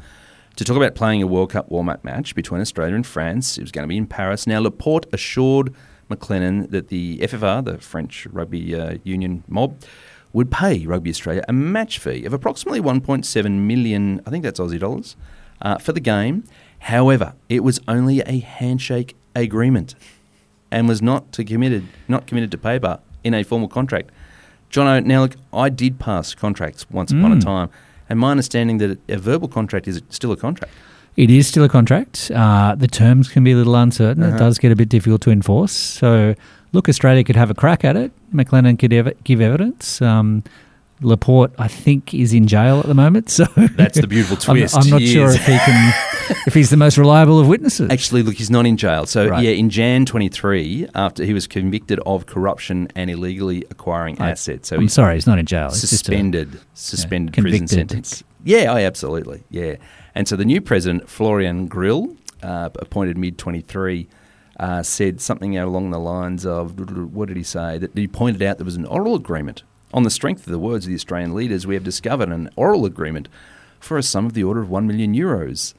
to 0.55 0.65
talk 0.65 0.77
about 0.77 0.95
playing 0.95 1.23
a 1.25 1.27
World 1.27 1.51
Cup 1.51 1.69
warm-up 1.71 2.05
match 2.05 2.37
between 2.37 2.61
Australia 2.61 2.95
and 2.95 3.05
France. 3.05 3.59
It 3.59 3.63
was 3.63 3.73
going 3.73 3.83
to 3.83 3.89
be 3.89 3.97
in 3.97 4.07
Paris. 4.07 4.47
Now 4.47 4.61
Laporte 4.61 5.07
assured 5.13 5.75
McLennan 6.09 6.71
that 6.71 6.87
the 6.87 7.19
FFR, 7.19 7.65
the 7.65 7.79
French 7.79 8.27
rugby 8.27 8.79
uh, 8.79 8.99
union 9.03 9.43
mob, 9.49 9.83
would 10.33 10.53
pay 10.53 10.87
Rugby 10.87 11.11
Australia 11.11 11.45
a 11.49 11.53
match 11.53 11.99
fee 11.99 12.25
of 12.25 12.33
approximately 12.33 12.81
1.7 12.81 13.51
million, 13.51 14.21
I 14.25 14.31
think 14.31 14.45
that's 14.45 14.61
Aussie 14.61 14.79
dollars, 14.79 15.17
uh, 15.63 15.79
for 15.79 15.93
the 15.93 16.01
game. 16.01 16.45
However, 16.81 17.35
it 17.49 17.61
was 17.65 17.81
only 17.89 18.21
a 18.21 18.41
handshake 18.41 19.17
agreement 19.35 19.95
and 20.71 20.89
was 20.89 21.01
not 21.01 21.33
to 21.33 21.45
committed, 21.45 21.87
not 22.09 22.27
committed 22.27 22.51
to 22.51 22.59
paper 22.59 22.99
in 23.25 23.35
a 23.35 23.43
formal 23.43 23.69
contract. 23.69 24.11
John, 24.71 25.07
now 25.07 25.23
look, 25.23 25.37
I 25.53 25.69
did 25.69 25.99
pass 25.99 26.35
contracts 26.35 26.91
once 26.91 27.13
mm. 27.13 27.21
upon 27.21 27.33
a 27.33 27.37
mm. 27.37 27.45
time, 27.45 27.69
and 28.09 28.19
my 28.19 28.31
understanding 28.31 28.79
that 28.79 28.99
a 29.09 29.19
verbal 29.19 29.49
contract 29.49 29.87
is 29.87 30.03
still 30.09 30.33
a 30.33 30.37
contract. 30.37 30.73
It 31.15 31.31
is 31.31 31.47
still 31.47 31.63
a 31.63 31.69
contract. 31.69 32.31
Uh, 32.35 32.75
the 32.75 32.89
terms 32.89 33.29
can 33.29 33.45
be 33.45 33.53
a 33.53 33.57
little 33.57 33.77
uncertain. 33.77 34.23
Uh-huh. 34.23 34.35
It 34.35 34.39
does 34.39 34.59
get 34.59 34.73
a 34.73 34.77
bit 34.77 34.89
difficult 34.89 35.21
to 35.23 35.31
enforce. 35.31 35.73
So 35.73 36.35
look, 36.73 36.89
Australia 36.89 37.23
could 37.23 37.37
have 37.37 37.51
a 37.51 37.55
crack 37.55 37.85
at 37.85 37.97
it. 37.97 38.13
McLennan 38.33 38.79
could 38.79 38.95
ev- 38.95 39.23
give 39.23 39.43
evidence. 39.43 40.01
Um, 40.01 40.43
Laporte, 41.03 41.53
I 41.59 41.69
think, 41.69 42.15
is 42.15 42.33
in 42.33 42.47
jail 42.47 42.81
at 42.81 42.87
the 42.87 42.95
moment. 42.95 43.31
So 43.31 43.45
that's 43.55 44.01
the 44.01 44.07
beautiful 44.07 44.37
twist. 44.39 44.77
I'm, 44.77 44.83
I'm 44.83 44.91
not 44.91 45.01
he 45.01 45.13
sure 45.13 45.29
is. 45.29 45.37
if 45.37 45.47
he 45.47 45.59
can, 45.59 45.95
if 46.47 46.55
he's 46.55 46.71
the 46.71 46.77
most 46.77 46.99
reliable 46.99 47.41
of 47.41 47.49
witnesses. 47.49 47.91
Actually, 47.91 48.23
look, 48.23 48.35
he's 48.35 48.51
not 48.51 48.67
in 48.67 48.77
jail. 48.77 49.07
So 49.07 49.29
right. 49.29 49.43
yeah, 49.43 49.51
in 49.51 49.71
Jan 49.71 50.07
23, 50.07 50.89
after 50.95 51.25
he 51.25 51.33
was 51.33 51.47
convicted 51.47 52.01
of 52.07 52.27
corruption 52.27 52.89
and 52.95 53.11
illegally 53.11 53.65
acquiring 53.71 54.21
I, 54.21 54.31
assets. 54.31 54.69
So 54.69 54.77
I'm 54.77 54.83
he's 54.83 54.93
sorry, 54.93 55.15
he's 55.15 55.27
not 55.27 55.39
in 55.39 55.47
jail. 55.47 55.71
suspended, 55.71 56.55
a, 56.55 56.59
suspended 56.75 57.37
yeah, 57.37 57.43
prison 57.43 57.69
sentence. 57.69 58.25
Yeah, 58.45 58.73
I 58.73 58.83
absolutely. 58.83 59.45
Yeah, 59.51 59.77
and 60.15 60.29
so 60.29 60.37
the 60.37 60.45
new 60.45 60.61
president, 60.61 61.09
Florian 61.09 61.67
Grill, 61.67 62.17
uh, 62.43 62.71
appointed 62.77 63.17
mid 63.17 63.39
23 63.39 64.09
uh, 64.59 64.83
said 64.83 65.21
something 65.21 65.57
along 65.59 65.91
the 65.91 65.99
lines 65.99 66.47
of 66.47 66.79
what 67.15 67.29
did 67.29 67.37
he 67.37 67.43
say? 67.43 67.79
That 67.79 67.97
he 67.97 68.07
pointed 68.07 68.43
out 68.43 68.59
there 68.59 68.65
was 68.65 68.77
an 68.77 68.87
oral 68.87 69.15
agreement. 69.15 69.63
On 69.93 70.05
the 70.05 70.11
strength 70.11 70.47
of 70.47 70.53
the 70.53 70.59
words 70.59 70.87
of 70.87 70.89
the 70.89 70.95
Australian 70.95 71.35
leaders, 71.35 71.67
we 71.67 71.75
have 71.75 71.85
discovered 71.85 72.31
an 72.31 72.49
oral 72.57 72.87
agreement 72.87 73.29
for 73.79 73.99
a 73.99 74.03
sum 74.03 74.25
of 74.27 74.33
the 74.33 74.45
order 74.45 74.61
of 74.61 74.71
1 74.71 74.87
million 74.87 75.15
euros. 75.15 75.75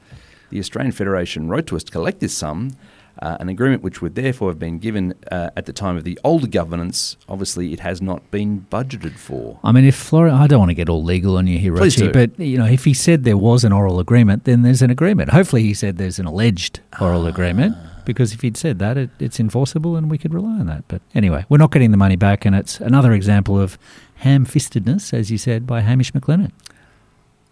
The 0.50 0.60
Australian 0.60 0.92
Federation 0.92 1.48
wrote 1.48 1.66
to 1.68 1.76
us 1.76 1.82
to 1.84 1.90
collect 1.90 2.20
this 2.20 2.34
sum, 2.34 2.76
uh, 3.20 3.36
an 3.40 3.48
agreement 3.48 3.82
which 3.82 4.00
would 4.00 4.14
therefore 4.14 4.50
have 4.50 4.58
been 4.58 4.78
given 4.78 5.14
uh, 5.32 5.50
at 5.56 5.66
the 5.66 5.72
time 5.72 5.96
of 5.96 6.04
the 6.04 6.18
older 6.22 6.46
governance. 6.46 7.16
Obviously, 7.28 7.72
it 7.72 7.80
has 7.80 8.00
not 8.00 8.30
been 8.30 8.66
budgeted 8.70 9.16
for. 9.16 9.58
I 9.64 9.72
mean, 9.72 9.84
if 9.84 9.96
Florian, 9.96 10.36
I 10.36 10.46
don't 10.46 10.60
want 10.60 10.70
to 10.70 10.74
get 10.74 10.88
all 10.88 11.02
legal 11.02 11.36
on 11.36 11.46
you 11.48 11.58
here, 11.58 11.72
Richie, 11.72 12.08
but 12.12 12.38
you 12.38 12.58
know, 12.58 12.66
if 12.66 12.84
he 12.84 12.94
said 12.94 13.24
there 13.24 13.36
was 13.36 13.64
an 13.64 13.72
oral 13.72 13.98
agreement, 13.98 14.44
then 14.44 14.62
there's 14.62 14.82
an 14.82 14.90
agreement. 14.90 15.30
Hopefully, 15.30 15.62
he 15.62 15.74
said 15.74 15.96
there's 15.96 16.18
an 16.20 16.26
alleged 16.26 16.80
oral 17.00 17.26
agreement 17.26 17.76
because 18.04 18.32
if 18.32 18.42
he'd 18.42 18.56
said 18.56 18.78
that, 18.78 18.96
it, 18.96 19.10
it's 19.18 19.40
enforceable 19.40 19.96
and 19.96 20.10
we 20.10 20.18
could 20.18 20.34
rely 20.34 20.58
on 20.58 20.66
that. 20.66 20.84
But 20.88 21.02
anyway, 21.14 21.44
we're 21.48 21.58
not 21.58 21.70
getting 21.72 21.90
the 21.90 21.96
money 21.96 22.16
back, 22.16 22.44
and 22.44 22.54
it's 22.54 22.80
another 22.80 23.12
example 23.12 23.58
of 23.58 23.78
ham 24.16 24.46
fistedness, 24.46 25.12
as 25.12 25.30
you 25.30 25.38
said, 25.38 25.66
by 25.66 25.80
Hamish 25.80 26.12
McLennan. 26.12 26.52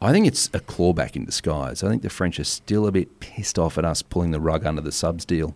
I 0.00 0.10
think 0.10 0.26
it's 0.26 0.48
a 0.48 0.58
clawback 0.60 1.14
in 1.14 1.24
disguise. 1.24 1.84
I 1.84 1.88
think 1.88 2.02
the 2.02 2.10
French 2.10 2.40
are 2.40 2.44
still 2.44 2.86
a 2.86 2.92
bit 2.92 3.20
pissed 3.20 3.58
off 3.58 3.78
at 3.78 3.84
us 3.84 4.02
pulling 4.02 4.32
the 4.32 4.40
rug 4.40 4.66
under 4.66 4.82
the 4.82 4.90
subs 4.90 5.24
deal. 5.24 5.54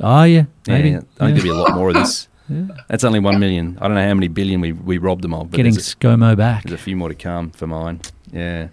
Oh, 0.00 0.22
yeah. 0.24 0.44
Maybe. 0.66 0.90
Yeah, 0.90 0.96
I 0.96 1.00
think 1.00 1.04
yeah. 1.20 1.26
there'll 1.28 1.42
be 1.42 1.48
a 1.50 1.54
lot 1.54 1.74
more 1.74 1.88
of 1.88 1.94
this. 1.94 2.28
Yeah. 2.46 2.66
That's 2.88 3.04
only 3.04 3.20
one 3.20 3.40
million. 3.40 3.78
I 3.80 3.88
don't 3.88 3.94
know 3.94 4.06
how 4.06 4.12
many 4.12 4.28
billion 4.28 4.60
we, 4.60 4.72
we 4.72 4.98
robbed 4.98 5.22
them 5.22 5.32
of. 5.32 5.50
But 5.50 5.56
Getting 5.56 5.72
ScoMo 5.72 6.36
back. 6.36 6.64
There's 6.64 6.78
a 6.78 6.82
few 6.82 6.94
more 6.94 7.08
to 7.08 7.14
come 7.14 7.50
for 7.52 7.66
mine. 7.66 8.02
Yeah. 8.32 8.68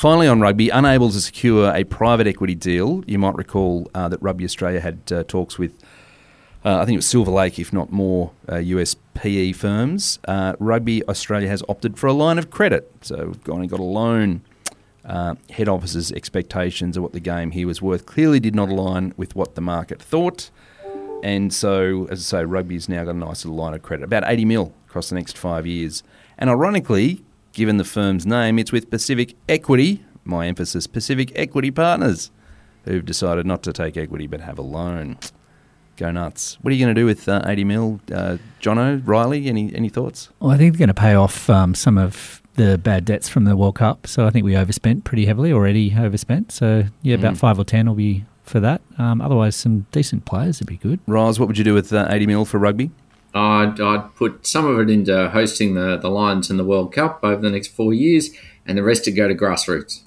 Finally, 0.00 0.26
on 0.28 0.40
rugby, 0.40 0.70
unable 0.70 1.10
to 1.10 1.20
secure 1.20 1.70
a 1.74 1.84
private 1.84 2.26
equity 2.26 2.54
deal. 2.54 3.04
You 3.06 3.18
might 3.18 3.34
recall 3.34 3.90
uh, 3.94 4.08
that 4.08 4.16
Rugby 4.22 4.46
Australia 4.46 4.80
had 4.80 4.98
uh, 5.12 5.24
talks 5.24 5.58
with, 5.58 5.74
uh, 6.64 6.78
I 6.78 6.86
think 6.86 6.94
it 6.94 6.98
was 7.00 7.06
Silver 7.06 7.30
Lake, 7.30 7.58
if 7.58 7.70
not 7.70 7.92
more, 7.92 8.30
US 8.50 8.94
uh, 8.94 8.98
PE 9.12 9.52
firms. 9.52 10.18
Uh, 10.26 10.54
rugby 10.58 11.06
Australia 11.06 11.50
has 11.50 11.62
opted 11.68 11.98
for 11.98 12.06
a 12.06 12.14
line 12.14 12.38
of 12.38 12.50
credit. 12.50 12.90
So 13.02 13.26
we've 13.26 13.44
gone 13.44 13.60
and 13.60 13.68
got 13.68 13.78
a 13.78 13.82
loan. 13.82 14.40
Uh, 15.04 15.34
head 15.50 15.68
office's 15.68 16.10
expectations 16.12 16.96
of 16.96 17.02
what 17.02 17.12
the 17.12 17.20
game 17.20 17.50
here 17.50 17.66
was 17.66 17.82
worth 17.82 18.06
clearly 18.06 18.40
did 18.40 18.54
not 18.54 18.70
align 18.70 19.12
with 19.18 19.36
what 19.36 19.54
the 19.54 19.60
market 19.60 20.00
thought. 20.00 20.50
And 21.22 21.52
so, 21.52 22.06
as 22.10 22.32
I 22.32 22.38
say, 22.38 22.44
rugby's 22.46 22.88
now 22.88 23.04
got 23.04 23.16
a 23.16 23.18
nice 23.18 23.44
little 23.44 23.62
line 23.62 23.74
of 23.74 23.82
credit, 23.82 24.04
about 24.04 24.24
80 24.26 24.46
mil 24.46 24.72
across 24.88 25.10
the 25.10 25.16
next 25.16 25.36
five 25.36 25.66
years. 25.66 26.02
And 26.38 26.48
ironically, 26.48 27.22
Given 27.52 27.78
the 27.78 27.84
firm's 27.84 28.26
name, 28.26 28.58
it's 28.58 28.72
with 28.72 28.90
Pacific 28.90 29.34
Equity, 29.48 30.04
my 30.24 30.46
emphasis, 30.46 30.86
Pacific 30.86 31.32
Equity 31.34 31.70
Partners, 31.70 32.30
who've 32.84 33.04
decided 33.04 33.46
not 33.46 33.62
to 33.64 33.72
take 33.72 33.96
equity 33.96 34.26
but 34.26 34.40
have 34.40 34.58
a 34.58 34.62
loan. 34.62 35.18
Go 35.96 36.10
nuts. 36.10 36.56
What 36.62 36.70
are 36.70 36.74
you 36.74 36.84
going 36.84 36.94
to 36.94 37.00
do 37.00 37.04
with 37.04 37.28
uh, 37.28 37.42
80 37.44 37.64
mil? 37.64 38.00
Uh, 38.12 38.38
Johnno, 38.62 39.02
Riley, 39.04 39.48
any, 39.48 39.74
any 39.74 39.88
thoughts? 39.88 40.30
Well, 40.40 40.50
I 40.50 40.56
think 40.56 40.72
they're 40.72 40.78
going 40.78 40.88
to 40.88 40.94
pay 40.94 41.14
off 41.14 41.50
um, 41.50 41.74
some 41.74 41.98
of 41.98 42.40
the 42.54 42.78
bad 42.78 43.04
debts 43.04 43.28
from 43.28 43.44
the 43.44 43.56
World 43.56 43.74
Cup. 43.74 44.06
So 44.06 44.26
I 44.26 44.30
think 44.30 44.44
we 44.44 44.56
overspent 44.56 45.04
pretty 45.04 45.26
heavily, 45.26 45.52
already 45.52 45.94
overspent. 45.94 46.52
So, 46.52 46.84
yeah, 47.02 47.16
about 47.16 47.34
mm. 47.34 47.38
five 47.38 47.58
or 47.58 47.64
10 47.64 47.86
will 47.86 47.94
be 47.94 48.24
for 48.44 48.60
that. 48.60 48.80
Um, 48.98 49.20
otherwise, 49.20 49.56
some 49.56 49.86
decent 49.92 50.24
players 50.24 50.60
would 50.60 50.68
be 50.68 50.76
good. 50.76 51.00
Riles, 51.06 51.38
what 51.38 51.48
would 51.48 51.58
you 51.58 51.64
do 51.64 51.74
with 51.74 51.92
uh, 51.92 52.06
80 52.08 52.26
mil 52.26 52.44
for 52.44 52.58
rugby? 52.58 52.90
I'd, 53.34 53.80
I'd 53.80 54.14
put 54.16 54.46
some 54.46 54.66
of 54.66 54.78
it 54.80 54.90
into 54.90 55.30
hosting 55.30 55.74
the, 55.74 55.96
the 55.96 56.08
Lions 56.08 56.50
in 56.50 56.56
the 56.56 56.64
World 56.64 56.92
Cup 56.92 57.20
over 57.22 57.40
the 57.40 57.50
next 57.50 57.68
four 57.68 57.92
years, 57.92 58.30
and 58.66 58.76
the 58.76 58.82
rest 58.82 59.04
to 59.04 59.12
go 59.12 59.28
to 59.28 59.34
grassroots. 59.34 60.02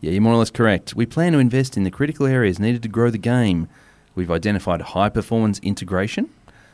Yeah, 0.00 0.10
you're 0.10 0.20
more 0.20 0.34
or 0.34 0.38
less 0.38 0.50
correct. 0.50 0.96
We 0.96 1.06
plan 1.06 1.32
to 1.32 1.38
invest 1.38 1.76
in 1.76 1.84
the 1.84 1.90
critical 1.90 2.26
areas 2.26 2.58
needed 2.58 2.82
to 2.82 2.88
grow 2.88 3.08
the 3.10 3.18
game. 3.18 3.68
We've 4.14 4.30
identified 4.30 4.80
high 4.80 5.08
performance 5.08 5.58
integration, 5.60 6.28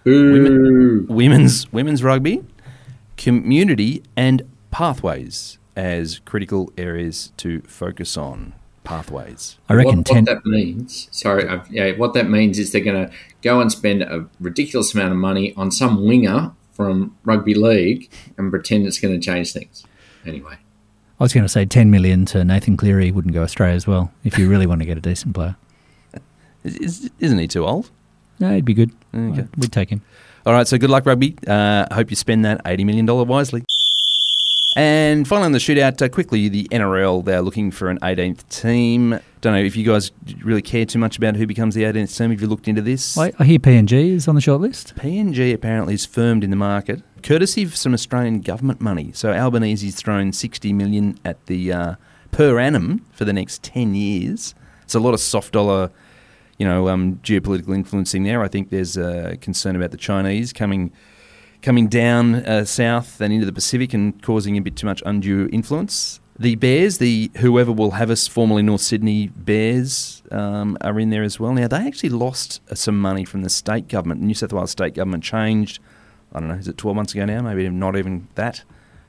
Ooh. 0.06 1.06
women's 1.08 1.70
women's 1.72 2.02
rugby, 2.02 2.44
community, 3.16 4.02
and 4.16 4.42
pathways 4.70 5.58
as 5.76 6.20
critical 6.20 6.72
areas 6.76 7.32
to 7.36 7.60
focus 7.62 8.16
on. 8.16 8.54
Pathways. 8.82 9.58
I 9.68 9.74
reckon 9.74 9.98
what, 9.98 10.06
ten. 10.06 10.24
what 10.24 10.26
that 10.26 10.46
means, 10.46 11.08
sorry, 11.10 11.46
i 11.46 11.62
yeah, 11.68 11.92
what 11.92 12.14
that 12.14 12.30
means 12.30 12.58
is 12.58 12.72
they're 12.72 12.80
going 12.80 13.06
to 13.06 13.14
go 13.42 13.61
and 13.61 13.70
spend 13.70 14.03
a 14.03 14.27
ridiculous 14.40 14.94
amount 14.94 15.12
of 15.12 15.18
money 15.18 15.55
on 15.57 15.70
some 15.70 16.05
winger 16.05 16.53
from 16.72 17.16
rugby 17.24 17.55
league 17.55 18.11
and 18.37 18.51
pretend 18.51 18.87
it's 18.87 18.98
going 18.98 19.18
to 19.18 19.24
change 19.24 19.53
things. 19.53 19.85
Anyway, 20.27 20.57
I 21.18 21.24
was 21.24 21.33
going 21.33 21.44
to 21.44 21.48
say 21.48 21.64
ten 21.64 21.90
million 21.90 22.24
to 22.27 22.44
Nathan 22.44 22.77
Cleary 22.77 23.11
wouldn't 23.11 23.35
go 23.35 23.42
astray 23.42 23.74
as 23.74 23.87
well 23.87 24.12
if 24.24 24.38
you 24.38 24.48
really 24.48 24.66
want 24.66 24.81
to 24.81 24.87
get 24.87 24.98
a 24.98 25.01
decent 25.01 25.35
player. 25.35 25.57
Is, 26.64 26.77
is, 26.77 27.11
isn't 27.20 27.38
he 27.38 27.46
too 27.46 27.64
old? 27.64 27.88
No, 28.40 28.53
he'd 28.53 28.64
be 28.64 28.74
good. 28.74 28.90
Okay. 29.14 29.46
We'd 29.57 29.72
take 29.72 29.90
him. 29.90 30.03
All 30.44 30.53
right, 30.53 30.66
so 30.66 30.77
good 30.77 30.90
luck, 30.90 31.07
rugby. 31.07 31.37
Uh, 31.46 31.87
hope 31.94 32.11
you 32.11 32.16
spend 32.16 32.44
that 32.44 32.62
$80 32.64 32.85
million 32.85 33.07
wisely. 33.07 33.64
And 34.78 35.26
finally, 35.26 35.46
on 35.46 35.50
the 35.50 35.58
shootout, 35.58 36.00
uh, 36.00 36.08
quickly, 36.08 36.48
the 36.48 36.68
NRL, 36.70 37.24
they're 37.24 37.42
looking 37.42 37.72
for 37.72 37.88
an 37.88 37.98
18th 37.98 38.48
team. 38.48 39.18
Don't 39.40 39.52
know 39.52 39.58
if 39.58 39.74
you 39.74 39.84
guys 39.84 40.12
really 40.44 40.62
care 40.62 40.86
too 40.86 41.00
much 41.00 41.18
about 41.18 41.34
who 41.34 41.48
becomes 41.48 41.74
the 41.74 41.82
18th 41.82 42.16
team. 42.16 42.30
Have 42.30 42.40
you 42.40 42.46
looked 42.46 42.68
into 42.68 42.80
this? 42.80 43.18
I, 43.18 43.32
I 43.40 43.44
hear 43.44 43.58
PNG 43.58 44.12
is 44.12 44.28
on 44.28 44.36
the 44.36 44.40
shortlist. 44.40 44.94
PNG 44.94 45.52
apparently 45.52 45.94
is 45.94 46.06
firmed 46.06 46.44
in 46.44 46.50
the 46.50 46.56
market, 46.56 47.02
courtesy 47.24 47.64
of 47.64 47.74
some 47.74 47.92
Australian 47.92 48.40
government 48.40 48.80
money. 48.80 49.10
So 49.14 49.32
Albanese's 49.32 49.96
thrown 49.96 50.32
60 50.32 50.72
million 50.72 51.18
at 51.24 51.44
the 51.46 51.72
uh, 51.72 51.94
per 52.30 52.60
annum 52.60 53.04
for 53.10 53.24
the 53.24 53.32
next 53.32 53.64
10 53.64 53.96
years. 53.96 54.54
It's 54.84 54.94
a 54.94 55.00
lot 55.00 55.12
of 55.12 55.18
soft 55.18 55.54
dollar, 55.54 55.90
you 56.56 56.64
know, 56.64 56.88
um, 56.88 57.16
geopolitical 57.24 57.74
influencing 57.74 58.22
there. 58.22 58.44
I 58.44 58.48
think 58.48 58.70
there's 58.70 58.96
a 58.96 59.38
concern 59.40 59.74
about 59.74 59.90
the 59.90 59.96
Chinese 59.96 60.52
coming 60.52 60.92
coming 61.62 61.88
down 61.88 62.36
uh, 62.36 62.64
south 62.64 63.20
and 63.20 63.32
into 63.32 63.46
the 63.46 63.52
Pacific 63.52 63.92
and 63.94 64.20
causing 64.22 64.56
a 64.56 64.60
bit 64.60 64.76
too 64.76 64.86
much 64.86 65.02
undue 65.06 65.48
influence. 65.52 66.20
The 66.38 66.54
Bears, 66.54 66.98
the 66.98 67.32
whoever 67.38 67.72
will 67.72 67.92
have 67.92 68.10
us, 68.10 68.28
formerly 68.28 68.62
North 68.62 68.80
Sydney 68.82 69.26
Bears, 69.26 70.22
um, 70.30 70.78
are 70.82 71.00
in 71.00 71.10
there 71.10 71.24
as 71.24 71.40
well. 71.40 71.52
Now 71.52 71.66
they 71.66 71.84
actually 71.84 72.10
lost 72.10 72.60
uh, 72.70 72.76
some 72.76 73.00
money 73.00 73.24
from 73.24 73.42
the 73.42 73.50
state 73.50 73.88
government. 73.88 74.20
The 74.20 74.26
New 74.26 74.34
South 74.34 74.52
Wales 74.52 74.70
state 74.70 74.94
government 74.94 75.24
changed. 75.24 75.80
I 76.32 76.38
don't 76.40 76.48
know, 76.48 76.54
is 76.54 76.68
it 76.68 76.76
12 76.78 76.94
months 76.94 77.12
ago 77.14 77.24
now? 77.24 77.40
Maybe 77.40 77.68
not 77.70 77.96
even 77.96 78.28
that. 78.36 78.62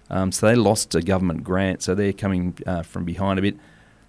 Um, 0.09 0.31
so 0.31 0.47
they 0.47 0.55
lost 0.55 0.95
a 0.95 1.01
government 1.01 1.43
grant, 1.43 1.83
so 1.83 1.93
they're 1.93 2.13
coming 2.13 2.57
uh, 2.65 2.81
from 2.81 3.03
behind 3.05 3.38
a 3.38 3.43
bit. 3.43 3.57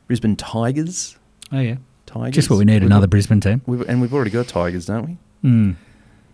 Brisbane 0.06 0.34
Tigers, 0.36 1.18
Oh 1.52 1.58
yeah, 1.60 1.76
Tigers. 2.06 2.34
just 2.34 2.48
what 2.48 2.56
we 2.58 2.64
need. 2.64 2.80
We've 2.82 2.84
Another 2.86 3.06
got- 3.06 3.10
Brisbane 3.10 3.40
team. 3.40 3.60
we've, 3.66 3.82
and 3.82 4.00
we've 4.00 4.14
already 4.14 4.30
got 4.30 4.48
Tigers, 4.48 4.86
don't 4.86 5.06
we? 5.42 5.48
Mm. 5.48 5.76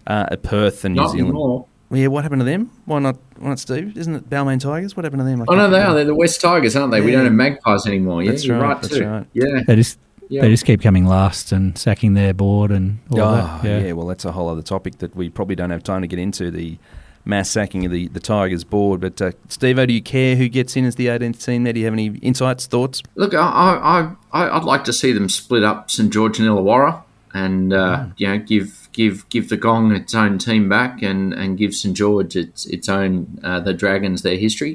Uh, 0.06 0.26
at 0.30 0.42
Perth 0.44 0.84
and 0.84 0.94
New 0.94 1.00
not 1.00 1.10
Zealand. 1.10 1.30
anymore. 1.30 1.66
Well, 1.88 2.01
yeah, 2.01 2.09
what 2.09 2.25
happened 2.25 2.40
to 2.40 2.44
them? 2.44 2.70
Why 2.85 2.99
not? 2.99 3.16
Why 3.38 3.51
not 3.51 3.59
Steve? 3.61 3.96
Isn't 3.96 4.14
it 4.16 4.29
Balmain 4.31 4.61
Tigers? 4.61 4.96
What 4.96 5.05
happened 5.05 5.20
to 5.20 5.25
them? 5.25 5.42
I 5.42 5.44
Oh 5.49 5.55
no, 5.55 5.62
can't 5.62 5.72
they 5.72 5.83
are. 5.83 5.94
They're 5.94 6.05
the 6.05 6.14
West 6.14 6.40
Tigers, 6.40 6.75
aren't 6.75 6.90
they? 6.92 7.01
We 7.01 7.12
don't 7.12 7.25
have 7.25 7.33
magpies 7.33 7.87
anymore. 7.87 8.22
Yeah, 8.22 8.33
That's 8.33 8.44
you're 8.44 8.59
right, 8.59 8.72
right, 8.75 8.83
that's 8.83 8.96
too. 8.96 9.05
right. 9.07 9.27
Yeah, 9.35 9.61
They 9.66 9.77
just 9.77 9.99
yeah. 10.29 10.42
they 10.42 10.49
just 10.49 10.64
keep 10.64 10.83
coming 10.83 11.07
last 11.07 11.53
and 11.53 11.79
sacking 11.79 12.14
their 12.14 12.35
board 12.35 12.72
and 12.72 12.99
all 13.11 13.20
Oh, 13.20 13.33
that. 13.37 13.64
yeah. 13.64 13.79
Yeah. 13.79 13.92
well, 13.92 14.07
that's 14.09 14.25
a 14.25 14.33
whole 14.33 14.49
other 14.49 14.62
topic 14.62 14.99
that 14.99 15.14
we 15.14 15.29
probably 15.31 15.55
don't 15.55 15.70
have 15.70 15.85
time 15.85 16.01
to 16.03 16.09
get 16.09 16.18
into 16.18 16.51
the 16.51 16.79
mass 17.25 17.51
sacking 17.51 17.85
of 17.85 17.92
the, 17.92 18.09
the 18.09 18.20
Tigers 18.20 18.64
board. 18.64 19.01
But, 19.01 19.20
uh, 19.22 19.33
Steve, 19.49 19.77
do 19.77 19.92
you 19.92 20.03
care 20.03 20.35
who 20.37 20.49
gets 20.49 20.77
in 20.77 20.85
as 20.85 20.94
the 20.96 21.07
18th 21.07 21.44
team 21.44 21.62
there? 21.64 21.72
Do 21.72 21.79
you 21.81 21.87
have 21.87 21.92
any 21.94 22.07
insights, 22.18 22.66
thoughts? 22.66 23.03
Look, 23.16 23.35
I, 23.35 23.38
I, 23.40 24.12
I, 24.44 24.57
I'd 24.57 24.64
like 24.64 24.85
to 24.85 24.92
see 24.92 25.12
them 25.12 25.29
split 25.29 25.62
up 25.64 25.90
St 25.90 26.12
George 26.12 26.38
and 26.40 26.49
Illawarra, 26.49 27.03
and 27.44 27.72
uh, 27.72 27.96
Hmm. 28.05 28.11
you 28.16 28.27
know, 28.29 28.38
give 28.38 28.68
give 28.92 29.29
give 29.29 29.49
the 29.49 29.57
Gong 29.66 29.92
its 30.01 30.14
own 30.14 30.38
team 30.38 30.68
back, 30.68 31.03
and, 31.03 31.33
and 31.35 31.59
give 31.59 31.72
St 31.75 31.94
George 31.96 32.35
its 32.37 32.66
its 32.66 32.88
own 32.88 33.38
uh, 33.44 33.61
the 33.61 33.75
Dragons 33.75 34.22
their 34.22 34.37
history. 34.46 34.75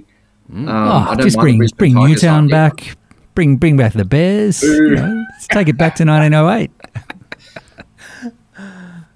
Um, 0.53 0.67
Oh, 0.67 0.71
I 1.11 1.15
don't 1.15 1.21
just 1.29 1.37
bring 1.39 1.57
Brisbane 1.57 1.77
bring 1.77 1.93
Tigers 1.95 2.09
Newtown 2.23 2.43
idea. 2.45 2.55
back. 2.55 2.97
Bring 3.35 3.57
bring 3.57 3.77
back 3.77 3.93
the 3.93 4.05
Bears. 4.05 4.61
you 4.61 4.95
know, 4.95 5.23
let's 5.31 5.47
take 5.47 5.67
it 5.69 5.77
back 5.77 5.95
to 5.95 6.03
1908. 6.05 6.71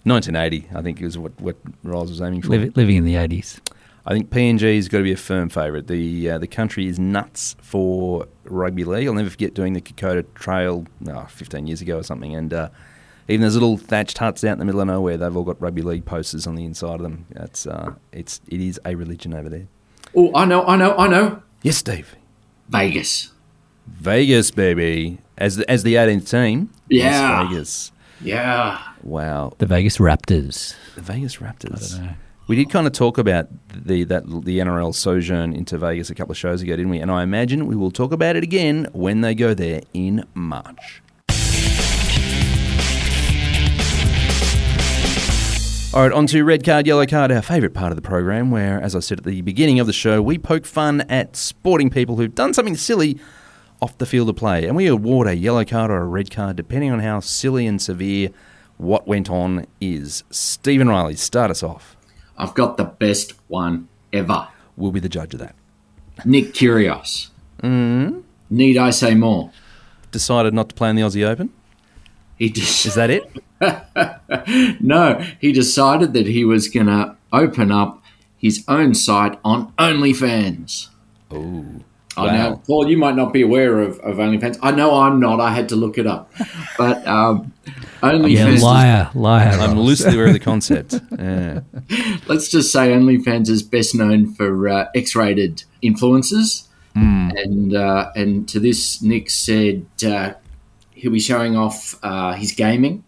1980, 0.03 0.67
I 0.75 0.81
think, 0.81 1.01
is 1.01 1.17
what, 1.17 1.39
what 1.41 1.57
Riles 1.83 2.09
was 2.09 2.21
aiming 2.21 2.41
for. 2.41 2.49
Liv- 2.49 2.75
living 2.77 2.95
in 2.97 3.05
the 3.05 3.15
80s. 3.15 3.59
I 4.07 4.13
think 4.13 4.29
PNG's 4.29 4.87
got 4.87 4.99
to 4.99 5.03
be 5.03 5.11
a 5.11 5.17
firm 5.17 5.49
favourite. 5.49 5.87
The 5.87 6.29
uh, 6.31 6.37
the 6.37 6.45
country 6.47 6.85
is 6.87 6.99
nuts 6.99 7.55
for 7.61 8.27
rugby 8.43 8.83
league. 8.83 9.07
I'll 9.07 9.15
never 9.15 9.31
forget 9.31 9.55
doing 9.55 9.73
the 9.73 9.81
Kokoda 9.81 10.23
Trail 10.35 10.85
oh, 11.09 11.25
15 11.27 11.65
years 11.65 11.81
ago 11.81 11.97
or 11.97 12.03
something, 12.03 12.35
and 12.35 12.53
uh, 12.53 12.69
even 13.27 13.41
those 13.41 13.53
little 13.55 13.77
thatched 13.77 14.17
huts 14.17 14.43
out 14.43 14.53
in 14.53 14.59
the 14.59 14.65
middle 14.65 14.81
of 14.81 14.87
nowhere, 14.87 15.17
they've 15.17 15.35
all 15.35 15.43
got 15.43 15.59
rugby 15.61 15.81
league 15.81 16.05
posters 16.05 16.45
on 16.47 16.55
the 16.55 16.63
inside 16.65 16.95
of 16.95 17.01
them. 17.01 17.25
That's 17.31 17.65
uh, 17.67 17.93
it's 18.11 18.41
it 18.47 18.61
is 18.61 18.79
a 18.85 18.95
religion 18.95 19.33
over 19.33 19.49
there. 19.49 19.67
Oh, 20.15 20.31
I 20.35 20.45
know, 20.45 20.63
I 20.65 20.75
know, 20.75 20.95
I 20.95 21.07
know. 21.07 21.41
Yes, 21.63 21.77
Steve. 21.77 22.15
Vegas. 22.69 23.31
Vegas, 23.87 24.49
baby, 24.51 25.19
as 25.37 25.57
the, 25.57 25.69
as 25.69 25.83
the 25.83 25.95
18th 25.95 26.29
team. 26.29 26.69
Yeah. 26.89 27.39
Las 27.41 27.49
Vegas. 27.51 27.91
Yeah. 28.21 28.81
Wow, 29.03 29.53
The 29.57 29.65
Vegas 29.65 29.97
Raptors. 29.97 30.73
the 30.95 31.01
Vegas 31.01 31.37
Raptors. 31.37 31.99
know. 31.99 32.09
We 32.47 32.55
did 32.55 32.69
kind 32.69 32.85
of 32.87 32.93
talk 32.93 33.17
about 33.17 33.47
the 33.73 34.03
that 34.05 34.25
the 34.27 34.59
NRL 34.59 34.93
sojourn 34.93 35.53
into 35.53 35.77
Vegas 35.79 36.09
a 36.11 36.15
couple 36.15 36.31
of 36.31 36.37
shows 36.37 36.61
ago, 36.61 36.75
didn't 36.75 36.89
we? 36.91 36.99
And 36.99 37.09
I 37.11 37.23
imagine 37.23 37.65
we 37.65 37.75
will 37.75 37.89
talk 37.91 38.11
about 38.11 38.35
it 38.35 38.43
again 38.43 38.87
when 38.93 39.21
they 39.21 39.33
go 39.35 39.53
there 39.55 39.81
in 39.93 40.25
March. 40.35 41.01
All 45.95 46.01
right, 46.01 46.11
on 46.11 46.27
to 46.27 46.43
red 46.43 46.65
card, 46.65 46.85
yellow 46.85 47.05
card, 47.05 47.31
our 47.31 47.41
favourite 47.41 47.73
part 47.73 47.93
of 47.93 47.95
the 47.95 48.01
program, 48.01 48.51
where, 48.51 48.81
as 48.81 48.97
I 48.97 48.99
said 48.99 49.19
at 49.19 49.23
the 49.23 49.39
beginning 49.39 49.79
of 49.79 49.87
the 49.87 49.93
show, 49.93 50.21
we 50.21 50.37
poke 50.37 50.65
fun 50.65 50.99
at 51.07 51.37
sporting 51.37 51.89
people 51.89 52.17
who've 52.17 52.35
done 52.35 52.53
something 52.53 52.75
silly 52.75 53.17
off 53.81 53.97
the 53.97 54.05
field 54.05 54.27
of 54.27 54.35
play, 54.35 54.65
and 54.65 54.75
we 54.75 54.87
award 54.87 55.25
a 55.25 55.37
yellow 55.37 55.63
card 55.63 55.91
or 55.91 56.01
a 56.01 56.05
red 56.05 56.29
card 56.29 56.57
depending 56.57 56.91
on 56.91 56.99
how 56.99 57.21
silly 57.21 57.65
and 57.65 57.81
severe 57.81 58.27
what 58.75 59.07
went 59.07 59.29
on 59.29 59.67
is. 59.79 60.25
Stephen 60.31 60.89
Riley, 60.89 61.15
start 61.15 61.49
us 61.49 61.63
off. 61.63 61.95
I've 62.37 62.55
got 62.55 62.75
the 62.75 62.83
best 62.83 63.31
one 63.47 63.87
ever. 64.11 64.49
We'll 64.75 64.91
be 64.91 64.99
the 64.99 65.07
judge 65.07 65.33
of 65.33 65.39
that. 65.39 65.55
Nick 66.25 66.53
Kyrgios. 66.53 67.29
Mm. 67.63 68.23
Need 68.49 68.75
I 68.75 68.89
say 68.89 69.15
more? 69.15 69.49
Decided 70.11 70.53
not 70.53 70.67
to 70.67 70.75
play 70.75 70.89
in 70.89 70.97
the 70.97 71.03
Aussie 71.03 71.25
Open. 71.25 71.53
He 72.37 72.49
just 72.49 72.85
Is 72.85 72.95
that 72.95 73.09
it? 73.09 73.31
no. 74.81 75.21
He 75.39 75.51
decided 75.51 76.13
that 76.13 76.27
he 76.27 76.43
was 76.45 76.67
going 76.67 76.87
to 76.87 77.15
open 77.31 77.71
up 77.71 78.01
his 78.37 78.63
own 78.67 78.93
site 78.93 79.39
on 79.43 79.71
OnlyFans. 79.73 80.87
Oh, 81.31 81.65
I 82.17 82.25
Wow. 82.27 82.31
know, 82.49 82.61
Paul, 82.65 82.89
you 82.89 82.97
might 82.97 83.15
not 83.15 83.33
be 83.33 83.41
aware 83.41 83.79
of, 83.81 83.99
of 83.99 84.17
OnlyFans. 84.17 84.57
I 84.61 84.71
know 84.71 84.95
I'm 85.01 85.19
not. 85.19 85.39
I 85.41 85.51
had 85.51 85.67
to 85.69 85.75
look 85.75 85.97
it 85.97 86.07
up. 86.07 86.31
But 86.77 87.05
um, 87.07 87.51
OnlyFans, 88.01 88.31
Yeah, 88.31 88.47
is- 88.49 88.63
liar, 88.63 89.09
liar. 89.13 89.49
I'm 89.59 89.77
loosely 89.79 90.13
aware 90.13 90.27
of 90.27 90.33
the 90.33 90.39
concept. 90.39 90.95
Yeah. 91.19 91.61
let's 92.27 92.49
just 92.49 92.71
say 92.71 92.89
OnlyFans 92.89 93.49
is 93.49 93.63
best 93.63 93.95
known 93.95 94.33
for 94.33 94.69
uh, 94.69 94.87
X-rated 94.95 95.63
influences. 95.81 96.67
And 96.97 97.75
uh, 97.75 98.11
and 98.15 98.47
to 98.47 98.59
this, 98.61 99.01
Nick 99.01 99.29
said 99.29 99.85
uh, 100.05 100.31
he'll 100.95 101.11
be 101.11 101.19
showing 101.19 101.55
off 101.55 101.97
uh, 102.01 102.33
his 102.33 102.51
gaming. 102.53 103.03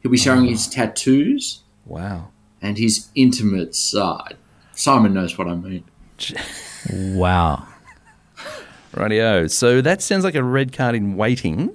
He'll 0.00 0.12
be 0.12 0.18
showing 0.18 0.44
his 0.46 0.68
tattoos 0.68 1.62
Wow. 1.86 2.28
and 2.60 2.78
his 2.78 3.08
intimate 3.14 3.74
side. 3.74 4.36
Simon 4.72 5.12
knows 5.14 5.36
what 5.36 5.48
I 5.48 5.54
mean. 5.54 5.84
Wow. 6.92 7.68
Rightio. 8.92 9.48
So 9.48 9.80
that 9.80 10.02
sounds 10.02 10.24
like 10.24 10.34
a 10.34 10.42
red 10.42 10.72
card 10.72 10.94
in 10.96 11.16
waiting. 11.16 11.70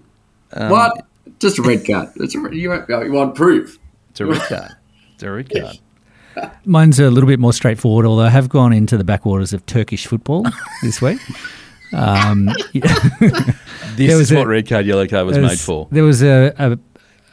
Um, 0.52 0.70
what? 0.70 1.06
Just 1.40 1.60
a 1.60 1.62
red 1.62 1.86
card. 1.88 2.10
It's 2.18 2.36
a, 2.36 2.40
you, 2.54 2.74
you 2.90 3.12
want 3.14 3.34
proof? 3.36 3.80
It's 4.10 4.20
a 4.20 4.26
red 4.26 4.42
card. 4.42 4.76
It's 5.14 5.24
a 5.24 5.32
red 5.32 5.50
card. 5.50 5.80
Mine's 6.66 7.00
a 7.00 7.10
little 7.10 7.28
bit 7.28 7.40
more 7.40 7.54
straightforward, 7.54 8.06
although 8.06 8.26
I 8.26 8.30
have 8.30 8.50
gone 8.50 8.74
into 8.74 8.98
the 8.98 9.04
backwaters 9.06 9.54
of 9.54 9.66
Turkish 9.66 10.06
football 10.06 10.46
this 10.84 11.02
week. 11.02 11.20
Um, 11.94 12.50
This 13.96 14.14
was 14.14 14.30
is 14.32 14.34
what 14.38 14.46
a- 14.46 14.50
red 14.50 14.68
card, 14.70 14.86
yellow 14.86 15.08
card 15.08 15.26
was 15.26 15.36
There 15.38 15.46
made 15.46 15.60
for. 15.60 15.88
There 15.92 16.04
was 16.04 16.22
a, 16.22 16.54
a, 16.60 16.72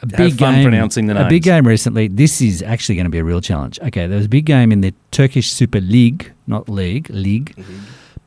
a 0.01 0.05
big 0.07 0.37
fun 0.37 0.55
game 0.55 0.63
pronouncing 0.63 1.05
the 1.05 1.13
names. 1.13 1.27
A 1.27 1.29
big 1.29 1.43
game 1.43 1.67
recently. 1.67 2.07
This 2.07 2.41
is 2.41 2.63
actually 2.63 2.95
going 2.95 3.05
to 3.05 3.11
be 3.11 3.19
a 3.19 3.23
real 3.23 3.39
challenge. 3.41 3.79
Okay, 3.81 4.07
there 4.07 4.17
was 4.17 4.25
a 4.25 4.29
big 4.29 4.45
game 4.45 4.71
in 4.71 4.81
the 4.81 4.91
Turkish 5.11 5.51
Super 5.51 5.79
League, 5.79 6.31
not 6.47 6.67
league, 6.67 7.07
league, 7.11 7.55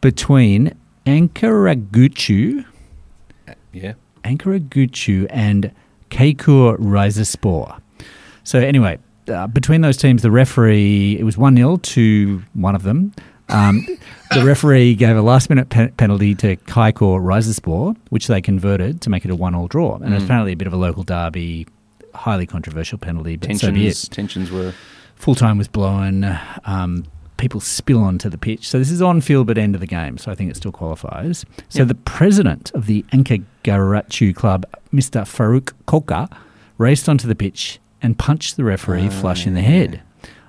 between 0.01 0.73
Ankara 1.07 1.75
Gucu, 1.91 2.65
Yeah. 3.73 3.95
Ankara 4.25 4.61
Gucu 4.61 5.27
and 5.31 5.73
Kaykur 6.11 6.77
Rizespor. 6.79 7.81
So 8.45 8.59
anyway, 8.61 8.99
uh, 9.29 9.47
between 9.49 9.81
those 9.81 9.97
teams, 9.97 10.23
the 10.23 10.31
referee 10.31 11.17
it 11.19 11.25
was 11.25 11.37
one 11.37 11.57
0 11.57 11.77
to 11.79 12.43
one 12.55 12.75
of 12.75 12.83
them. 12.85 13.13
Um, 13.51 13.87
the 14.35 14.45
referee 14.45 14.95
gave 14.95 15.17
a 15.17 15.23
last 15.23 15.49
minute 15.49 15.71
pe- 15.71 15.89
penalty 15.93 16.35
to 16.37 16.57
Kaikor 16.57 17.21
Rizespor, 17.21 17.97
which 18.11 18.27
they 18.27 18.41
converted 18.43 19.01
to 19.03 19.11
make 19.11 19.25
it 19.25 19.31
a 19.31 19.35
one 19.37 19.55
all 19.55 19.69
draw. 19.69 19.97
And 19.97 20.13
Mm. 20.15 20.25
apparently 20.25 20.53
a 20.53 20.57
bit 20.57 20.67
of 20.67 20.73
a 20.75 20.77
local 20.77 21.03
derby, 21.03 21.67
highly 22.15 22.47
controversial 22.47 22.99
penalty, 22.99 23.37
but 23.37 23.57
so 23.57 23.69
Tensions, 23.69 24.05
it. 24.05 24.11
tensions 24.11 24.51
were. 24.51 24.75
Full 25.17 25.35
time 25.35 25.57
was 25.59 25.67
blown. 25.69 26.39
Um, 26.65 27.05
people 27.39 27.61
spill 27.61 28.03
onto 28.03 28.29
the 28.29 28.39
pitch. 28.39 28.69
So 28.69 28.79
this 28.79 28.91
is 28.91 29.01
on 29.01 29.21
field 29.21 29.47
but 29.47 29.57
end 29.59 29.75
of 29.75 29.81
the 29.81 29.87
game. 29.87 30.19
So 30.19 30.31
I 30.31 30.35
think 30.35 30.51
it 30.51 30.57
still 30.57 30.73
qualifies. 30.73 31.45
So 31.69 31.81
Yep. 31.81 31.89
the 31.89 31.95
president 31.95 32.71
of 32.75 32.87
the 32.87 33.05
Ankagarachu 33.13 34.35
club, 34.35 34.67
Mr. 34.93 35.23
Faruk 35.23 35.73
Koca, 35.87 36.29
raced 36.79 37.09
onto 37.09 37.27
the 37.29 37.35
pitch 37.35 37.79
and 38.03 38.19
punched 38.19 38.57
the 38.57 38.65
referee 38.65 39.07
Oh, 39.07 39.11
flush 39.11 39.47
in 39.47 39.55
the 39.55 39.61
yeah. 39.63 39.67
head. 39.69 40.01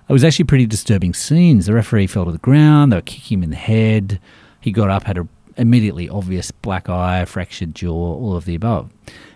It 0.09 0.13
was 0.13 0.23
actually 0.23 0.45
pretty 0.45 0.65
disturbing 0.65 1.13
scenes. 1.13 1.67
The 1.67 1.73
referee 1.73 2.07
fell 2.07 2.25
to 2.25 2.31
the 2.31 2.39
ground. 2.39 2.91
They 2.91 2.97
were 2.97 3.01
kicking 3.01 3.37
him 3.39 3.43
in 3.43 3.49
the 3.51 3.55
head. 3.55 4.19
He 4.59 4.71
got 4.71 4.89
up, 4.89 5.03
had 5.03 5.17
a 5.19 5.27
immediately 5.57 6.09
obvious 6.09 6.51
black 6.51 6.89
eye, 6.89 7.25
fractured 7.25 7.75
jaw, 7.75 7.93
all 7.93 8.35
of 8.35 8.45
the 8.45 8.55
above. 8.55 8.89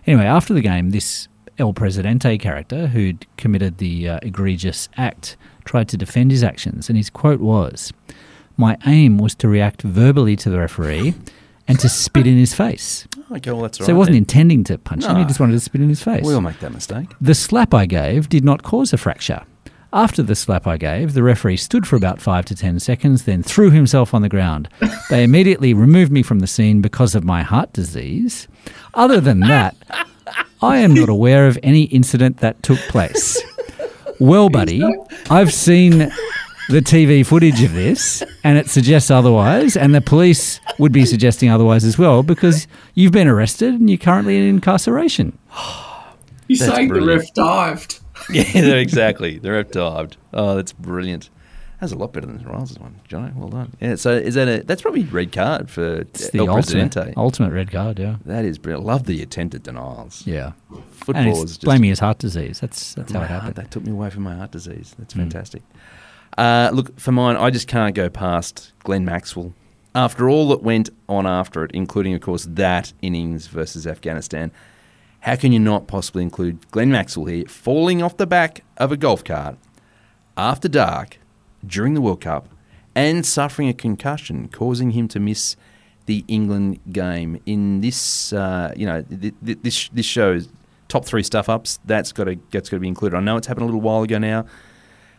Anyway, 0.07 0.25
after 0.25 0.53
the 0.53 0.61
game, 0.61 0.89
this 0.89 1.27
El 1.59 1.73
Presidente 1.73 2.37
character 2.39 2.87
who'd 2.87 3.27
committed 3.37 3.77
the 3.77 4.09
uh, 4.09 4.19
egregious 4.23 4.89
act 4.97 5.37
tried 5.65 5.87
to 5.89 5.97
defend 5.97 6.31
his 6.31 6.43
actions, 6.43 6.89
and 6.89 6.97
his 6.97 7.09
quote 7.09 7.39
was, 7.39 7.93
"My 8.57 8.75
aim 8.87 9.17
was 9.19 9.35
to 9.35 9.47
react 9.47 9.83
verbally 9.83 10.35
to 10.37 10.49
the 10.49 10.57
referee." 10.59 11.13
And 11.65 11.79
to 11.79 11.87
spit 11.87 12.27
in 12.27 12.37
his 12.37 12.53
face. 12.53 13.07
Oh, 13.17 13.37
okay, 13.37 13.49
well, 13.51 13.61
that's 13.61 13.79
all 13.79 13.85
So 13.85 13.93
he 13.93 13.97
wasn't 13.97 14.15
then. 14.15 14.23
intending 14.23 14.65
to 14.65 14.77
punch 14.77 15.05
him, 15.05 15.15
he 15.15 15.23
just 15.23 15.39
wanted 15.39 15.53
to 15.53 15.61
spit 15.61 15.79
in 15.79 15.87
his 15.87 16.03
face. 16.03 16.25
We 16.25 16.33
all 16.33 16.41
make 16.41 16.59
that 16.59 16.73
mistake. 16.73 17.07
The 17.21 17.33
slap 17.33 17.73
I 17.73 17.85
gave 17.85 18.27
did 18.27 18.43
not 18.43 18.63
cause 18.63 18.91
a 18.91 18.97
fracture. 18.97 19.43
After 19.95 20.23
the 20.23 20.35
slap 20.35 20.65
I 20.65 20.77
gave, 20.77 21.13
the 21.13 21.21
referee 21.21 21.57
stood 21.57 21.85
for 21.87 21.95
about 21.95 22.19
five 22.19 22.45
to 22.45 22.55
ten 22.55 22.79
seconds, 22.79 23.25
then 23.25 23.43
threw 23.43 23.69
himself 23.69 24.15
on 24.15 24.23
the 24.23 24.29
ground. 24.29 24.67
They 25.11 25.23
immediately 25.23 25.75
removed 25.75 26.11
me 26.11 26.23
from 26.23 26.39
the 26.39 26.47
scene 26.47 26.81
because 26.81 27.13
of 27.13 27.23
my 27.23 27.43
heart 27.43 27.71
disease. 27.73 28.47
Other 28.95 29.21
than 29.21 29.41
that, 29.41 29.75
I 30.63 30.77
am 30.77 30.95
not 30.95 31.09
aware 31.09 31.45
of 31.45 31.59
any 31.61 31.83
incident 31.83 32.37
that 32.37 32.63
took 32.63 32.79
place. 32.79 33.39
Well, 34.19 34.49
buddy, 34.49 34.81
I've 35.29 35.53
seen 35.53 35.99
the 36.69 36.79
TV 36.79 37.23
footage 37.23 37.61
of 37.61 37.73
this, 37.73 38.23
and 38.43 38.57
it 38.57 38.69
suggests 38.69 39.11
otherwise, 39.11 39.77
and 39.77 39.93
the 39.93 40.01
police 40.01 40.59
would 40.79 40.91
be 40.91 41.05
suggesting 41.05 41.49
otherwise 41.49 41.83
as 41.83 41.99
well 41.99 42.23
because 42.23 42.65
you've 42.95 43.11
been 43.11 43.27
arrested 43.27 43.75
and 43.75 43.89
you're 43.91 43.97
currently 43.99 44.37
in 44.37 44.43
incarceration. 44.43 45.37
You're 46.47 46.57
That's 46.57 46.75
saying 46.75 46.87
the 46.87 46.93
brilliant. 46.95 47.21
ref 47.21 47.33
dived. 47.35 47.99
Yeah, 48.31 48.43
they're 48.61 48.77
exactly. 48.79 49.39
They're 49.39 49.53
rep 49.53 49.71
dived. 49.71 50.17
Oh, 50.33 50.55
that's 50.55 50.73
brilliant. 50.73 51.29
That's 51.79 51.91
a 51.91 51.97
lot 51.97 52.13
better 52.13 52.27
than 52.27 52.41
Riles' 52.45 52.79
one, 52.79 53.01
Johnny. 53.09 53.33
Well 53.35 53.49
done. 53.49 53.73
Yeah. 53.81 53.95
So 53.95 54.11
is 54.13 54.35
that 54.35 54.47
a? 54.47 54.63
That's 54.63 54.81
probably 54.81 55.03
red 55.03 55.33
card 55.33 55.69
for 55.69 55.95
It's 56.01 56.29
the 56.29 56.39
El 56.39 56.49
ultimate, 56.49 56.93
Presidente. 56.93 57.13
ultimate 57.17 57.51
red 57.51 57.71
card, 57.71 57.99
yeah. 57.99 58.15
That 58.25 58.45
is 58.45 58.57
brilliant. 58.57 58.85
Love 58.85 59.03
the 59.05 59.21
attempted 59.21 59.63
denials. 59.63 60.25
Yeah. 60.25 60.53
Football 60.91 61.43
is 61.43 61.51
just 61.57 61.61
blaming 61.63 61.89
his 61.89 61.99
heart 61.99 62.19
disease. 62.19 62.59
That's 62.61 62.93
that's 62.93 63.11
how 63.11 63.19
it 63.23 63.27
heart, 63.27 63.41
happened. 63.41 63.55
that 63.55 63.71
took 63.71 63.83
me 63.83 63.91
away 63.91 64.09
from 64.11 64.23
my 64.23 64.35
heart 64.35 64.51
disease. 64.51 64.95
That's 64.97 65.13
Mm. 65.13 65.17
fantastic. 65.17 65.63
Uh, 66.37 66.69
look, 66.73 66.97
for 66.99 67.11
mine, 67.11 67.35
I 67.35 67.49
just 67.49 67.67
can't 67.67 67.93
go 67.93 68.09
past 68.09 68.71
Glenn 68.83 69.03
Maxwell. 69.03 69.53
After 69.93 70.29
all 70.29 70.47
that 70.49 70.63
went 70.63 70.89
on 71.09 71.27
after 71.27 71.63
it, 71.65 71.71
including, 71.73 72.13
of 72.15 72.21
course, 72.21 72.47
that 72.49 72.93
innings 73.01 73.47
versus 73.47 73.85
Afghanistan, 73.85 74.51
how 75.23 75.35
can 75.37 75.51
you 75.53 75.59
not 75.59 75.87
possibly 75.87 76.21
include 76.21 76.69
Glenn 76.71 76.91
Maxwell 76.91 77.27
here 77.27 77.45
falling 77.45 78.01
off 78.01 78.17
the 78.17 78.27
back 78.27 78.63
of 78.77 78.91
a 78.91 78.97
golf 78.97 79.23
cart 79.23 79.57
after 80.35 80.67
dark 80.67 81.17
during 81.65 81.93
the 81.93 82.01
World 82.01 82.19
Cup 82.19 82.49
and 82.93 83.25
suffering 83.25 83.69
a 83.69 83.73
concussion, 83.73 84.49
causing 84.49 84.91
him 84.91 85.07
to 85.07 85.19
miss 85.21 85.55
the 86.07 86.25
England 86.27 86.79
game? 86.91 87.39
In 87.45 87.79
this, 87.79 88.33
uh, 88.33 88.73
you 88.75 88.85
know, 88.85 89.01
th- 89.03 89.33
th- 89.45 89.59
this 89.63 89.87
this 89.89 90.05
shows 90.05 90.49
top 90.89 91.05
three 91.05 91.23
stuff 91.23 91.47
ups. 91.47 91.79
That's 91.85 92.11
got 92.11 92.25
to 92.25 92.37
that's 92.51 92.67
got 92.69 92.75
to 92.77 92.81
be 92.81 92.89
included. 92.89 93.15
I 93.15 93.21
know 93.21 93.37
it's 93.37 93.47
happened 93.47 93.63
a 93.63 93.67
little 93.67 93.81
while 93.81 94.03
ago 94.03 94.17
now. 94.17 94.45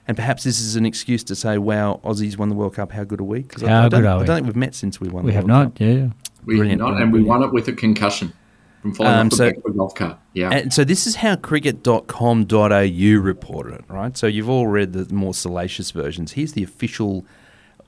And 0.06 0.18
perhaps 0.18 0.44
this 0.44 0.60
is 0.60 0.76
an 0.76 0.84
excuse 0.84 1.24
to 1.24 1.34
say, 1.34 1.56
"Wow, 1.56 2.00
Aussies 2.04 2.36
won 2.36 2.50
the 2.50 2.54
World 2.54 2.74
Cup. 2.74 2.92
How 2.92 3.04
good 3.04 3.20
are 3.22 3.24
we?" 3.24 3.40
Because 3.40 3.62
I, 3.62 3.68
How 3.70 3.86
I 3.86 3.88
don't, 3.88 4.02
good 4.02 4.08
I 4.10 4.24
don't 4.26 4.36
think 4.36 4.46
we've 4.48 4.54
met 4.54 4.74
since 4.74 5.00
we 5.00 5.08
won. 5.08 5.24
we 5.24 5.30
the 5.30 5.36
have 5.36 5.44
World 5.44 5.58
not, 5.58 5.64
Cup. 5.76 5.80
yeah. 5.80 6.08
We 6.44 6.56
Brilliant, 6.56 6.82
did 6.82 6.84
not, 6.90 7.00
and 7.00 7.10
we 7.10 7.22
won 7.22 7.42
it 7.42 7.54
with 7.54 7.68
a 7.68 7.72
concussion 7.72 8.34
from 8.84 8.92
falling 8.92 9.12
Um, 9.14 9.26
off 9.28 9.30
the 9.30 9.36
so- 9.36 9.46
back 9.46 9.56
of 9.56 9.64
a 9.64 9.70
golf 9.78 9.94
cart. 9.94 10.18
Yeah. 10.34 10.50
And 10.50 10.70
so 10.70 10.84
this 10.84 11.06
is 11.06 11.16
how 11.16 11.36
cricket.com.au 11.36 13.18
reported 13.18 13.72
it, 13.76 13.84
right? 13.88 14.14
So 14.14 14.26
you've 14.26 14.50
all 14.50 14.66
read 14.66 14.92
the 14.92 15.12
more 15.14 15.32
salacious 15.32 15.90
versions. 15.90 16.32
Here's 16.32 16.52
the 16.52 16.62
official 16.62 17.24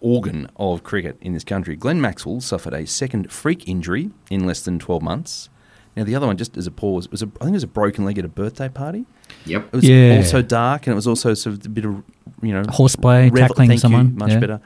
organ 0.01 0.49
of 0.57 0.83
cricket 0.85 1.19
in 1.21 1.35
this 1.35 1.45
country. 1.45 1.77
Glenn 1.77 2.01
Maxwell 2.01 2.41
suffered 2.41 2.73
a 2.73 2.87
second 2.87 3.31
freak 3.31 3.69
injury 3.69 4.09
in 4.31 4.47
less 4.47 4.63
than 4.63 4.79
12 4.79 5.03
months. 5.03 5.51
Now 5.99 6.05
the 6.05 6.15
other 6.15 6.27
one, 6.27 6.39
just 6.39 6.57
as 6.57 6.67
a 6.67 6.71
pause, 6.71 7.11
was 7.11 7.21
a, 7.21 7.27
I 7.41 7.45
think 7.45 7.51
it 7.51 7.57
was 7.57 7.63
a 7.63 7.67
broken 7.67 8.07
leg 8.07 8.19
at 8.19 8.25
a 8.25 8.29
birthday 8.29 8.71
party. 8.71 9.05
yep. 9.45 9.67
It 9.67 9.77
was 9.77 9.85
Yeah. 9.87 10.15
also 10.17 10.41
dark, 10.41 10.87
and 10.87 10.93
it 10.93 10.97
was 10.97 11.07
also 11.07 11.35
sort 11.35 11.59
of 11.59 11.67
a 11.67 11.69
bit 11.69 11.85
of 11.85 12.03
you 12.43 12.53
know 12.55 12.63
Horseplay, 12.71 13.25
revel- 13.31 13.49
tackling 13.49 13.69
thank 13.69 13.79
you, 13.79 13.81
someone, 13.83 14.15
much 14.17 14.31
yeah. 14.33 14.39
better. 14.39 14.61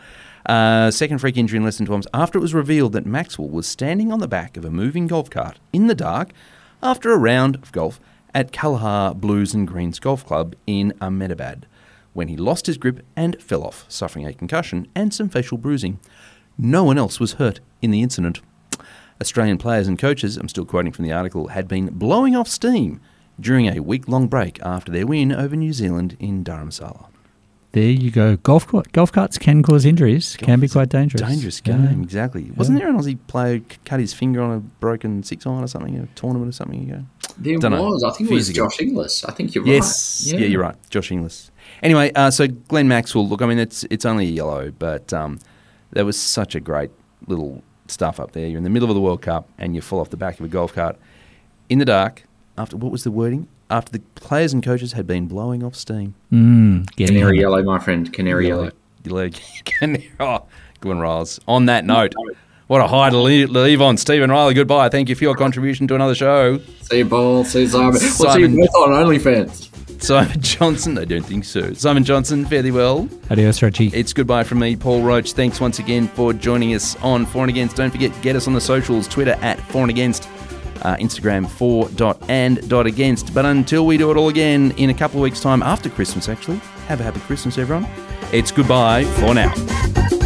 Uh, 0.47 0.91
second 0.91 1.19
freak 1.19 1.37
injury 1.37 1.59
in 1.59 1.65
less 1.65 1.77
than 1.77 1.87
12 1.87 1.99
months 1.99 2.09
after 2.15 2.39
it 2.39 2.43
was 2.43 2.55
revealed 2.55 2.93
that 2.93 3.07
Maxwell 3.07 3.49
was 3.49 3.67
standing 3.67 4.11
on 4.11 4.21
the 4.21 4.29
back 4.29 4.57
of 4.57 4.65
a 4.65 4.71
moving 4.71 5.07
golf 5.07 5.29
cart 5.31 5.59
in 5.73 5.87
the 5.87 5.95
dark 5.95 6.31
after 6.83 7.13
a 7.13 7.19
round 7.19 7.57
of 7.57 7.73
golf 7.73 8.01
at 8.35 8.53
Kalhaar 8.53 9.15
Blues 9.15 9.55
and 9.55 9.67
Greens 9.67 9.99
Golf 9.99 10.25
Club 10.25 10.55
in 10.67 10.95
Ahmedabad 11.01 11.67
when 12.13 12.29
he 12.29 12.37
lost 12.37 12.67
his 12.67 12.79
grip 12.79 13.05
and 13.17 13.41
fell 13.41 13.63
off, 13.63 13.85
suffering 13.89 14.27
a 14.27 14.33
concussion 14.33 14.87
and 14.95 15.13
some 15.15 15.29
facial 15.29 15.59
bruising. 15.59 16.01
No 16.59 16.85
one 16.85 16.99
else 16.99 17.21
was 17.21 17.35
hurt 17.35 17.61
in 17.81 17.91
the 17.91 18.03
incident. 18.03 18.41
Australian 19.21 19.59
players 19.59 19.87
and 19.87 19.99
coaches, 19.99 20.37
I'm 20.37 20.49
still 20.49 20.65
quoting 20.65 20.93
from 20.93 21.05
the 21.05 21.13
article, 21.13 21.49
had 21.49 21.69
been 21.69 21.91
blowing 21.91 22.35
off 22.35 22.49
steam 22.49 23.01
during 23.39 23.67
a 23.67 23.81
week 23.81 24.09
long 24.09 24.27
break 24.27 24.61
after 24.63 24.91
their 24.91 25.07
win 25.07 25.33
over 25.33 25.57
New 25.57 25.73
Zealand 25.73 26.17
in 26.19 26.43
Dharamsala. 26.43 27.10
There 27.73 27.85
you 27.85 28.11
go. 28.11 28.37
Golf 28.39 28.67
golf 28.93 29.13
carts 29.13 29.39
can 29.39 29.63
cause 29.63 29.85
injuries, 29.85 30.37
can 30.37 30.59
be 30.59 30.67
quite 30.69 30.89
dangerous. 30.89 31.23
Dangerous 31.23 31.63
Yeah. 31.65 31.77
game, 31.77 32.03
exactly. 32.03 32.51
Wasn't 32.57 32.77
there 32.77 32.89
an 32.89 32.99
Aussie 32.99 33.17
player 33.29 33.59
who 33.59 33.63
cut 33.85 34.01
his 34.01 34.13
finger 34.13 34.43
on 34.43 34.51
a 34.57 34.59
broken 34.59 35.23
six 35.23 35.47
iron 35.47 35.63
or 35.63 35.69
something, 35.69 35.95
in 35.95 36.03
a 36.03 36.07
tournament 36.17 36.49
or 36.49 36.53
something 36.53 36.91
ago? 36.91 37.05
There 37.39 37.57
Dunno. 37.59 37.81
was. 37.85 38.03
I 38.03 38.11
think 38.11 38.29
it 38.31 38.35
was 38.35 38.49
ago. 38.49 38.65
Josh 38.67 38.81
Inglis. 38.81 39.25
I 39.25 39.31
think 39.33 39.55
you're 39.55 39.65
Yes, 39.67 40.29
right. 40.33 40.41
yeah. 40.41 40.47
you're 40.49 40.61
right, 40.63 40.75
Josh 40.91 41.13
Inglis. 41.13 41.53
Anyway, 41.81 42.11
uh, 42.17 42.31
so 42.33 42.49
Glenn 42.49 42.89
Maxwell. 42.89 43.29
Look, 43.29 43.41
I 43.41 43.47
mean, 43.47 43.61
it's 43.61 43.85
it's 43.89 44.05
only 44.05 44.27
a 44.27 44.31
yellow, 44.33 44.73
but 44.77 45.13
um, 45.13 45.39
there 45.93 46.05
was 46.05 46.19
such 46.19 46.57
a 46.57 46.61
great 46.61 46.91
little 47.29 47.63
stuff 47.87 48.19
up 48.19 48.33
there. 48.33 48.49
You're 48.49 48.59
in 48.59 48.65
the 48.65 48.71
middle 48.71 48.89
of 48.91 48.95
the 48.97 49.01
World 49.01 49.23
Cup 49.23 49.49
and 49.59 49.77
you 49.77 49.81
fall 49.81 50.01
off 50.01 50.11
the 50.11 50.17
back 50.17 50.41
of 50.41 50.45
a 50.45 50.49
golf 50.49 50.75
cart 50.75 50.97
in 51.69 51.79
the 51.79 51.85
dark. 51.85 52.25
After 52.59 52.77
what 52.77 52.91
was 52.91 53.05
the 53.05 53.11
wording? 53.13 53.47
After 53.71 53.93
the 53.93 54.01
players 54.17 54.53
and 54.53 54.63
coaches 54.63 54.93
had 54.93 55.07
been 55.07 55.29
blowing 55.29 55.63
off 55.63 55.77
steam. 55.77 56.15
Mm, 56.33 56.91
Canary 56.97 57.39
it. 57.39 57.43
yellow, 57.43 57.63
my 57.63 57.79
friend. 57.79 58.13
Canary 58.13 58.49
yellow. 58.49 58.71
Yellow. 59.05 59.31
oh, 60.21 60.43
good 60.81 60.89
one, 60.89 60.99
Riles. 60.99 61.39
On 61.47 61.67
that 61.67 61.85
note, 61.85 62.13
what 62.67 62.81
a 62.81 62.89
high 62.89 63.11
to 63.11 63.19
leave, 63.19 63.51
leave 63.51 63.81
on. 63.81 63.97
Stephen 63.97 64.31
Riley, 64.31 64.55
goodbye. 64.55 64.89
Thank 64.89 65.09
you 65.09 65.15
for 65.15 65.25
your 65.25 65.37
contribution 65.37 65.87
to 65.89 65.95
another 65.95 66.15
show. 66.15 66.59
See 66.83 66.99
you, 66.99 67.07
Paul. 67.07 67.45
See 67.45 67.63
you, 67.63 67.69
Simon. 67.69 67.93
We'll 67.93 68.01
see 68.01 68.41
you 68.41 68.49
both 68.49 68.75
on 68.75 69.07
OnlyFans. 69.07 69.71
Simon 70.03 70.41
Johnson, 70.41 70.97
I 70.97 71.05
don't 71.05 71.25
think 71.25 71.45
so. 71.45 71.75
Simon 71.75 72.05
Johnson, 72.05 72.47
fairly 72.47 72.71
well. 72.71 73.09
Adios, 73.31 73.63
Reggie. 73.63 73.89
It's 73.89 74.13
goodbye 74.13 74.45
from 74.45 74.59
me, 74.61 74.75
Paul 74.75 75.03
Roach. 75.03 75.33
Thanks 75.35 75.61
once 75.61 75.79
again 75.79 76.09
for 76.09 76.33
joining 76.33 76.75
us 76.75 76.97
on 77.03 77.27
For 77.27 77.43
and 77.43 77.51
Against. 77.51 77.77
Don't 77.77 77.91
forget, 77.91 78.11
get 78.23 78.35
us 78.35 78.47
on 78.47 78.55
the 78.55 78.61
socials 78.63 79.07
Twitter 79.07 79.37
at 79.43 79.61
For 79.61 79.83
and 79.83 79.91
Against, 79.91 80.27
uh, 80.83 80.97
Instagram 80.97 81.49
for 81.49 81.89
dot 81.91 82.23
and 82.29 82.69
dot 82.69 82.87
against. 82.87 83.35
But 83.35 83.45
until 83.45 83.87
we 83.87 83.97
do 83.97 84.11
it 84.11 84.17
all 84.17 84.29
again 84.29 84.73
in 84.73 84.91
a 84.91 84.95
couple 84.95 85.19
of 85.19 85.23
weeks' 85.23 85.41
time, 85.41 85.63
after 85.63 85.89
Christmas 85.89 86.29
actually, 86.29 86.59
have 86.87 87.01
a 87.01 87.05
happy 87.05 87.21
Christmas, 87.21 87.59
everyone. 87.59 87.87
It's 88.33 88.53
goodbye 88.53 89.05
for 89.05 89.35
now. 89.35 90.20